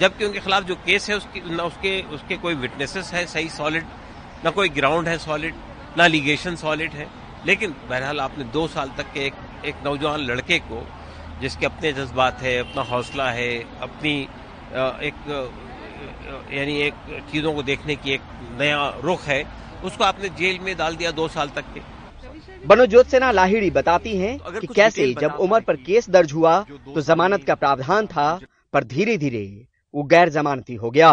जबकि 0.00 0.24
उनके 0.24 0.40
खिलाफ 0.40 0.64
जो 0.64 0.74
केस 0.86 1.08
है, 1.10 1.16
उसकी 1.16 1.40
न 1.46 1.60
उसके 1.62 2.00
उसके 2.14 2.36
कोई 2.36 2.54
विटनेसेस 2.56 3.12
है 3.14 3.24
सही 3.26 3.48
सॉलिड 3.48 3.84
ना 4.44 4.50
कोई 4.50 4.68
ग्राउंड 4.70 5.08
है 5.08 5.16
सॉलिड 5.18 5.54
ना 5.98 6.06
लीगेशन 6.06 6.56
सॉलिड 6.56 6.92
है। 6.92 7.08
लेकिन 7.46 7.74
बहरहाल 7.88 8.20
आपने 8.20 8.44
दो 8.52 8.66
साल 8.68 8.90
तक 8.98 9.12
के 9.14 9.26
एक 9.26 9.34
एक 9.64 9.74
नौजवान 9.84 10.20
लड़के 10.22 10.58
को, 10.60 10.86
जिसके 11.40 11.66
अपने 11.66 11.92
जज्बात 11.92 12.42
है, 12.42 12.58
अपना 12.58 12.82
हौसला 12.84 13.30
है, 13.30 13.52
अपनी 13.82 14.16
एक 15.02 15.16
यानी 16.52 16.80
एक 16.82 16.94
चीज़ों 17.32 17.54
को 17.54 17.62
देखने 17.62 17.96
की 17.96 18.12
एक 18.12 18.20
नया 18.58 18.88
रुख 19.00 19.22
है 19.24 19.44
उसको 19.84 20.04
आपने 20.04 20.28
जेल 20.38 20.58
में 20.60 20.76
डाल 20.76 20.96
दिया 20.96 21.10
दो 21.12 21.28
साल 21.28 21.48
तक 21.56 21.64
के। 21.74 21.80
बनोज्योत 22.66 23.06
सेना 23.06 23.30
लाहिड़ी 23.32 23.70
बताती 23.70 24.16
हैं 24.16 24.38
कि 24.50 24.66
कैसे 24.66 25.12
जब 25.14 25.36
उमर 25.40 25.60
पर 25.60 25.76
केस 25.82 26.08
दर्ज 26.10 26.32
हुआ 26.32 26.58
तो 26.86 27.00
जमानत 27.02 27.44
का 27.44 27.54
प्रावधान 27.54 28.06
था 28.06 28.28
पर 28.72 28.84
धीरे 28.86 29.16
धीरे 29.18 29.46
वो 29.94 30.02
गैर 30.04 30.28
जमानती 30.30 30.74
हो 30.74 30.90
गया। 30.90 31.10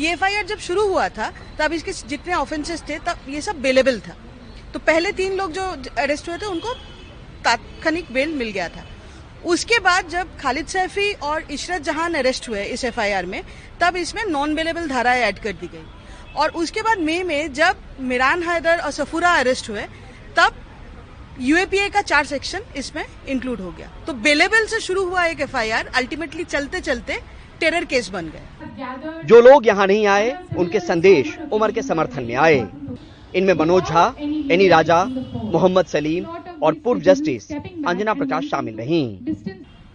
ये 0.00 0.12
एफ़ 0.12 0.24
जब 0.46 0.58
शुरू 0.60 0.86
हुआ 0.88 1.08
था 1.10 1.32
तब 1.58 1.72
इसके 1.72 1.92
जितने 2.08 2.34
ऑफेंसेस 2.34 2.82
थे 2.88 2.98
तब 3.06 3.28
ये 3.28 3.40
सब 3.40 3.60
बेलेबल 3.62 4.00
था। 4.00 4.16
तो 4.72 4.78
पहले 4.80 5.12
तीन 5.12 5.36
लोग 5.36 5.52
जो 5.52 5.62
अरेस्ट 5.98 6.28
हुए 6.28 6.38
थे 6.38 6.46
उनको 6.46 6.74
तात्कालिक 7.44 8.12
बेल 8.12 8.34
मिल 8.34 8.50
गया 8.50 8.68
था। 8.68 8.84
उसके 9.46 9.78
बाद 9.80 10.08
जब 10.08 10.36
खालिद 10.40 10.66
सैफी 10.66 11.12
और 11.22 11.42
इशरत 11.50 11.82
जहान 11.82 12.14
अरेस्ट 12.14 12.48
हुए 12.48 12.62
इस 12.66 12.84
एफआईआर 12.84 13.26
में 13.26 13.42
तब 13.80 13.96
इसमें 13.96 14.24
नॉन 14.26 14.54
बेलेबल 14.54 14.88
धाराएँ 14.88 15.22
ऐड 15.22 15.38
कर 15.38 15.52
दी 15.52 15.66
गई। 15.66 15.84
और 16.36 16.50
उसके 16.62 16.82
बाद 16.82 16.98
मई 17.00 17.22
में 17.22 17.52
जब 17.52 17.76
मिरान 18.00 18.42
हैदर 18.42 18.78
और 18.78 18.90
सफूरा 18.90 19.30
अरेस्ट 19.38 19.70
हुए 19.70 19.82
तब 20.36 20.54
यूएपीए 21.40 21.88
का 21.88 22.00
चार 22.02 22.24
सेक्शन 22.24 22.60
इसमें 22.76 23.04
इंक्लूड 23.28 23.60
हो 23.60 23.70
गया। 23.70 23.90
तो 24.06 24.12
बेलेबल 24.24 24.66
से 24.66 24.80
शुरू 24.80 25.04
हुआ 25.08 25.24
एक 25.26 25.40
एफआईआर 25.40 25.90
अल्टीमेटली 25.96 26.44
चलते 26.44 26.80
चलते 26.80 27.18
टेरर 27.60 27.84
केस 27.84 28.08
बन 28.10 28.30
गए। 28.34 29.24
जो 29.26 29.40
लोग 29.40 29.66
यहाँ 29.66 29.86
नहीं 29.86 30.06
आए 30.06 30.36
उनके 30.58 30.80
संदेश 30.80 31.36
उमर 31.52 31.72
के 31.72 31.82
समर्थन 31.82 32.24
में 32.24 32.34
आए। 32.36 32.66
इनमें 33.36 33.54
मनोज 33.54 33.82
झा 33.84 34.04
एनी 34.20 34.68
राजा 34.68 35.04
मोहम्मद 35.04 35.86
सलीम 35.86 36.24
और 36.62 36.74
पूर्व 36.84 37.00
जस्टिस 37.00 37.50
अंजना 37.52 38.14
प्रकाश 38.14 38.44
शामिल 38.50 38.76
रही। 38.76 39.04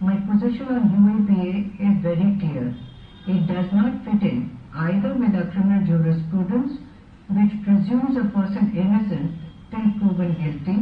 My 0.00 0.16
position 0.26 0.68
on 0.72 0.82
UAPA 0.96 1.44
is 1.86 1.94
very 2.02 2.26
clear. 2.40 2.66
It 3.28 3.40
does 3.48 3.72
not 3.78 3.96
fit 4.04 4.26
in. 4.28 4.36
Either 4.74 5.14
with 5.14 5.32
the 5.32 5.44
criminal 5.52 5.86
jurisprudence, 5.86 6.72
which 7.30 7.54
presumes 7.64 8.16
a 8.16 8.24
person 8.24 8.72
innocent 8.76 9.30
till 9.70 9.86
proven 10.00 10.34
guilty, 10.34 10.76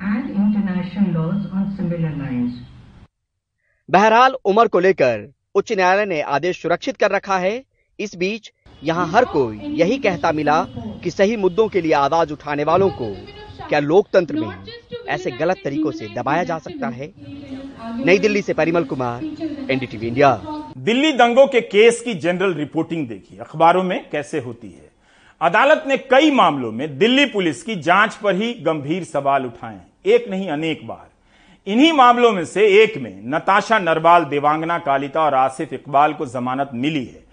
and 0.00 0.30
international 0.30 1.12
laws 1.12 1.46
on 1.52 1.76
similar 1.76 2.10
lines. 2.10 2.52
बहरहाल 3.90 4.34
उमर 4.44 4.68
को 4.68 4.78
लेकर 4.78 5.32
उच्च 5.54 5.72
न्यायालय 5.72 6.06
ने 6.06 6.20
आदेश 6.20 6.62
सुरक्षित 6.62 6.96
कर 6.96 7.10
रखा 7.10 7.38
है। 7.38 7.64
इस 8.00 8.16
बीच 8.16 8.52
यहाँ 8.84 9.06
हर 9.06 9.24
कोई 9.24 9.58
यही 9.58 9.98
कहता 9.98 10.32
मिला 10.32 10.62
कि 11.04 11.10
सही 11.10 11.36
मुद्दों 11.36 11.68
के 11.68 11.80
लिए 11.80 11.92
आवाज़ 11.92 12.32
उठाने 12.32 12.64
वालों 12.64 12.90
को 12.90 13.14
क्या 13.68 13.78
लोकतंत्र 13.78 14.36
में 14.36 14.48
ऐसे 15.08 15.30
गलत 15.30 15.56
तरीकों 15.64 15.90
से 15.90 16.08
दबाया 16.08 16.44
जा 16.44 16.58
सकता 16.58 16.88
है? 16.88 17.12
नई 18.04 18.18
दिल्ली 18.18 18.42
से 18.42 18.54
परिमल 18.54 18.84
कुमार 18.84 19.24
एनडीटीवी 19.70 20.06
इंडिया। 20.08 20.55
दिल्ली 20.76 21.12
दंगों 21.12 21.46
के 21.46 21.60
केस 21.60 22.00
की 22.00 22.14
जनरल 22.14 22.54
रिपोर्टिंग 22.54 23.08
देखी। 23.08 23.38
अखबारों 23.38 23.82
में 23.82 24.10
कैसे 24.10 24.38
होती 24.40 24.66
है? 24.66 24.90
अदालत 25.40 25.84
ने 25.86 25.96
कई 25.96 26.30
मामलों 26.30 26.72
में 26.72 26.98
दिल्ली 26.98 27.24
पुलिस 27.24 27.62
की 27.62 27.76
जाँच 27.76 28.14
पर 28.14 28.34
ही 28.34 28.52
गंभीर 28.54 29.04
सवाल 29.04 29.46
उठाए। 29.46 29.80
एक 30.06 30.28
नहीं, 30.28 30.48
अनेक 30.48 30.86
बार। 30.86 31.08
इन्हीं 31.70 31.92
मामलों 31.92 32.32
में 32.32 32.44
से 32.44 32.82
एक 32.82 32.98
में 32.98 33.22
नताशा 33.24 33.78
नरवाल, 33.78 34.24
देवांगना 34.24 34.78
कालिता 34.78 35.20
और 35.20 35.34
आसिफ 35.34 35.72
इकबाल 35.72 36.12
को 36.12 36.26
जमानत 36.26 36.70
मिली 36.74 37.04
है। 37.04 37.24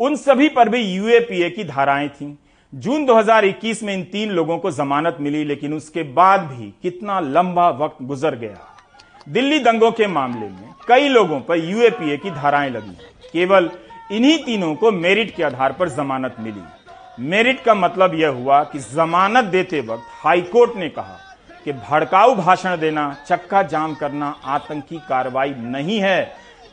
उन 0.00 0.16
सभी 0.16 0.48
पर 0.48 0.68
भी 0.68 0.78
यूएपीए 0.78 1.50
की 1.50 1.64
धाराएँ 1.64 2.08
थीं। 2.08 2.36
जून 2.74 3.04
2021 3.04 3.82
में 3.82 3.94
इन 3.94 4.04
तीन 4.04 4.30
लोगों 4.30 4.58
को 4.58 4.70
जमानत 4.70 5.16
मिली, 5.20 5.44
लेकिन 5.44 5.74
उसके 5.74 6.02
बाद 6.02 6.40
भी 6.40 6.74
कितना 6.82 7.20
लंबा 7.20 7.68
वक्त 7.68 8.02
गुजर 8.02 8.34
गया। 8.34 8.77
दिल्ली 9.28 9.58
दंगों 9.58 9.90
के 9.92 10.06
मामले 10.06 10.46
में 10.48 10.74
कई 10.88 11.08
लोगों 11.08 11.40
पर 11.40 11.56
यूएपीए 11.56 12.16
की 12.16 12.30
धाराएँ 12.30 12.70
लगी। 12.70 12.96
केवल 13.32 13.70
इन्हीं 14.12 14.38
तीनों 14.44 14.74
को 14.74 14.90
मेरिट 14.90 15.34
के 15.36 15.42
आधार 15.42 15.72
पर 15.72 15.88
जमानत 15.88 16.36
मिली। 16.40 16.62
मेरिट 17.20 17.60
का 17.60 17.74
मतलब 17.74 18.14
यह 18.14 18.28
हुआ 18.28 18.62
कि 18.64 18.78
जमानत 18.78 19.44
देते 19.44 19.80
वक्त 19.80 20.04
हाईकोर्ट 20.24 20.76
ने 20.76 20.88
कहा 20.88 21.18
कि 21.64 21.72
भड़काऊ 21.72 22.34
भाषण 22.34 22.76
देना, 22.76 23.16
चक्का 23.26 23.62
जाम 23.62 23.94
करना, 23.94 24.34
आतंकी 24.44 24.98
कार्रवाई 24.98 25.50
नहीं 25.50 25.98
है। 26.00 26.22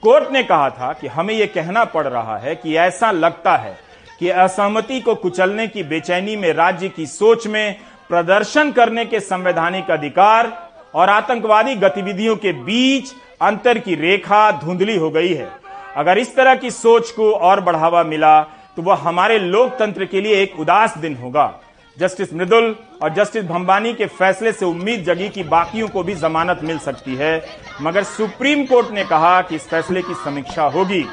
कोर्ट 0.03 0.31
ने 0.31 0.43
कहा 0.43 0.69
था 0.69 0.93
कि 0.93 1.07
हमें 1.07 1.33
यह 1.33 1.45
कहना 1.45 1.83
पड़ 1.85 2.07
रहा 2.07 2.37
है 2.37 2.55
कि 2.55 2.75
ऐसा 2.75 3.11
लगता 3.11 3.55
है 3.57 3.77
कि 4.19 4.29
असहमति 4.29 5.01
को 5.01 5.15
कुचलने 5.15 5.67
की 5.67 5.83
बेचैनी 5.83 6.35
में 6.35 6.53
राज्य 6.53 6.89
की 6.89 7.05
सोच 7.05 7.47
में 7.47 7.75
प्रदर्शन 8.09 8.71
करने 8.71 9.05
के 9.05 9.19
संवैधानिक 9.19 9.91
अधिकार 9.91 10.64
और 10.95 11.09
आतंकवादी 11.09 11.75
गतिविधियों 11.75 12.35
के 12.35 12.51
बीच 12.63 13.13
अंतर 13.41 13.77
की 13.77 13.95
रेखा 13.95 14.51
धुंधली 14.59 14.95
हो 14.97 15.09
गई 15.09 15.33
है। 15.33 15.49
अगर 15.95 16.17
इस 16.17 16.35
तरह 16.35 16.55
की 16.55 16.71
सोच 16.71 17.09
को 17.11 17.31
और 17.31 17.61
बढ़ावा 17.61 18.03
मिला 18.05 18.41
तो 18.77 18.81
वह 18.81 18.95
हमारे 18.99 19.37
लोकतंत्र 19.39 20.05
के 20.05 20.21
लिए 20.21 20.41
एक 20.41 20.59
उदास 20.59 20.97
दिन 20.97 21.15
होगा। 21.15 21.53
जस्टिस 21.97 22.33
मृदुल 22.33 22.75
और 23.03 23.13
जस्टिस 23.13 23.43
भंबानी 23.43 23.93
के 23.93 24.05
फैसले 24.07 24.51
से 24.51 24.65
उम्मीद 24.65 25.03
जगी 25.03 25.29
कि 25.29 25.43
बाकियों 25.45 25.87
को 25.87 26.03
भी 26.03 26.13
जमानत 26.15 26.59
मिल 26.63 26.79
सकती 26.79 27.15
है। 27.15 27.45
मगर 27.81 28.03
सुप्रीम 28.05 28.65
कोर्ट 28.65 28.91
ने 28.91 29.03
कहा 29.03 29.41
कि 29.41 29.55
इस 29.55 29.67
फैसले 29.69 30.01
की 30.01 30.13
समीक्षा 30.15 30.63
होगी। 30.65 31.03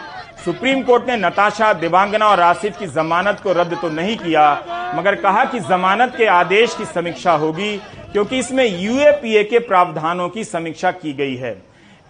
सुप्रीम 0.45 0.83
कोर्ट 0.83 1.07
ने 1.09 1.17
नताशा, 1.17 1.73
दिवांगना 1.73 2.29
और 2.29 2.41
आसिफ 2.41 2.79
की 2.79 2.87
जमानत 2.89 3.41
को 3.41 3.53
रद्द 3.53 3.77
तो 3.83 3.89
नहीं 3.91 4.17
किया, 4.17 4.93
मगर 4.97 5.15
कहा 5.15 5.45
कि 5.45 5.61
जमानत 5.61 6.15
के 6.17 6.27
आदेश 6.29 6.75
की 6.75 6.85
समीक्षा 6.85 7.33
होगी। 7.35 7.81
क्योंकि 8.13 8.39
इसमें 8.39 8.65
यूएपीए 8.79 9.43
के 9.45 9.59
प्रावधानों 9.61 10.29
की 10.29 10.45
समीक्षा 10.45 10.91
की 10.93 11.13
गई 11.13 11.37
है। 11.37 11.57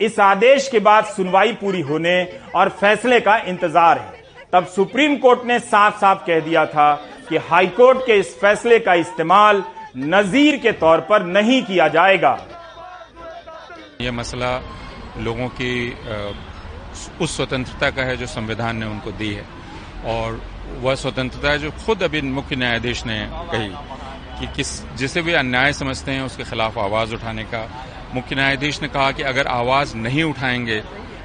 इस 0.00 0.18
आदेश 0.20 0.68
के 0.68 0.78
बाद 0.80 1.04
सुनवाई 1.06 1.52
पूरी 1.52 1.80
होने 1.80 2.22
और 2.54 2.68
फैसले 2.70 3.20
का 3.20 3.36
इंतज़ार 3.38 3.98
है। 3.98 4.20
तब 4.52 4.66
सुप्रीम 4.66 5.16
कोर्ट 5.16 5.44
ने 5.46 5.58
साफ़ 5.60 6.00
साफ़ 6.00 6.24
कह 6.26 6.40
दिया 6.40 6.64
था 6.66 6.94
कि 7.28 7.36
हाईकोर्ट 7.42 7.98
के 8.06 8.18
इस 8.18 8.34
फैसले 8.40 8.78
का 8.78 8.94
इस्तेमाल 8.96 9.62
नजीर 9.96 10.56
के 10.56 10.72
तौर 10.74 11.00
पर 11.00 11.24
नहीं 11.26 11.62
किया 11.62 11.88
जाएगा। 11.88 12.38
यह 14.00 14.12
मसला 14.12 14.52
लोगों 15.20 15.48
की 15.50 15.72
उस 17.20 17.36
स्वतंत्रता 17.36 17.90
का 17.90 18.02
है 18.02 18.16
जो 18.16 18.26
संविधान 18.28 18.76
ने 18.76 18.86
उनको 18.86 19.10
दी 19.12 19.32
है। 19.34 19.44
और 20.06 20.40
वह 20.80 20.94
स्वतंत्रता 20.94 21.56
जो 21.56 21.70
खुद 21.86 22.02
अभी 22.02 22.20
मुख्य 22.22 22.56
न्यायाधीश 22.56 23.04
ने 23.06 23.18
कही। 23.52 23.70
कि 24.42 24.48
किस, 24.48 24.70
जिसे 24.96 25.20
वे 25.20 25.34
अन्याय 25.34 25.72
समझते 25.72 26.12
हैं, 26.12 26.22
उसके 26.22 26.44
खिलाफ 26.44 26.78
आवाज़ 26.78 27.14
उठाने 27.14 27.42
का। 27.44 27.60
मुख्य 28.14 28.34
न्यायाधीश 28.34 28.80
ने 28.82 28.88
कहा 28.88 29.10
कि 29.12 29.22
अगर 29.22 29.46
आवाज़ 29.46 29.96
नहीं 29.96 30.22
उठाएँगे 30.22 30.82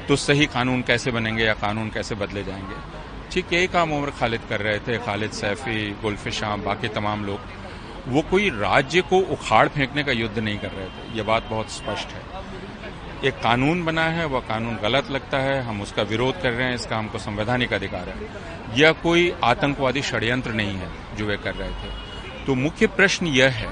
तो 0.08 0.16
सही 0.16 0.46
कानून 0.46 0.82
कैसे 0.82 1.12
बनेंगे 1.12 1.44
या 1.44 1.54
कानून 1.54 1.90
कैसे 1.90 2.16
बदले 2.16 2.44
जाएँगे? 2.44 2.76
ठीक 3.32 3.54
यही 3.54 3.68
काम 3.68 3.92
उम्र 3.92 4.12
खालिद 4.12 4.42
कर 4.50 4.62
रहे 4.62 4.80
थे, 4.80 4.98
खालिद, 4.98 5.32
सैफी 5.32 5.92
गुल्फ 5.92 6.28
शाम 6.30 6.62
बाकी 6.62 6.88
तमाम 6.88 7.26
लोग। 7.26 7.40
वो 8.08 8.22
कोई 8.22 8.50
राज्य 8.50 9.02
को 9.02 9.20
उखाड़ 9.20 9.68
फेंकने 9.68 10.04
का 10.04 10.12
युद्ध 10.12 10.40
नहीं 10.40 10.58
कर 10.58 10.72
रहे 10.72 10.86
थे। 10.86 11.18
ये 11.18 11.24
बात 11.24 11.44
बहुत 11.44 11.72
स्पष्ट 11.72 12.08
है। 12.08 12.22
एक 13.26 13.34
कानून 13.34 13.86
बना 13.86 14.06
है, 14.06 14.26
वह 14.26 14.40
कानून 14.40 14.76
गलत 14.76 15.12
लगता 15.12 15.38
है, 15.38 15.62
हम 15.64 15.82
उसका 15.82 16.04
विरोध 16.04 16.42
कर 16.42 16.52
रहे 16.52 16.68
हैं, 16.68 16.76
इसका 16.76 16.98
हमको 16.98 17.18
संवैधानिक 17.18 17.74
अधिकार 17.74 18.10
है। 18.10 18.16
यह 18.80 18.92
कोई 18.92 19.34
आतंकवादी 19.44 20.02
षड्यंत्र 20.02 20.52
नहीं 20.52 20.76
है 20.76 20.90
जो 21.18 21.26
वे 21.26 21.38
कर 21.38 21.56
रहे 21.56 21.70
थे। 21.70 22.07
तो 22.48 22.56
मुख्य 22.56 22.88
प्रश्न 22.90 23.28
यह 23.28 23.50
है। 23.54 23.70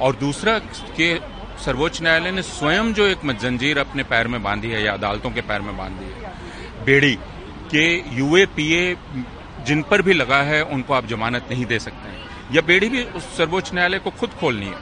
और 0.00 0.16
दूसरा, 0.16 0.58
कि 0.58 1.20
सर्वोच्च 1.64 2.00
न्यायालय 2.02 2.30
ने 2.30 2.42
स्वयं 2.42 2.92
जो 2.94 3.06
एक 3.06 3.30
जंजीर 3.42 3.78
अपने 3.78 4.02
पैर 4.04 4.28
में 4.28 4.42
बांधी 4.42 4.70
है 4.70 4.82
या 4.84 4.92
अदालतों 4.92 5.30
के 5.30 5.40
पैर 5.42 5.60
में 5.60 5.76
बांधी 5.76 6.04
है, 6.04 6.32
बेड़ी, 6.84 7.14
के 7.70 7.86
यूएपीए 8.16 8.96
जिन 9.66 9.82
पर 9.82 10.02
भी 10.02 10.12
लगा 10.12 10.42
है, 10.42 10.62
उनको 10.64 10.94
आप 10.94 11.06
जमानत 11.06 11.46
नहीं 11.50 11.64
दे 11.66 11.78
सकते 11.78 12.08
हैं। 12.08 12.54
यह 12.54 12.62
बेड़ी 12.62 12.88
भी 12.88 13.02
उस 13.02 13.36
सर्वोच्च 13.36 13.72
न्यायालय 13.74 13.98
को 13.98 14.10
खुद 14.10 14.30
खोलनी 14.30 14.66
है, 14.66 14.78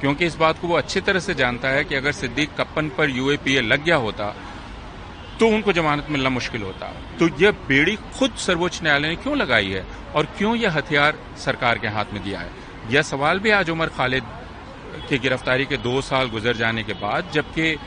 क्योंकि 0.00 0.26
इस 0.26 0.36
बात 0.36 0.60
को 0.60 0.68
वो 0.68 0.76
अच्छी 0.76 1.00
तरह 1.00 1.20
से 1.20 1.34
जानता 1.34 1.68
है 1.68 1.84
कि 1.84 1.94
अगर 1.94 2.12
सिद्दीक 2.12 2.50
कप्पन 2.58 2.88
पर 2.88 3.10
यूएपीए 3.10 3.60
लग 3.62 3.84
गया 3.84 3.96
होता 3.98 4.34
तो 5.40 5.48
उनको 5.48 5.72
जमानत 5.72 6.06
मिलना 6.10 6.28
मुश्किल 6.28 6.62
होता। 6.62 6.86
तो 7.18 7.28
यह 7.40 7.50
बेड़ी 7.50 7.96
खुद 7.96 8.34
सर्वोच्च 8.34 8.82
न्यायालय 8.82 9.08
ने 9.08 9.16
क्यों 9.16 9.36
लगाई 9.36 9.68
है? 9.68 9.86
और 10.14 10.26
क्यों 10.26 10.56
यह 10.56 10.72
हथियार 10.72 11.18
सरकार 11.38 11.78
के 11.78 11.88
हाथ 11.88 12.04
में 12.12 12.24
दिया 12.24 12.40
है? 12.40 12.50
यह 12.90 13.02
सवाल 13.02 13.38
भी 13.38 13.50
आज 13.50 13.70
उमर 13.70 13.86
खालिद 13.86 14.24
की 15.08 15.18
गिरफ्तारी 15.18 15.64
के 15.64 15.76
दो 15.76 16.00
साल 16.00 16.28
गुजर 16.28 16.56
जाने 16.56 16.82
के 16.82 16.92
बाद, 16.92 17.30
जबकि 17.32 17.78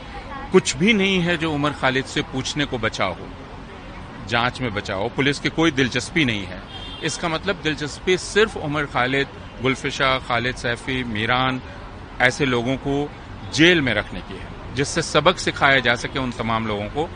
कुछ 0.52 0.76
भी 0.76 0.92
नहीं 0.92 1.20
है 1.20 1.36
जो 1.36 1.52
उमर 1.52 1.70
खालिद 1.70 2.04
से 2.04 2.22
पूछने 2.22 2.64
को 2.64 2.78
बचा 2.78 3.04
हो। 3.04 3.28
जाँच 4.28 4.60
में 4.60 4.74
बचा 4.74 4.94
हो। 4.94 5.08
पुलिस 5.08 5.40
की 5.40 5.48
कोई 5.48 5.70
दिलचस्पी 5.70 6.24
नहीं 6.24 6.44
है। 6.44 6.62
इसका 7.04 7.28
मतलब 7.28 7.60
दिलचस्पी 7.62 8.18
सिर्फ़ 8.18 8.58
उमर 8.58 8.84
खालिद, 8.84 9.28
गुलफिशा, 9.62 10.18
खालिद 10.18 10.54
सैफी, 10.54 11.04
मीरान, 11.04 11.60
ऐसे 12.20 12.44
लोगों 12.44 12.76
को 12.76 13.10
जेल 13.54 13.80
में 13.80 13.94
रखने 13.94 14.20
की 14.20 14.34
है, 14.34 14.74
जिससे 14.74 15.02
सबक 15.02 15.38
सिखाया 15.38 15.80
जा 15.80 15.94
सके 15.94 16.18
उन 16.18 16.30
तमाम 16.30 16.66
लोगों 16.66 16.86
को। 16.86 17.10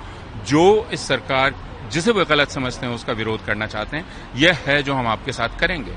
जो 0.49 0.89
इस 0.93 1.07
सरकार 1.09 1.55
जिसे 1.93 2.13
वे 2.13 2.25
गलत 2.25 2.49
समझते 2.51 2.87
हैं, 2.87 2.95
उसका 2.95 3.13
विरोध 3.13 3.45
करना 3.45 3.67
चाहते 3.67 3.97
हैं, 3.97 4.05
यह 4.37 4.59
है 4.67 4.83
जो 4.83 4.95
हम 4.95 5.07
आपके 5.07 5.33
साथ 5.33 5.59
करेंगे। 5.61 5.93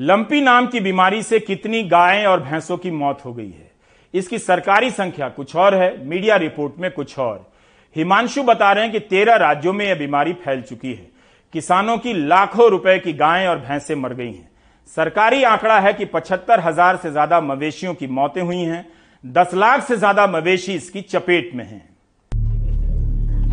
लंपी 0.00 0.40
नाम 0.40 0.66
की 0.66 0.80
बीमारी 0.80 1.22
से 1.22 1.38
कितनी 1.40 1.82
गायें 1.84 2.26
और 2.26 2.40
भैंसों 2.42 2.76
की 2.76 2.90
मौत 2.92 3.24
हो 3.24 3.32
गई 3.32 3.50
है? 3.50 3.70
इसकी 4.14 4.38
सरकारी 4.38 4.90
संख्या 4.90 5.28
कुछ 5.28 5.54
और 5.56 5.74
है, 5.74 6.06
मीडिया 6.06 6.36
रिपोर्ट 6.36 6.78
में 6.78 6.90
कुछ 6.90 7.18
और। 7.18 7.50
हिमांशु 7.96 8.42
बता 8.42 8.72
रहे 8.72 8.84
हैं 8.84 8.92
कि 8.92 8.98
तेरह 9.00 9.36
राज्यों 9.36 9.72
में 9.72 9.86
यह 9.86 9.94
बीमारी 9.94 10.32
फैल 10.34 10.62
चुकी 10.62 10.92
है। 10.92 11.08
किसानों 11.54 11.96
की 11.98 12.12
लाखों 12.26 12.70
रुपए 12.70 12.98
की 12.98 13.12
गायें 13.14 13.46
और 13.48 13.58
भैंसें 13.58 13.94
मर 13.94 14.14
गई 14.14 14.32
हैं। 14.32 14.48
सरकारी 14.96 15.42
आंकड़ा 15.44 15.78
है 15.80 15.92
कि 15.92 16.04
पचहत्तर 16.04 16.60
हज़ार 16.60 16.96
से 16.96 17.10
ज़्यादा 17.10 17.40
मवेशियों 17.42 17.94
की 17.94 18.06
मौतें 18.08 18.42
हुई 18.42 18.62
हैं। 18.62 18.86
दस 19.24 19.54
लाख 19.54 19.82
से 19.82 19.96
ज़्यादा 19.96 20.26
मवेशी 20.26 20.74
इसकी 20.74 21.00
चपेट 21.02 21.50
में 21.54 21.64
हैं। 21.64 21.95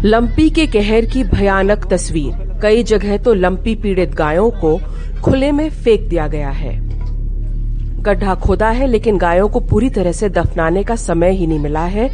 लंपी 0.05 0.49
के 0.49 0.65
कहर 0.67 1.05
की 1.05 1.23
भयानक 1.23 1.85
तस्वीर। 1.85 2.59
कई 2.61 2.83
जगह 2.83 3.17
तो 3.17 3.33
लंपी 3.33 3.75
पीड़ित 3.75 4.13
गायों 4.13 4.51
को 4.51 4.79
खुले 5.23 5.51
में 5.51 5.69
फेंक 5.69 6.01
दिया 6.01 6.27
गया 6.27 6.49
है। 6.49 6.75
गड्ढा 8.01 8.35
खोदा 8.35 8.69
है, 8.69 8.87
लेकिन 8.87 9.17
गायों 9.17 9.47
को 9.49 9.59
पूरी 9.59 9.89
तरह 9.89 10.11
से 10.11 10.29
दफनाने 10.29 10.83
का 10.83 10.95
समय 10.95 11.31
ही 11.31 11.47
नहीं 11.47 11.59
मिला 11.59 11.85
है। 11.85 12.09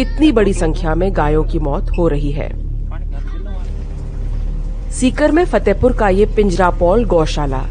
इतनी 0.00 0.32
बड़ी 0.32 0.54
संख्या 0.54 0.94
में 0.94 1.16
गायों 1.16 1.44
की 1.44 1.58
मौत 1.58 1.90
हो 1.98 2.08
रही 2.08 2.30
है। 2.32 2.48
सीकर 4.90 5.32
में 5.32 5.44
फतेहपुर 5.44 5.92
का 5.92 6.08
ये 6.08 6.26
पिंजरापौल 6.26 7.04
गौशाला। 7.04 7.62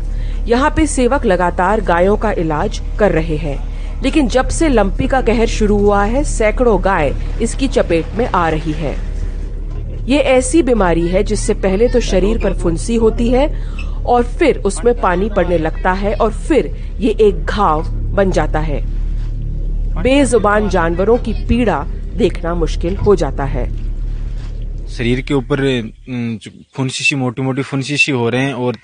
यहाँ 0.47 0.73
पे 0.75 0.87
सेवक 0.87 1.25
लगातार 1.25 1.81
गायों 1.81 2.17
का 2.17 2.31
इलाज 2.31 2.81
कर 2.99 3.11
रहे 3.11 3.37
हैं। 3.37 3.57
लेकिन 4.03 4.27
जब 4.27 4.47
से 4.47 4.69
लंपी 4.69 5.07
का 5.07 5.21
कहर 5.21 5.47
शुरू 5.47 5.77
हुआ 5.77 6.03
है, 6.03 6.23
सैकड़ों 6.23 6.83
गाय 6.83 7.13
इसकी 7.41 7.67
चपेट 7.67 8.05
में 8.15 8.25
आ 8.25 8.49
रही 8.49 8.71
है। 8.71 9.12
ये 10.05 10.19
ऐसी 10.19 10.61
बीमारी 10.63 11.07
है 11.07 11.23
जिससे 11.23 11.53
पहले 11.53 11.87
तो 11.87 11.99
शरीर 11.99 12.37
पर 12.37 12.53
फुंसी 12.53 12.95
होती 12.95 13.29
है 13.29 13.47
और 14.05 14.23
फिर 14.23 14.57
उसमें 14.57 14.93
पानी 15.01 15.29
पड़ने 15.29 15.57
लगता 15.57 15.91
है 15.91 16.13
और 16.15 16.31
फिर 16.31 16.67
ये 16.99 17.11
एक 17.21 17.45
घाव 17.45 17.87
बन 18.15 18.31
जाता 18.31 18.59
है। 18.59 18.81
बेजुबान 20.03 20.69
जानवरों 20.69 21.17
की 21.17 21.33
पीड़ा 21.47 21.83
देखना 22.15 22.53
मुश्किल 22.55 22.95
हो 22.95 23.15
जाता 23.15 23.43
है। 23.43 23.65
शरीर 24.87 25.21
के 25.21 25.33
ऊपर 25.33 25.61
फुंसी 26.75 27.03
सी 27.03 27.15
मोटी 27.15 27.41
मोटी 27.41 27.61
फुंसी 27.61 27.97
सी 27.97 28.11
हो 28.11 28.29
रहे 28.29 28.41
हैं 28.41 28.53
और 28.53 28.75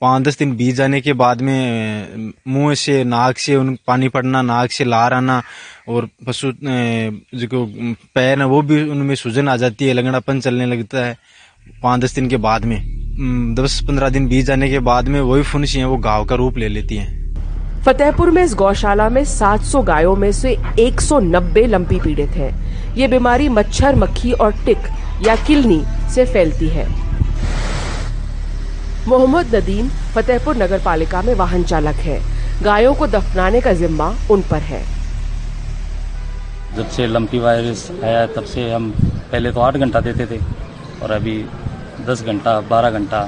पाँच 0.00 0.22
दस 0.24 0.38
दिन 0.38 0.54
बीत 0.56 0.74
जाने 0.74 1.00
के 1.00 1.12
बाद 1.12 1.40
में, 1.40 2.32
मुँह 2.48 2.74
से, 2.74 3.02
नाक 3.04 3.38
से, 3.38 3.56
उन 3.56 3.76
पानी 3.86 4.08
पड़ना, 4.08 4.42
नाक 4.42 4.70
से 4.70 4.84
लार 4.84 5.14
आना, 5.14 5.42
और 5.88 6.08
पशु 6.26 6.52
जो 6.52 7.66
पैर 8.14 8.38
है 8.38 8.46
वो 8.46 8.62
भी 8.62 8.82
उनमें 8.82 9.14
सूजन 9.14 9.48
आ 9.48 9.56
जाती 9.56 9.86
है, 9.86 9.92
लंगड़ापन 9.92 10.40
चलने 10.40 10.66
लगता 10.66 11.04
है, 11.06 11.16
पाँच 11.82 12.00
दस 12.00 12.14
दिन 12.14 12.28
के 12.28 12.36
बाद 12.36 12.64
में। 12.64 12.78
दस 13.54 13.80
पंद्रह 13.88 14.08
दिन 14.08 14.28
बीत 14.28 14.46
जाने 14.46 14.70
के 14.70 14.78
बाद 14.78 15.08
में 15.08 15.20
वही 15.20 15.42
फुंसी 15.42 15.78
है, 15.78 15.84
वो 15.84 15.96
गाँव 15.98 16.24
का 16.24 16.34
रूप 16.34 16.58
ले 16.58 16.68
लेती 16.68 16.96
हैं। 16.96 17.18
फतेहपुर 17.82 18.30
में 18.30 18.42
इस 18.44 18.54
गौशाला 18.54 19.08
में 19.08 19.24
700 19.24 19.82
गायों 19.82 20.16
में 20.16 20.30
से 20.32 20.56
190 20.78 21.66
लंपी 21.66 22.00
पीड़ित 22.00 22.30
हैं। 22.30 22.94
ये 22.94 23.08
बीमारी 23.08 23.48
मच्छर, 23.48 23.96
मक्खी 23.96 24.32
और 24.32 24.52
टिक 24.64 24.88
या 25.26 25.36
किलनी 25.36 25.82
से 26.14 26.24
फैलती 26.24 26.68
है। 26.68 26.88
मोहम्मद 29.08 29.54
नदीम 29.54 29.88
फतेहपुर 30.14 30.56
नगर 30.56 30.78
पालिका 30.80 31.20
में 31.22 31.34
वाहन 31.34 31.62
चालक 31.64 31.96
है। 32.04 32.20
गायों 32.62 32.94
को 32.94 33.06
दफनाने 33.08 33.60
का 33.60 33.72
जिम्मा 33.74 34.08
उन 34.30 34.42
पर 34.50 34.62
है। 34.62 34.82
जब 36.76 36.88
से 36.88 37.06
लंपी 37.06 37.38
वायरस 37.38 37.90
आया 38.04 38.26
तब 38.28 38.44
से 38.46 38.70
हम 38.72 38.90
पहले 39.32 39.52
तो 39.52 39.60
आठ 39.60 39.76
घंटा 39.76 40.00
देते 40.00 40.26
थे 40.26 40.38
और 41.02 41.10
अभी 41.10 41.36
दस 42.06 42.22
घंटा 42.24 42.60
बारह 42.70 42.90
घंटा 42.90 43.22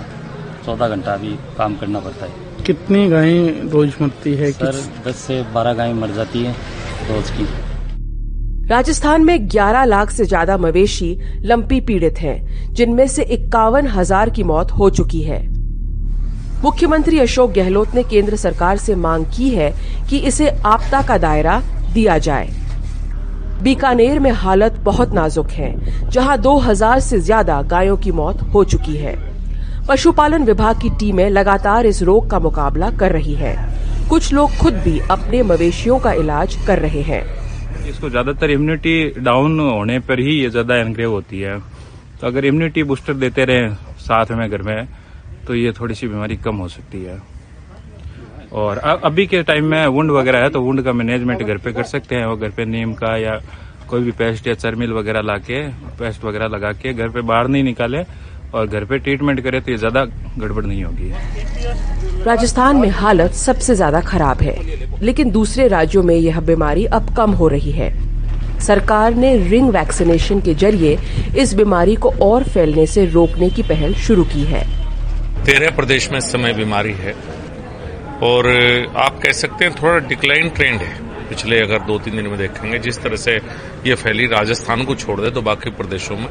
चौदह 0.66 0.88
घंटा 0.88 1.12
अभी 1.12 1.34
काम 1.58 1.76
करना 1.76 2.00
पड़ता 2.00 2.26
है। 2.26 2.64
कितनी 2.64 3.08
गायें 3.08 3.70
रोज 3.70 3.94
मरती 4.00 4.34
है? 4.34 4.50
सर 4.52 4.82
दस 5.06 5.16
से 5.18 5.42
बारह 5.54 5.74
गायें 5.74 5.94
मर 5.94 6.10
जाती 6.10 6.44
हैं 6.44 6.54
रोज 7.08 7.30
की। 7.30 7.46
राजस्थान 8.68 9.24
में 9.24 9.48
11 9.48 9.84
लाख 9.84 10.10
से 10.10 10.24
ज़्यादा 10.24 10.56
मवेशी 10.58 11.16
लंपी 11.44 11.80
पीड़ित 11.80 12.18
हैं, 12.18 12.74
जिनमें 12.74 13.06
से 13.06 13.22
इक्यावन 13.24 13.86
हज़ार 13.88 14.30
की 14.30 14.42
मौत 14.44 14.72
हो 14.72 14.90
चुकी 14.90 15.22
है। 15.22 15.40
मुख्यमंत्री 16.64 17.18
अशोक 17.18 17.52
गहलोत 17.52 17.94
ने 17.94 18.02
केंद्र 18.02 18.36
सरकार 18.36 18.76
से 18.76 18.94
मांग 18.94 19.24
की 19.26 19.48
है 19.50 19.72
कि 20.10 20.18
इसे 20.18 20.48
आपदा 20.66 21.00
का 21.02 21.16
दायरा 21.18 21.60
दिया 21.94 22.18
जाए। 22.18 22.48
बीकानेर 23.62 24.18
में 24.18 24.30
हालत 24.32 24.76
बहुत 24.84 25.12
नाजुक 25.14 25.50
है, 25.50 25.74
जहाँ 26.10 26.36
2000 26.38 27.00
से 27.00 27.18
ज़्यादा 27.20 27.60
गायों 27.62 27.96
की 27.96 28.12
मौत 28.12 28.42
हो 28.54 28.64
चुकी 28.64 28.96
है। 28.96 29.16
पशुपालन 29.88 30.44
विभाग 30.44 30.80
की 30.80 30.90
टीमें 30.90 31.28
लगातार 31.30 31.86
इस 31.86 32.02
रोग 32.02 32.30
का 32.30 32.38
मुकाबला 32.38 32.90
कर 32.90 33.12
रही 33.12 33.34
है। 33.34 33.56
कुछ 34.08 34.32
लोग 34.32 34.56
खुद 34.56 34.74
भी 34.74 34.98
अपने 35.10 35.42
मवेशियों 35.42 35.98
का 35.98 36.12
इलाज 36.12 36.56
कर 36.66 36.78
रहे 36.78 37.02
हैं। 37.02 37.22
इसको 37.88 38.10
ज़्यादातर 38.10 38.50
इम्यूनिटी 38.50 39.20
डाउन 39.20 39.60
होने 39.60 39.98
पर 39.98 40.20
ही 40.20 40.40
ये 40.40 40.50
ज़्यादा 40.50 40.76
एनग्रेव 40.76 41.10
होती 41.10 41.40
है। 41.40 41.58
तो 42.20 42.26
अगर 42.26 42.44
इम्यूनिटी 42.44 42.82
बूस्टर 42.82 43.14
देते 43.14 43.44
रहे 43.44 43.68
साथ 44.00 44.30
में 44.30 44.50
घर 44.50 44.62
में 44.62 44.86
तो 45.46 45.54
ये 45.54 45.72
थोड़ी 45.72 45.94
सी 45.94 46.08
बीमारी 46.08 46.36
कम 46.38 46.56
हो 46.56 46.68
सकती 46.68 47.02
है। 47.04 47.18
और 48.54 48.78
अभी 48.78 49.26
के 49.26 49.42
टाइम 49.42 49.64
में 49.66 49.86
वुंड 49.88 50.10
वगैरह 50.10 50.38
है 50.38 50.48
तो 50.50 50.60
वुंड 50.60 50.82
का 50.84 50.92
मैनेजमेंट 50.92 51.42
घर 51.42 51.58
पे 51.58 51.72
कर 51.72 51.82
सकते 51.84 52.14
हैं, 52.14 52.24
और 52.24 52.36
घर 52.36 52.50
पे 52.50 52.64
नीम 52.66 52.92
का 52.94 53.16
या 53.18 53.40
कोई 53.88 54.02
भी 54.02 54.10
पेस्ट 54.12 54.46
या 54.46 54.54
चरमिल 54.54 54.92
वगैरह 54.92 55.20
ला 55.22 55.36
के 55.40 55.66
पेस्ट 55.98 56.24
वगैरह 56.24 56.46
लगा 56.48 56.72
के 56.74 56.92
घर 56.92 57.08
पे 57.08 57.20
बाहर 57.22 57.48
नहीं 57.48 57.62
निकाले, 57.64 58.04
और 58.54 58.66
घर 58.66 58.84
पे 58.84 58.98
ट्रीटमेंट 58.98 59.40
करे 59.40 59.60
तो 59.60 59.70
ये 59.70 59.76
ज़्यादा 59.78 60.04
गड़बड़ 60.38 60.64
नहीं 60.64 60.84
होगी। 60.84 61.10
राजस्थान 62.24 62.76
में 62.76 62.88
हालत 62.90 63.32
सबसे 63.34 63.74
ज़्यादा 63.74 64.00
खराब 64.02 64.42
है, 64.42 64.56
लेकिन 65.02 65.30
दूसरे 65.30 65.68
राज्यों 65.68 66.02
में 66.02 66.14
यह 66.14 66.40
बीमारी 66.42 66.84
अब 66.86 67.14
कम 67.16 67.30
हो 67.32 67.48
रही 67.48 67.72
है। 67.72 67.90
सरकार 68.60 69.14
ने 69.14 69.36
रिंग 69.48 69.70
वैक्सीनेशन 69.70 70.40
के 70.40 70.54
ज़रिए 70.56 70.98
इस 71.38 71.54
बीमारी 71.54 71.94
को 71.96 72.10
और 72.22 72.44
फैलने 72.44 72.86
से 72.86 73.06
रोकने 73.08 73.50
की 73.50 73.62
पहल 73.64 73.94
शुरू 73.98 74.24
की 74.24 74.44
है। 74.44 74.64
तेरह 75.44 75.70
प्रदेश 75.70 76.10
में 76.10 76.18
इस 76.18 76.30
समय 76.32 76.52
बीमारी 76.52 76.92
है। 76.92 77.12
और 78.22 78.46
आप 78.96 79.18
कह 79.22 79.32
सकते 79.32 79.64
हैं 79.64 79.74
थोड़ा 79.74 79.98
डिक्लाइन 80.08 80.48
ट्रेंड 80.48 80.80
है। 80.80 81.28
पिछले 81.28 81.58
अगर 81.60 81.78
दो 81.78 81.98
तीन 81.98 82.16
दिन 82.16 82.26
में 82.26 82.38
देखेंगे, 82.38 82.78
जिस 82.78 83.00
तरह 83.02 83.16
से 83.16 83.32
ये 83.86 83.94
फैली 83.94 84.26
राजस्थान 84.26 84.84
को 84.84 84.94
छोड़ 84.94 85.20
दे 85.20 85.30
तो 85.30 85.42
बाकी 85.42 85.70
प्रदेशों 85.70 86.16
में। 86.16 86.28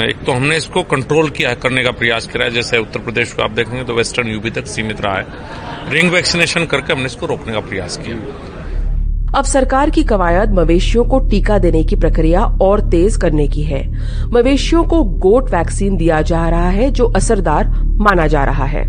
एक 0.00 0.24
तो 0.26 0.32
हमने 0.32 0.56
इसको 0.56 0.82
कंट्रोल 0.82 1.30
किया 1.30 1.54
करने 1.54 1.82
का 1.84 1.90
प्रयास 1.90 2.26
किया 2.26 2.48
जैसे 2.48 2.78
उत्तर 2.78 3.00
प्रदेश 3.00 3.32
को 3.32 3.42
आप 3.42 3.50
देखेंगे 3.50 3.84
तो 3.84 3.94
वेस्टर्न 3.94 4.28
यूपी 4.28 4.50
तक 4.50 4.66
सीमित 4.66 5.00
रहा 5.00 5.16
है। 5.16 5.92
रिंग 5.92 6.10
वैक्सीनेशन 6.10 6.66
करके 6.66 6.92
हमने 6.92 7.06
इसको 7.06 7.26
रोकने 7.26 7.52
का 7.52 7.60
प्रयास 7.60 7.96
किया। 7.96 8.16
अब 9.36 9.44
सरकार 9.44 9.90
की 9.90 10.02
कवायद 10.04 10.52
मवेशियों 10.52 11.04
को 11.04 11.18
टीका 11.18 11.58
देने 11.58 11.84
की 11.84 11.96
प्रक्रिया 11.96 12.44
और 12.44 12.80
तेज 12.80 13.16
करने 13.16 13.48
की 13.48 13.62
है। 13.62 13.82
मवेशियों 14.32 14.84
को 14.84 15.02
गोट 15.04 15.50
वैक्सीन 15.54 15.96
दिया 15.96 16.22
जा 16.22 16.48
रहा 16.48 16.68
है, 16.68 16.90
जो 16.90 17.06
असरदार 17.06 17.68
माना 17.84 18.26
जा 18.26 18.44
रहा 18.44 18.64
है। 18.64 18.84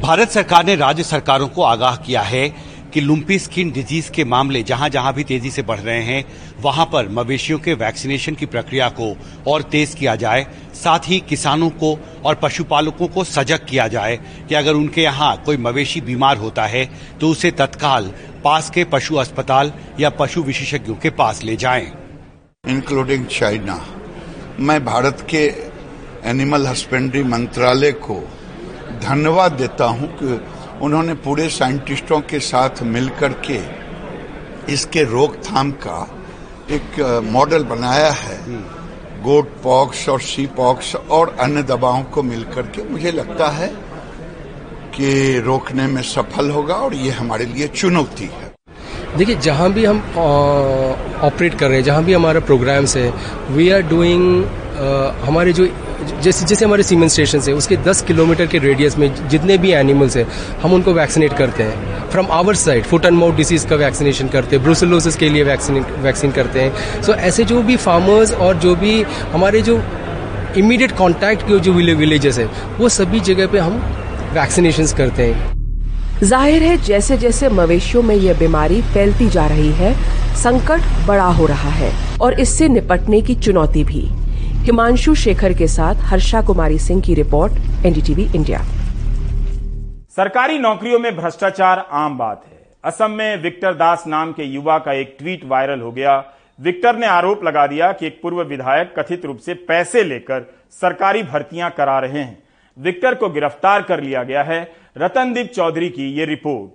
भारत 0.00 0.28
सरकार 0.28 0.64
ने 0.64 0.74
राज्य 0.76 1.02
सरकारों 1.02 1.48
को 1.48 1.62
आगाह 1.62 1.96
किया 1.96 2.20
है 2.20 2.52
कि 2.96 3.00
लुम्पी 3.00 3.38
स्किन 3.38 3.70
डिज़ीज़ 3.70 4.10
के 4.10 4.24
मामले 4.24 4.62
जहाँ 4.62 4.88
जहाँ 4.88 5.12
भी 5.14 5.24
तेज़ी 5.24 5.50
से 5.50 5.62
बढ़ 5.62 5.78
रहे 5.78 6.02
हैं, 6.02 6.24
वहाँ 6.62 6.84
पर 6.92 7.08
मवेशियों 7.08 7.58
के 7.58 7.74
वैक्सीनेशन 7.74 8.34
की 8.34 8.46
प्रक्रिया 8.46 8.88
को 8.90 9.08
और 9.46 9.62
तेज 9.62 9.94
किया 9.94 10.14
जाए, 10.16 10.46
साथ 10.74 11.08
ही 11.08 11.18
किसानों 11.28 11.68
को 11.72 11.92
और 12.24 12.34
पशुपालकों 12.34 13.08
को 13.08 13.24
सजग 13.26 13.66
किया 13.68 13.86
जाए 13.88 14.16
कि 14.48 14.54
अगर 14.54 14.74
उनके 14.74 15.02
यहाँ 15.02 15.36
कोई 15.46 15.56
मवेशी 15.58 16.00
बीमार 16.00 16.36
होता 16.36 16.66
है 16.66 16.88
तो 17.20 17.30
उसे 17.30 17.50
तत्काल 17.52 18.12
पास 18.44 18.70
के 18.70 18.84
पशु 18.86 19.16
अस्पताल 19.16 19.72
या 20.00 20.10
पशु 20.14 20.42
विशेषज्ञों 20.42 20.96
के 20.96 21.10
पास 21.12 21.44
ले 21.44 21.56
जाएँ। 21.56 21.92
इंक्लूडिंग 22.68 23.26
चाइना 23.30 23.80
मैं 24.60 24.84
भारत 24.84 25.26
के 25.30 25.46
एनिमल 26.30 26.66
हस्बेंड्री 26.66 27.22
मंत्रालय 27.26 27.92
को 28.02 28.22
धन्यवाद 29.02 29.52
देता 29.54 29.84
हूँ 29.86 30.14
कि 30.18 30.40
उन्होंने 30.82 31.14
पूरे 31.24 31.48
साइंटिस्टों 31.48 32.20
के 32.30 32.38
साथ 32.42 32.82
मिलकर 32.84 33.32
के 33.46 33.60
इसके 34.72 35.02
रोकथाम 35.04 35.70
का 35.84 35.98
एक 36.70 37.00
मॉडल 37.24 37.64
बनाया 37.64 38.10
है। 38.12 38.38
गोट 39.22 39.48
पॉक्स 39.62 40.08
और 40.08 40.20
सी 40.20 40.46
पॉक्स 40.56 40.94
और 40.96 41.36
अन्य 41.40 41.62
दवाओं 41.62 42.02
को 42.04 42.22
मिलकर 42.22 42.66
के 42.66 42.82
मुझे 42.90 43.12
लगता 43.12 43.48
है 43.50 43.68
कि 44.94 45.38
रोकने 45.46 45.86
में 45.86 46.02
सफल 46.04 46.50
होगा 46.50 46.74
और 46.74 46.94
ये 46.94 47.10
हमारे 47.12 47.44
लिए 47.46 47.68
चुनौती 47.68 48.30
है। 48.34 48.54
देखिए 49.16 49.36
जहाँ 49.36 49.72
भी 49.72 49.84
हम 49.84 49.98
ऑपरेट 51.24 51.54
कर 51.54 51.68
रहे 51.68 51.76
हैं 51.76 51.84
जहाँ 51.84 52.04
भी 52.04 52.12
हमारा 52.12 52.40
प्रोग्राम्स 52.42 52.96
है 52.96 53.10
वी 53.50 53.68
आर 53.70 53.82
डूइंग 53.88 54.44
हमारे 55.24 55.52
जो 55.52 55.66
जैसे 56.22 56.46
जैसे 56.46 56.64
हमारे 56.64 56.82
सीमेंट 56.82 57.10
स्टेशन 57.10 57.40
है 57.40 57.52
उसके 57.54 57.76
10 57.84 58.00
किलोमीटर 58.06 58.46
के 58.46 58.58
रेडियस 58.58 58.96
में 58.98 59.28
जितने 59.28 59.56
भी 59.58 59.70
एनिमल्स 59.72 60.16
हैं 60.16 60.26
हम 60.62 60.72
उनको 60.72 60.92
वैक्सीनेट 60.92 61.32
करते 61.38 61.62
हैं। 61.62 62.08
From 62.10 62.26
our 62.32 62.54
side 62.54 62.84
foot 62.84 63.04
and 63.04 63.18
mouth 63.18 63.34
disease 63.36 63.64
का 63.64 63.76
वैक्सीनेशन 63.76 64.28
करते 64.28 64.56
हैं 64.56 64.62
ब्रूसलोसिस 64.64 65.16
के 65.16 65.28
लिए 65.28 65.42
वैक्सीन 65.44 65.84
वैक्सीन 66.02 66.32
करते 66.32 66.60
हैं। 66.60 67.02
सो 67.02 67.12
so, 67.12 67.18
ऐसे 67.18 67.44
जो 67.44 67.62
भी 67.62 67.76
फार्मर्स 67.78 68.32
और 68.32 68.56
जो 68.56 68.74
भी 68.76 69.00
हमारे 69.32 69.62
जो 69.62 69.80
इमीडिएट 70.56 70.92
कॉन्टैक्ट 70.98 71.42
के 71.42 71.58
जो 71.60 71.72
विलेजेस 71.72 72.38
है 72.38 72.48
वो 72.78 72.88
सभी 72.90 73.20
जगह 73.22 73.46
पे 73.46 73.58
हम 73.58 73.78
वैक्सीनेशन 74.34 74.96
करते 74.96 75.22
हैं। 75.22 75.54
ज़ाहिर 76.22 76.62
है 76.62 76.76
जैसे 76.82 77.16
जैसे 77.16 77.48
मवेशियों 77.48 78.02
में 78.02 78.14
यह 78.14 78.38
बीमारी 78.38 78.80
फैलती 78.84 79.28
जा 79.30 79.46
रही 79.46 79.70
है 79.72 79.94
संकट 80.36 81.06
बड़ा 81.06 81.24
हो 81.32 81.46
रहा 81.46 81.70
है 81.70 81.90
और 82.18 82.40
इससे 82.40 82.68
निपटने 82.68 83.20
की 83.22 83.34
चुनौती 83.36 83.84
भी। 83.84 84.08
हिमांशु 84.66 85.14
शेखर 85.14 85.52
के 85.52 85.66
साथ 85.68 86.00
हर्षा 86.02 86.40
कुमारी 86.42 86.78
सिंह 86.78 87.00
की 87.00 87.14
रिपोर्ट 87.14 87.86
एनडीटीवी 87.86 88.22
इंडिया। 88.36 88.58
सरकारी 90.10 90.58
नौकरियों 90.58 90.98
में 90.98 91.16
भ्रष्टाचार 91.16 91.78
आम 91.94 92.16
बात 92.18 92.42
है। 92.46 92.58
असम 92.84 93.10
में 93.10 93.42
विक्टर 93.42 93.74
दास 93.74 94.04
नाम 94.06 94.32
के 94.32 94.44
युवा 94.44 94.78
का 94.78 94.92
एक 94.92 95.14
ट्वीट 95.18 95.44
वायरल 95.44 95.80
हो 95.80 95.90
गया। 95.92 96.16
विक्टर 96.58 96.96
ने 96.96 97.06
आरोप 97.06 97.44
लगा 97.44 97.66
दिया 97.66 97.90
कि 97.92 98.06
एक 98.06 98.18
पूर्व 98.22 98.42
विधायक 98.44 98.92
कथित 98.98 99.24
रूप 99.24 99.38
से 99.38 99.54
पैसे 99.68 100.02
लेकर 100.04 100.46
सरकारी 100.72 101.22
भर्तियाँ 101.22 101.70
करा 101.70 101.98
रहे 101.98 102.18
हैं। 102.18 102.38
विक्टर 102.78 103.14
को 103.14 103.28
गिरफ़्तार 103.28 103.82
कर 103.82 104.02
लिया 104.02 104.22
गया 104.22 104.42
है। 104.42 104.60
रतनदीप 104.98 105.52
चौधरी 105.56 105.88
की 105.90 106.12
ये 106.12 106.24
रिपोर्ट। 106.24 106.70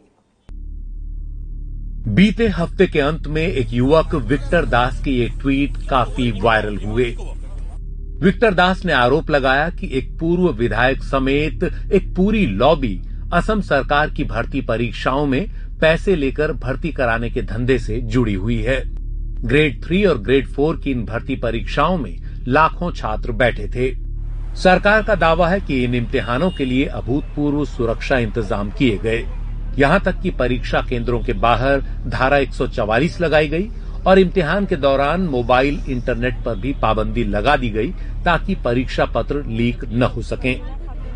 बीते 2.10 2.48
हफ़्ते 2.52 2.88
के 2.88 3.00
अंत 3.00 3.28
में 3.28 3.44
एक 3.44 3.74
युवक 3.74 4.16
विक्टर 4.26 4.66
दास 4.68 5.04
की 5.04 5.20
ये 5.20 5.30
ट्वीट 5.42 5.78
काफ़ी 5.90 6.32
वायरल 6.42 6.78
हुए। 6.78 7.14
विक्टर 8.22 8.54
दास 8.54 8.84
ने 8.86 8.94
आरोप 8.94 9.30
लगाया 9.32 9.70
कि 9.70 9.90
एक 9.94 10.10
पूर्व 10.20 10.50
विधायक 10.50 11.04
समेत 11.04 11.64
एक 11.94 12.14
पूरी 12.16 12.46
लॉबी 12.46 13.02
असम 13.34 13.62
सरकार 13.62 14.10
की 14.10 14.24
भर्ती 14.24 14.62
परीक्षाओं 14.62 15.26
में 15.26 15.48
पैसे 15.82 16.16
लेकर 16.16 16.52
भर्ती 16.54 16.92
कराने 16.92 17.30
के 17.30 17.42
धंधे 17.42 17.80
से 17.80 18.00
जुड़ी 18.06 18.34
हुई 18.34 18.62
है। 18.62 18.82
ग्रेड 19.46 19.84
थ्री 19.84 20.04
और 20.06 20.18
ग्रेड 20.18 20.48
फोर 20.48 20.78
की 20.78 20.92
इन 20.92 21.04
भर्ती 21.06 21.36
परीक्षाओं 21.36 21.98
में 21.98 22.16
लाखों 22.48 22.92
छात्र 22.92 23.32
बैठे 23.32 23.68
थे। 23.68 23.92
सरकार 24.56 25.04
का 25.04 25.16
दावा 25.16 25.48
है 25.50 25.60
कि 25.60 25.84
इन 25.84 25.96
इम्तिहानों 25.96 26.50
के 26.50 26.66
लिए 26.66 26.86
अभूतपूर्व 26.86 27.66
सुरक्षा 27.66 28.18
इंतज़ाम 28.18 28.72
किए 28.72 28.98
गए। 28.98 29.26
यहाँ 29.80 30.00
तक 30.00 30.20
कि 30.22 30.30
परीक्षा 30.30 30.82
केंद्रों 30.82 31.20
के 31.20 31.34
बाहर 31.34 31.82
धारा 32.08 32.38
144 32.38 33.22
लगाई 33.22 33.48
गई 33.48 33.70
और 34.08 34.20
इम्तिहान 34.20 34.66
के 34.66 34.76
दौरान 34.76 35.22
मोबाइल 35.22 35.80
इंटरनेट 35.90 36.44
पर 36.44 36.56
भी 36.56 36.74
पाबंदी 36.74 37.24
लगा 37.24 37.56
दी 37.58 37.70
गई 37.70 37.92
ताकि 38.26 38.56
परीक्षा 38.56 39.06
पत्र 39.06 39.44
लीक 39.48 39.84
न 39.86 40.04
हो 40.16 40.22
सकें। 40.22 40.56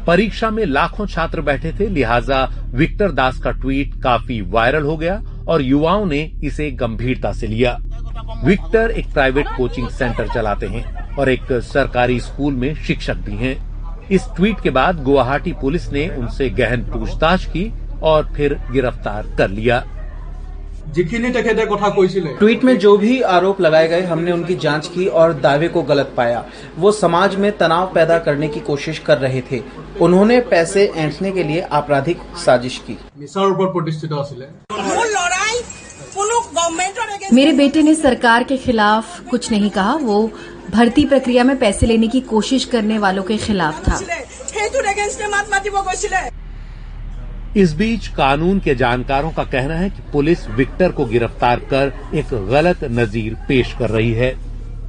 परीक्षा 0.08 0.50
में 0.50 0.66
लाखों 0.66 1.06
छात्र 1.06 1.42
बैठे 1.42 1.72
थे, 1.72 1.88
लिहाजा 1.88 2.44
विक्टर 2.74 3.12
दास 3.12 3.38
का 3.38 3.52
ट्वीट 3.52 3.94
काफ़ी 4.04 4.42
वायरल 4.42 4.84
हो 4.84 4.98
गया 4.98 5.22
और 5.48 5.62
युवाओं 5.62 6.06
ने 6.06 6.20
इसे 6.44 6.70
गंभीरता 6.72 7.32
से 7.34 7.48
लिया। 7.48 7.78
विक्टर 8.44 8.92
एक 8.92 9.12
प्राइवेट 9.14 9.48
कोचिंग 9.48 9.90
सेंटर 9.90 10.28
चलाते 10.28 10.68
हैं 10.68 11.16
और 11.16 11.30
एक 11.30 11.52
सरकारी 11.64 12.20
स्कूल 12.20 12.54
में 12.54 12.74
शिक्षक 12.78 13.18
भी 13.26 13.36
हैं। 13.36 13.58
इस 14.12 14.28
ट्वीट 14.36 14.60
के 14.60 14.70
बाद 14.70 15.04
गुवाहाटी 15.04 15.54
पुलिस 15.54 15.92
ने 15.92 16.08
उनसे 16.10 16.50
गहन 16.50 16.84
पूछताछ 16.84 17.46
की 17.46 17.72
और 18.04 18.32
फिर 18.36 18.58
गिरफ़्तार 18.72 19.36
कर 19.38 19.50
लिया। 19.50 19.84
যিখিনি 20.97 21.29
তেখেতে 21.33 21.65
কথা 21.67 21.89
কৈছিলে 21.97 22.31
ट्वीट 22.41 22.61
में 22.67 22.75
जो 22.79 22.93
भी 22.99 23.15
आरोप 23.33 23.57
लगाए 23.61 23.89
गए 23.89 24.03
हमने 24.05 24.33
उनकी 24.33 24.55
जांच 24.57 24.87
की 24.89 25.05
और 25.21 25.29
दावे 25.41 25.69
को 25.69 25.83
गलत 25.85 26.09
पाया 26.17 26.41
वो 26.79 26.93
समाज 26.95 27.37
में 27.37 27.51
तनाव 27.59 27.87
पैदा 27.95 28.17
करने 28.21 28.49
की 28.49 28.61
कोशिश 28.63 28.99
कर 29.09 29.19
रहे 29.19 29.43
थे 29.51 29.61
उन्होंने 30.01 30.41
पैसे 30.51 30.87
ऐंठने 30.99 31.31
के 31.33 31.45
लिए 31.45 31.61
आपराधिक 31.73 32.19
साजिश 32.45 32.79
की 32.87 32.97
মিছাৰ 33.21 33.47
ওপৰত 33.53 33.71
প্ৰতিষ্ঠিত 33.77 34.13
আছিলে 34.23 34.47
मेरे 37.33 37.53
बेटे 37.55 37.81
ने 37.83 37.95
सरकार 37.97 38.45
के 38.45 38.57
खिलाफ 38.59 39.05
कुछ 39.29 39.51
नहीं 39.51 39.71
कहा 39.71 39.95
वो 40.03 40.17
भर्ती 40.71 41.05
प्रक्रिया 41.07 41.45
में 41.45 41.57
पैसे 41.59 41.87
लेने 41.87 42.09
की 42.09 42.21
कोशिश 42.27 42.65
करने 42.73 42.99
वालों 42.99 43.25
के 43.25 43.37
खिलाफ 43.39 43.77
था 43.87 43.97
इस 47.56 47.74
बीच 47.74 48.08
कानून 48.08 48.60
के 48.60 48.74
जानकारों 48.76 49.32
का 49.32 49.44
कहना 49.44 49.76
है 49.76 49.90
कि 49.90 50.02
पुलिस 50.14 50.48
विक्टर 50.48 50.92
को 50.92 51.06
गिरफ़्तार 51.06 51.60
कर 51.70 51.94
एक 52.14 52.34
गलत 52.50 52.84
नजीर 52.92 53.36
पेश 53.48 53.74
कर 53.80 53.90
रही 53.90 54.12
है। 54.14 54.30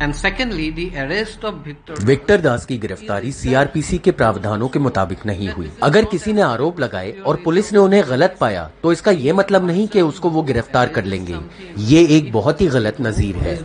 And 0.02 0.14
secondly, 0.14 0.66
the 0.76 0.86
arrest 1.02 1.44
of 1.48 1.60
Victor 1.66 2.02
Victor 2.04 2.40
Das 2.40 2.64
की 2.66 2.78
गिरफ्तारी 2.78 3.30
सीआरपीसी 3.32 3.98
के 3.98 4.10
प्रावधानों 4.10 4.68
के 4.68 4.78
मुताबिक 4.78 5.24
नहीं 5.26 5.48
हुई। 5.48 5.70
अगर 5.82 6.04
किसी 6.04 6.32
ने 6.32 6.42
आरोप 6.42 6.80
लगाए 6.80 7.12
और 7.26 7.40
पुलिस 7.44 7.72
ने 7.72 7.78
उन्हें 7.78 8.02
गलत 8.08 8.36
पाया 8.40 8.70
तो 8.82 8.92
इसका 8.92 9.10
ये 9.10 9.32
मतलब 9.32 9.66
नहीं 9.66 9.86
कि 9.88 10.00
उसको 10.02 10.30
वो 10.30 10.42
गिरफ़्तार 10.42 10.88
कर 10.88 11.04
लेंगे। 11.04 11.38
ये 11.86 12.06
एक 12.18 12.32
बहुत 12.32 12.60
ही 12.60 12.66
गलत 12.68 12.96
नजीर 13.00 13.36
है. 13.36 13.56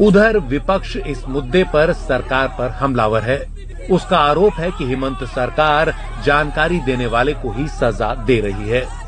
उधर 0.00 0.38
विपक्ष 0.38 0.96
इस 0.96 1.24
मुद्दे 1.28 1.64
पर 1.64 1.92
सरकार 1.92 2.48
पर 2.58 2.70
हमलावर 2.70 3.22
है। 3.22 3.44
उसका 3.90 4.18
आरोप 4.18 4.54
है 4.54 4.70
कि 4.70 4.84
हेमंत 4.84 5.24
सरकार 5.24 5.94
जानकारी 6.24 6.78
देने 6.80 7.06
वाले 7.06 7.32
को 7.34 7.52
ही 7.52 7.68
सजा 7.68 8.14
दे 8.14 8.40
रही 8.40 8.68
है। 8.68 8.99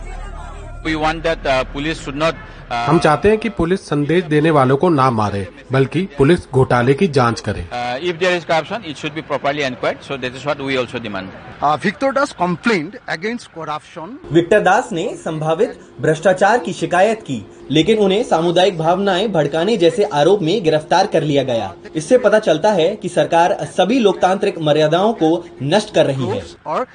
हम 2.72 2.98
चाहते 2.98 3.28
हैं 3.28 3.38
कि 3.38 3.48
पुलिस 3.48 3.86
संदेश 3.88 4.24
देने 4.24 4.50
वालों 4.50 4.76
को 4.76 4.88
ना 4.88 5.10
मारे 5.10 5.46
बल्कि 5.72 6.08
पुलिस 6.18 6.46
घोटाले 6.52 6.94
की 6.94 7.08
जाँच 7.08 7.40
करे 7.40 7.64
uh, 7.72 7.98
if 8.02 8.18
there 8.18 8.36
is 8.36 8.44
corruption, 8.44 8.84
it 8.84 8.96
should 8.96 9.14
be 9.14 9.22
properly 9.22 9.62
inquired. 9.62 10.02
So 10.02 10.16
that 10.16 10.34
is 10.34 10.44
what 10.44 10.60
we 10.60 10.76
also 10.76 10.98
demand. 10.98 11.30
Uh, 11.60 11.76
Victor 11.76 12.12
Das 12.12 12.32
complained 12.32 12.98
against 13.08 13.52
corruption. 13.52 14.16
Victor 14.32 14.60
Das 14.60 14.88
ने 14.92 15.06
संभावित 15.16 15.78
भ्रष्टाचार 16.00 16.58
की 16.58 16.72
शिकायत 16.72 17.22
की 17.22 17.44
लेकिन 17.70 17.98
उन्हें 17.98 18.22
सामुदायिक 18.24 18.78
भावनाएँ 18.78 19.28
भड़काने 19.28 19.76
जैसे 19.76 20.04
आरोप 20.14 20.42
में 20.42 20.62
गिरफ़्तार 20.64 21.06
कर 21.06 21.22
लिया 21.22 21.42
गया 21.42 21.72
इससे 21.96 22.18
पता 22.18 22.38
चलता 22.38 22.72
है 22.72 22.94
कि 22.96 23.08
सरकार 23.08 23.56
सभी 23.76 23.98
लोकतांत्रिक 23.98 24.58
मर्यादाओं 24.58 25.12
को 25.22 25.32
नष्ट 25.62 25.94
कर 25.94 26.06
रही 26.06 26.26
है 26.28 26.42
और 26.66 26.86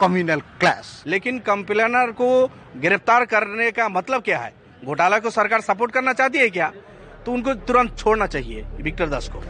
कम्युनल 0.00 0.40
क्लास 0.60 1.02
लेकिन 1.06 1.38
कंप्लेनर 1.38 2.10
को 2.12 2.28
गिरफ़्तार 2.80 3.24
करने 3.24 3.70
का 3.70 3.88
मतलब 3.88 4.22
क्या 4.22 4.38
है? 4.38 4.52
घोटाला 4.82 5.18
को 5.18 5.30
सरकार 5.30 5.60
सपोर्ट 5.60 5.92
करना 5.92 6.12
चाहती 6.12 6.38
है 6.38 6.48
क्या? 6.50 6.72
तो 7.26 7.32
उनको 7.32 7.54
तुरंत 7.66 7.96
छोड़ना 7.98 8.26
चाहिए 8.26 8.64
विक्टर 8.80 9.08
दास 9.08 9.28
को। 9.28 9.42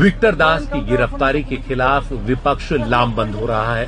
विक्टर 0.00 0.34
दास 0.34 0.66
की 0.66 0.80
गिरफ्तारी 0.80 1.42
के 1.44 1.56
खिलाफ 1.58 2.12
विपक्ष 2.12 2.72
लामबंद 2.72 3.34
हो 3.34 3.46
रहा 3.46 3.74
है। 3.76 3.86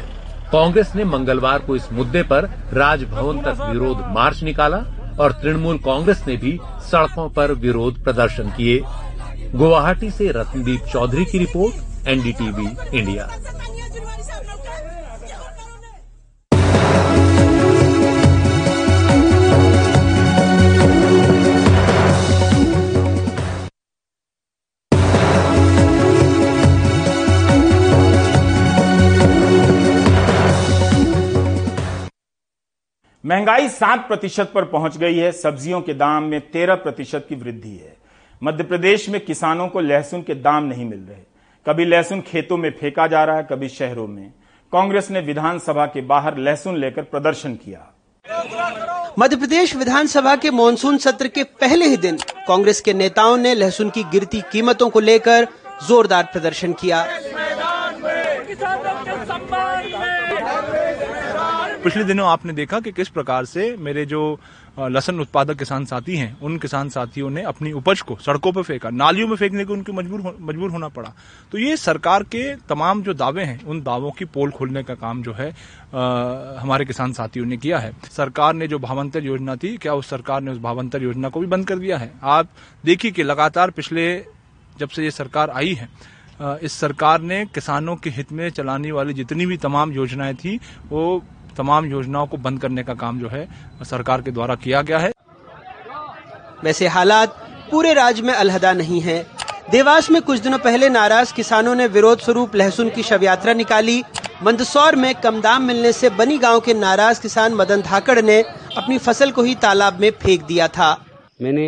कांग्रेस 0.52 0.92
ने 0.94 1.04
मंगलवार 1.04 1.58
को 1.58 1.76
इस 1.76 1.90
मुद्दे 1.92 2.22
पर 2.22 2.44
राजभवन 2.72 3.42
तक 3.42 3.60
विरोध 3.62 3.98
मार्च 4.08 4.42
निकाला 4.42 4.78
और 5.20 5.32
तृणमूल 5.32 5.78
कांग्रेस 5.78 6.24
ने 6.26 6.36
भी 6.36 6.58
सड़कों 6.90 7.28
पर 7.30 7.52
विरोध 7.56 8.02
प्रदर्शन 8.04 8.50
किए। 8.50 8.80
गुवाहाटी 9.52 10.10
से 10.10 10.28
रतनदीप 10.32 10.84
चौधरी 10.92 11.24
की 11.24 11.38
रिपोर्ट। 11.38 11.87
NDTV 12.06 12.98
India. 12.98 13.28
महँगाई 33.24 33.68
सात 33.68 34.06
प्रतिशत 34.08 34.52
पर 34.54 34.64
पहुँच 34.64 34.96
गई 34.96 35.16
है। 35.16 35.32
सब्जियों 35.32 35.80
के 35.80 35.94
दाम 35.94 36.24
में 36.24 36.40
तेरह 36.50 36.74
प्रतिशत 36.74 37.26
की 37.28 37.34
वृद्धि 37.34 37.76
है। 37.76 37.96
मध्य 38.42 38.64
प्रदेश 38.64 39.08
में 39.08 39.24
किसानों 39.24 39.68
को 39.68 39.80
लहसुन 39.80 40.22
के 40.22 40.34
दाम 40.34 40.64
नहीं 40.64 40.84
मिल 40.84 40.98
रहे। 40.98 41.27
कभी 41.68 41.84
लहसुन 41.84 42.20
खेतों 42.20 42.56
में 42.56 42.70
फेंका 42.70 43.06
जा 43.06 43.22
रहा 43.24 43.36
है 43.36 43.42
कभी 43.42 43.68
शहरों 43.68 44.06
में। 44.06 44.30
कांग्रेस 44.72 45.10
ने 45.10 45.20
विधानसभा 45.20 45.86
के 45.86 46.00
बाहर 46.00 46.36
लहसुन 46.38 46.76
लेकर 46.76 47.02
प्रदर्शन 47.02 47.54
किया। 47.54 47.80
मध्य 49.18 49.36
प्रदेश 49.36 49.74
विधानसभा 49.76 50.34
के 50.36 50.50
मानसून 50.50 50.98
सत्र 50.98 51.28
के 51.28 51.44
पहले 51.60 51.86
ही 51.86 51.96
दिन 51.96 52.16
कांग्रेस 52.48 52.80
के 52.80 52.92
नेताओं 52.94 53.36
ने 53.36 53.54
लहसुन 53.54 53.90
की 53.90 54.04
गिरती 54.04 54.40
कीमतों 54.52 54.88
को 54.90 55.00
लेकर 55.00 55.46
जोरदार 55.88 56.28
प्रदर्शन 56.32 56.72
किया। 56.72 57.06
पिछले 61.84 62.04
दिनों 62.04 62.28
आपने 62.28 62.52
देखा 62.52 62.80
कि 62.80 62.92
किस 62.92 63.08
प्रकार 63.08 63.44
से 63.44 63.76
मेरे 63.76 64.04
जो 64.06 64.40
लसन 64.78 65.20
उत्पादक 65.20 65.58
किसान 65.58 65.84
साथी 65.84 66.16
हैं। 66.16 66.40
उन 66.40 66.58
किसान 66.58 66.88
साथियों 66.88 67.30
ने 67.30 67.42
अपनी 67.42 67.72
उपज 67.72 68.00
को 68.00 68.16
सड़कों 68.16 68.52
पर 68.52 68.62
फेंका। 68.62 68.90
नालियों 68.90 69.28
में 69.28 69.36
फेंकने 69.36 69.64
को 69.64 69.72
उनको 69.72 69.92
मजबूर 69.92 70.20
हो, 70.20 70.34
मजबूर 70.40 70.70
होना 70.70 70.88
पड़ा। 70.88 71.12
तो 71.52 71.58
ये 71.58 71.76
सरकार 71.76 72.22
के 72.24 72.54
तमाम 72.68 73.02
जो 73.02 73.14
दावे 73.14 73.44
हैं 73.44 73.64
उन 73.64 73.82
दावों 73.82 74.10
की 74.10 74.24
पोल 74.24 74.50
खोलने 74.50 74.82
का 74.82 74.94
काम 74.94 75.22
जो 75.22 75.32
है 75.32 75.50
आ, 75.50 76.60
हमारे 76.60 76.84
किसान 76.84 77.12
साथियों 77.12 77.46
ने 77.46 77.56
किया 77.56 77.78
है। 77.78 77.92
सरकार 78.10 78.54
ने 78.54 78.68
जो 78.68 78.78
भावंतर 78.78 79.24
योजना 79.24 79.56
थी 79.56 79.76
क्या 79.76 79.94
उस 79.94 80.10
सरकार 80.10 80.40
ने 80.40 80.50
उस 80.50 80.58
भावंतर 80.58 81.02
योजना 81.02 81.28
को 81.28 81.40
भी 81.40 81.46
बंद 81.46 81.66
कर 81.68 81.78
दिया 81.78 81.98
है? 81.98 82.12
आप 82.22 82.48
देखिए 82.84 83.10
कि 83.10 83.22
लगातार 83.22 83.70
पिछले 83.70 84.04
जब 84.76 84.88
से 84.88 85.04
ये 85.04 85.10
सरकार 85.10 85.50
आई 85.50 85.72
है 85.74 85.88
इस 86.62 86.72
सरकार 86.72 87.20
ने 87.20 87.44
किसानों 87.46 87.94
के 87.96 88.10
हित 88.10 88.30
में 88.32 88.48
चलाने 88.50 88.92
वाली 88.92 89.14
जितनी 89.14 89.46
भी 89.46 89.56
तमाम 89.56 89.92
योजनाएँ 89.92 90.34
थी 90.34 90.56
वो 90.88 91.22
तमाम 91.58 91.86
योजनाओं 91.86 92.26
को 92.26 92.36
बंद 92.38 92.60
करने 92.60 92.82
का 92.82 92.94
काम 92.96 93.20
जो 93.20 93.28
है 93.28 93.46
सरकार 93.84 94.22
के 94.22 94.30
द्वारा 94.30 94.54
किया 94.56 94.82
गया 94.82 94.98
है। 94.98 95.12
वैसे 96.64 96.86
हालात 96.88 97.36
पूरे 97.70 97.92
राज्य 97.94 98.22
में 98.22 98.32
अलहदा 98.34 98.72
नहीं 98.74 99.00
है। 99.00 99.24
देवास 99.70 100.10
में 100.10 100.20
कुछ 100.22 100.38
दिनों 100.40 100.58
पहले 100.58 100.88
नाराज़ 100.88 101.32
किसानों 101.34 101.74
ने 101.74 101.86
विरोध 101.88 102.20
स्वरूप 102.20 102.54
लहसुन 102.56 102.90
की 102.90 103.02
शव 103.02 103.24
यात्रा 103.24 103.52
निकाली। 103.54 104.02
मंदसौर 104.42 104.96
में 104.96 105.14
कम 105.14 105.40
दाम 105.40 105.62
मिलने 105.62 105.92
से 105.92 106.10
बनी 106.12 106.38
गाँव 106.38 106.60
के 106.60 106.74
नाराज़ 106.74 107.20
किसान 107.22 107.54
मदन 107.54 107.80
धाकड़ 107.82 108.20
ने 108.22 108.40
अपनी 108.42 108.98
फ़सल 108.98 109.30
को 109.30 109.42
ही 109.42 109.54
तालाब 109.62 110.00
में 110.00 110.10
फेंक 110.22 110.42
दिया 110.42 110.68
था। 110.68 110.90
मैंने 111.42 111.66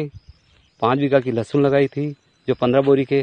पाँच 0.82 0.98
बीघा 0.98 1.20
की 1.20 1.32
लहसुन 1.32 1.66
लगाई 1.66 1.86
थी 1.88 2.10
जो 2.48 2.54
पंद्रह 2.54 2.82
बोरी 2.82 3.04
के 3.04 3.22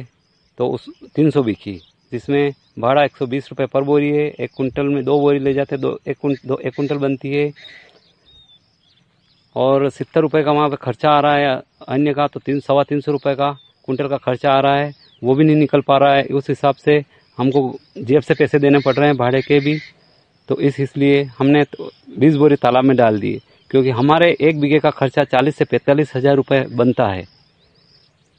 तो 0.60 0.68
उस 0.70 0.86
तीन 1.16 1.30
सौ 1.32 1.44
बिकी 1.44 1.80
जिसमें 2.12 2.54
भाड़ा 2.80 3.04
एक 3.04 3.18
सौ 3.18 3.26
बीस 3.26 3.48
रुपये 3.52 3.66
पर 3.68 3.84
बोरी 3.84 4.10
है, 4.10 4.28
एक 4.30 4.52
कुंटल 4.58 4.86
में 4.86 5.04
दो 5.04 5.20
बोरी 5.20 5.40
ले 5.40 5.54
जाते 5.54 5.78
दो, 5.78 6.00
एक 6.08 6.18
दो, 6.46 6.58
एक 6.58 6.76
कुंटल 6.76 6.98
बनती 6.98 7.34
है। 7.34 7.52
और 9.56 9.90
सत्तर 9.90 10.22
रुपये 10.22 10.44
का 10.44 10.52
वहाँ 10.52 10.70
पे 10.70 10.76
खर्चा 10.76 11.10
आ 11.10 11.20
रहा 11.20 11.36
है, 11.36 11.62
अन्य 11.88 12.14
का 12.14 12.28
तो 12.28 12.40
तीन, 12.40 12.60
सवा 12.60 12.84
तीन 12.84 13.02
सौ 13.02 13.12
रुपये 13.12 13.36
का 13.36 13.52
कुंटल 13.88 14.08
का 14.08 14.18
खर्चा 14.18 14.52
आ 14.52 14.60
रहा 14.60 14.76
है, 14.76 14.94
वो 15.22 15.36
भी 15.36 15.44
नहीं 15.44 15.56
निकल 15.56 15.82
पा 15.82 15.98
रहा 15.98 16.16
है। 16.16 16.24
उस 16.28 16.50
हिसाब 16.50 16.76
से 16.76 17.04
हमको 17.38 17.80
जेब 18.00 18.22
से 18.22 18.34
पैसे 18.34 18.60
देने 18.60 18.80
पड़ 18.80 18.94
रहे 18.96 19.08
हैं, 19.08 19.18
भाड़े 19.18 19.42
के 19.42 19.60
भी। 19.60 19.78
तो 20.50 20.60
इस 20.60 20.80
इसलिए 20.80 21.24
हमने 21.38 21.64
तो 21.66 21.90
बीस 22.20 22.36
बोरी 22.36 22.56
तालाब 22.56 22.84
में 22.86 22.96
डाल 22.98 23.20
दिए 23.20 23.40
क्योंकि 23.72 23.90
हमारे 23.92 24.36
एक 24.42 24.60
बीघे 24.60 24.80
का 24.80 24.90
खर्चा 24.90 25.24
चालीस 25.24 25.56
से 25.56 25.66
पैंतालीस 25.66 26.16
हज़ार 26.16 26.36
रुपये 26.36 26.62
बनता 26.72 27.08
है। 27.08 27.26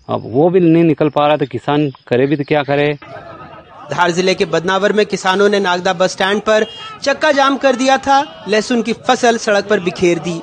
अब 0.09 0.23
वो 0.25 0.49
भी 0.51 0.61
नहीं 0.61 0.85
निकल 0.85 1.09
पा 1.09 1.27
रहा 1.27 1.37
तो 1.37 1.47
किसान 1.47 1.89
करे 2.07 2.27
भी 2.27 2.37
तो 2.37 2.45
क्या 2.45 2.63
करे? 2.63 2.87
धार 3.91 4.11
ज़िले 4.11 4.35
के 4.35 4.45
बदनावर 4.47 4.93
में 4.93 5.05
किसानों 5.07 5.49
ने 5.49 5.61
नागदा 5.61 5.93
बस 5.95 6.13
स्टैंड 6.13 6.41
पर 6.43 6.67
चक्का 7.03 7.33
जाम 7.33 7.57
कर 7.57 7.77
दिया 7.77 7.97
था। 7.99 8.21
लहसुन 8.49 8.83
की 8.83 8.93
फ़सल 9.09 9.39
सड़क 9.39 9.69
पर 9.69 9.81
बिखेर 9.81 10.19
दी। 10.19 10.41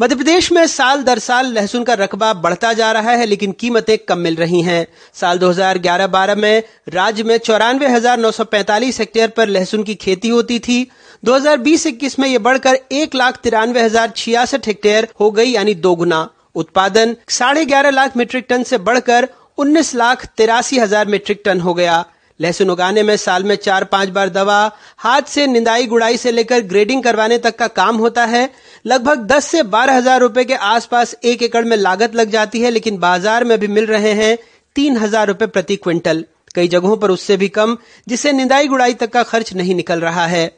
मध्य 0.00 0.14
प्रदेश 0.14 0.50
में 0.52 0.66
साल 0.68 1.02
दर 1.02 1.18
साल 1.18 1.46
लहसुन 1.52 1.82
का 1.84 1.94
रकबा 1.94 2.32
बढ़ता 2.34 2.72
जा 2.72 2.90
रहा 2.92 3.10
है, 3.10 3.24
लेकिन 3.26 3.52
कीमतें 3.52 3.96
कम 3.98 4.18
मिल 4.18 4.36
रही 4.36 4.60
हैं। 4.62 4.86
साल 5.14 5.38
2011-12 5.38 6.34
में 6.36 6.62
राज्य 6.88 7.22
में 7.22 7.36
चौरानवे 7.38 7.88
हज़ार 7.88 8.18
नौ 8.18 8.30
सौ 8.30 8.44
हेक्टेयर 8.54 9.28
पर 9.28 9.48
लहसुन 9.48 9.82
की 9.82 9.94
खेती 9.96 10.28
होती 10.28 10.58
थी। 10.58 10.86
2020-21 11.22 12.18
में 12.18 12.28
ये 12.28 12.38
बढ़कर 12.40 12.78
एक 12.92 13.14
लाख 13.14 13.40
तिरानवे 13.42 13.82
हज़ार 13.82 14.12
छियासठ 14.16 14.66
हेक्टेयर 14.66 15.08
हो 15.20 15.30
गई, 15.30 15.50
यानी 15.50 15.74
दो 15.76 15.94
गुना। 15.96 16.28
उत्पादन 16.54 17.14
साढ़े 17.30 17.64
ग्यारह 17.64 17.90
लाख 17.90 18.16
मीट्रिक 18.16 18.46
टन 18.48 18.62
से 18.62 18.78
बढ़कर 18.80 19.28
उन्नीस 19.58 19.94
लाख 19.94 20.24
तिरासी 20.36 20.78
हज़ार 20.78 21.06
मीट्रिक 21.08 21.42
टन 21.44 21.60
हो 21.60 21.74
गया। 21.74 22.04
लहसुन 22.40 22.70
उगाने 22.70 23.02
में 23.02 23.16
साल 23.16 23.44
में 23.44 23.54
चार 23.56 23.84
पाँच 23.84 24.08
बार 24.08 24.28
दवा, 24.28 24.70
हाथ 24.98 25.22
से 25.22 25.46
निंदाई 25.46 25.86
गुड़ाई 25.86 26.16
से 26.16 26.32
लेकर 26.32 26.60
ग्रेडिंग 26.62 27.02
करवाने 27.02 27.38
तक 27.38 27.56
का 27.56 27.66
काम 27.68 27.96
होता 27.96 28.24
है। 28.24 28.48
लगभग 28.86 29.26
10 29.26 29.46
से 29.46 29.62
बारह 29.64 29.96
हज़ार 29.96 30.20
रूपए 30.20 30.44
के 30.44 30.54
आसपास 30.54 31.14
एक 31.24 31.42
एकड़ 31.42 31.64
में 31.64 31.76
लागत 31.76 32.14
लग 32.14 32.30
जाती 32.30 32.60
है, 32.60 32.70
लेकिन 32.70 32.98
बाज़ार 32.98 33.44
में 33.44 33.58
भी 33.58 33.68
मिल 33.68 33.86
रहे 33.86 34.12
हैं 34.12 34.36
तीन 34.76 34.96
हज़ार 34.96 35.26
रूपए 35.28 35.46
प्रति 35.46 35.76
क्विंटल। 35.76 36.24
कई 36.54 36.68
जगहों 36.68 36.96
पर 36.96 37.10
उससे 37.10 37.36
भी 37.36 37.48
कम, 37.48 37.76
जिससे 38.08 38.32
निंदाई 38.32 38.68
गुड़ाई 38.68 38.94
तक 38.94 39.10
का 39.10 39.22
खर्च 39.22 39.52
नहीं 39.54 39.74
निकल 39.74 40.00
रहा 40.00 40.26
है। 40.26 40.50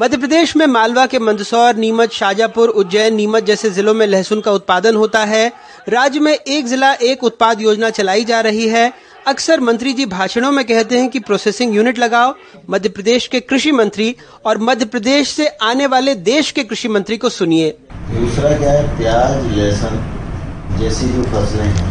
मध्य 0.00 0.16
प्रदेश 0.16 0.54
में 0.56 0.66
मालवा 0.66 1.04
के 1.06 1.18
मंदसौर, 1.18 1.76
नीमच, 1.76 2.12
शाजापुर, 2.12 2.68
उज्जैन, 2.68 3.14
नीमच 3.14 3.44
जैसे 3.44 3.70
जिलों 3.70 3.94
में 3.94 4.06
लहसुन 4.06 4.40
का 4.40 4.52
उत्पादन 4.52 4.96
होता 4.96 5.24
है। 5.24 5.52
राज्य 5.88 6.20
में 6.20 6.32
एक 6.32 6.66
जिला 6.66 6.92
एक 6.92 7.24
उत्पाद 7.24 7.60
योजना 7.60 7.90
चलाई 7.90 8.24
जा 8.24 8.40
रही 8.40 8.68
है। 8.68 8.92
अक्सर 9.28 9.60
मंत्री 9.60 9.92
जी 9.92 10.04
भाषणों 10.06 10.50
में 10.52 10.64
कहते 10.64 10.98
हैं 10.98 11.08
कि 11.10 11.18
प्रोसेसिंग 11.20 11.74
यूनिट 11.74 11.98
लगाओ, 11.98 12.32
मध्य 12.70 12.88
प्रदेश 12.88 13.26
के 13.26 13.40
कृषि 13.40 13.72
मंत्री 13.72 14.14
और 14.46 14.58
मध्य 14.58 14.84
प्रदेश 14.84 15.28
से 15.28 15.46
आने 15.62 15.86
वाले 15.86 16.14
देश 16.14 16.50
के 16.50 16.64
कृषि 16.64 16.88
मंत्री 16.88 17.16
को 17.16 17.28
सुनिए। 17.28 17.70
दूसरा 18.10 18.56
क्या 18.58 18.70
है, 18.70 18.96
प्याज, 18.98 19.58
लहसुन 19.58 20.78
जैसी 20.78 21.08
जो 21.08 21.22
फ़सलें 21.24 21.64
हैं, 21.64 21.90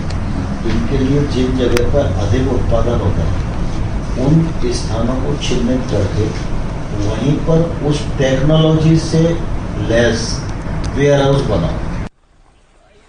इनके 0.66 0.98
लिए 0.98 1.22
जिन 1.28 1.58
जगह 1.58 1.94
पर 1.94 2.12
अधिक 2.26 2.52
उत्पादन 2.54 3.00
होता 3.00 3.28
है, 3.28 3.46
उन 4.26 4.72
स्थानों 4.74 5.22
को 5.22 5.38
चिन्हित 5.48 5.90
करके 5.92 6.30
वहीं 7.08 7.38
पर 7.48 7.86
उस 7.88 8.02
टेक्नोलॉजी 8.18 8.98
से 9.00 9.22
लेस 9.90 10.30
वेयर 10.96 11.22
हाउस 11.22 11.42
बनाओ। 11.48 11.87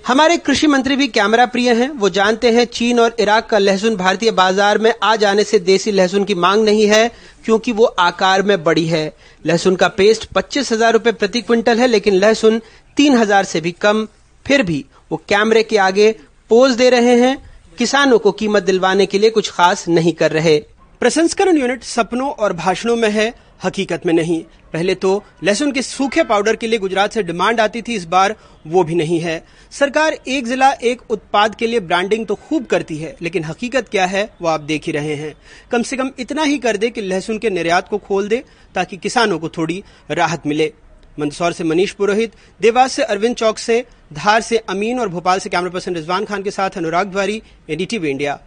हमारे 0.08 0.36
कृषि 0.36 0.66
मंत्री 0.66 0.94
भी 0.96 1.06
कैमरा 1.06 1.44
प्रिय 1.46 1.72
हैं। 1.74 1.88
वो 1.92 2.08
जानते 2.08 2.50
हैं 2.50 2.64
चीन 2.66 3.00
और 3.00 3.16
इराक 3.20 3.48
का 3.48 3.58
लहसुन 3.58 3.96
भारतीय 3.96 4.30
बाज़ार 4.30 4.78
में 4.78 4.92
आ 5.02 5.14
जाने 5.16 5.42
से 5.44 5.58
देसी 5.58 5.92
लहसुन 5.92 6.24
की 6.24 6.34
मांग 6.34 6.64
नहीं 6.64 6.86
है, 6.86 7.10
क्योंकि 7.44 7.72
वो 7.72 7.84
आकार 7.84 8.42
में 8.42 8.62
बड़ी 8.64 8.86
है। 8.86 9.12
लहसुन 9.44 9.76
का 9.76 9.88
पेस्ट 9.88 10.24
पच्चीस 10.26 10.72
हज़ार 10.72 10.92
रूपए 10.92 11.12
प्रति 11.12 11.40
क्विंटल 11.40 11.78
है, 11.78 11.86
लेकिन 11.86 12.14
लहसुन 12.14 12.60
तीन 12.96 13.16
हज़ार 13.16 13.44
से 13.44 13.60
भी 13.60 13.72
कम। 13.72 14.06
फिर 14.46 14.62
भी 14.62 14.84
वो 15.12 15.22
कैमरे 15.28 15.62
के 15.62 15.76
आगे 15.78 16.10
पोज 16.50 16.72
दे 16.72 16.88
रहे 16.90 17.16
हैं। 17.16 17.36
किसानों 17.78 18.18
को 18.18 18.32
कीमत 18.32 18.62
दिलवाने 18.62 19.06
के 19.06 19.18
लिए 19.18 19.30
कुछ 19.30 19.50
खास 19.50 19.88
नहीं 19.88 20.12
कर 20.12 20.32
रहे। 20.32 20.58
प्रसंस्करण 21.02 21.58
यूनिट 21.58 21.84
सपनों 21.84 22.30
और 22.30 22.52
भाषणों 22.54 22.96
में 22.96 23.10
है। 23.10 23.32
हकीकत 23.64 24.06
में 24.06 24.12
नहीं। 24.14 24.42
पहले 24.72 24.94
तो 24.94 25.24
लहसुन 25.44 25.72
के 25.72 25.82
सूखे 25.82 26.22
पाउडर 26.22 26.56
के 26.56 26.66
लिए 26.66 26.78
गुजरात 26.78 27.12
से 27.12 27.22
डिमांड 27.22 27.60
आती 27.60 27.82
थी, 27.82 27.94
इस 27.94 28.04
बार 28.04 28.34
वो 28.66 28.84
भी 28.84 28.94
नहीं 28.94 29.20
है। 29.20 29.42
सरकार 29.70 30.12
एक 30.28 30.46
जिला, 30.46 30.70
एक 30.72 31.10
उत्पाद 31.10 31.54
के 31.54 31.66
लिए 31.66 31.80
ब्रांडिंग 31.80 32.26
तो 32.26 32.34
खूब 32.34 32.66
करती 32.66 32.96
है, 32.96 33.16
लेकिन 33.22 33.44
हकीकत 33.44 33.88
क्या 33.88 34.06
है, 34.06 34.30
वो 34.42 34.48
आप 34.48 34.60
देख 34.60 34.86
ही 34.86 34.92
रहे 34.92 35.14
हैं। 35.14 35.34
कम 35.70 35.82
से 35.82 35.96
कम 35.96 36.10
इतना 36.18 36.42
ही 36.42 36.58
कर 36.58 36.76
दे 36.76 36.90
कि 36.90 37.00
लहसुन 37.00 37.38
के 37.38 37.50
निर्यात 37.50 37.88
को 37.88 37.98
खोल 37.98 38.28
दे, 38.28 38.42
ताकि 38.74 38.96
किसानों 38.96 39.38
को 39.38 39.48
थोड़ी 39.48 39.82
राहत 40.10 40.46
मिले। 40.46 40.72
मंदसौर 41.20 41.52
से 41.52 41.64
मनीष 41.64 41.92
पुरोहित, 41.92 42.32
देवास 42.60 42.92
से 42.92 43.02
अरविंद 43.02 43.36
चौक 43.36 43.58
से, 43.58 43.84
धार 44.12 44.40
से 44.40 44.56
अमीन 44.58 45.00
और 45.00 45.08
भोपाल 45.08 45.38
से 45.38 45.50
कैमरा 45.50 45.70
पर्सन 45.70 45.94
रिजवान 45.94 46.24
खान 46.24 46.42
के 46.42 46.50
साथ 46.50 46.70
अनुराग 46.70 47.06
द्वारी 47.06 47.42
एडीटीवी 47.70 48.10
इंडिया। 48.10 48.38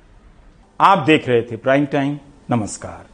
आप 0.80 0.98
देख 0.98 1.28
रहे 1.28 1.42
थे 1.42 1.58
प्राइम 1.58 1.86
टाइम, 1.86 2.20
नमस्कार। 2.52 3.11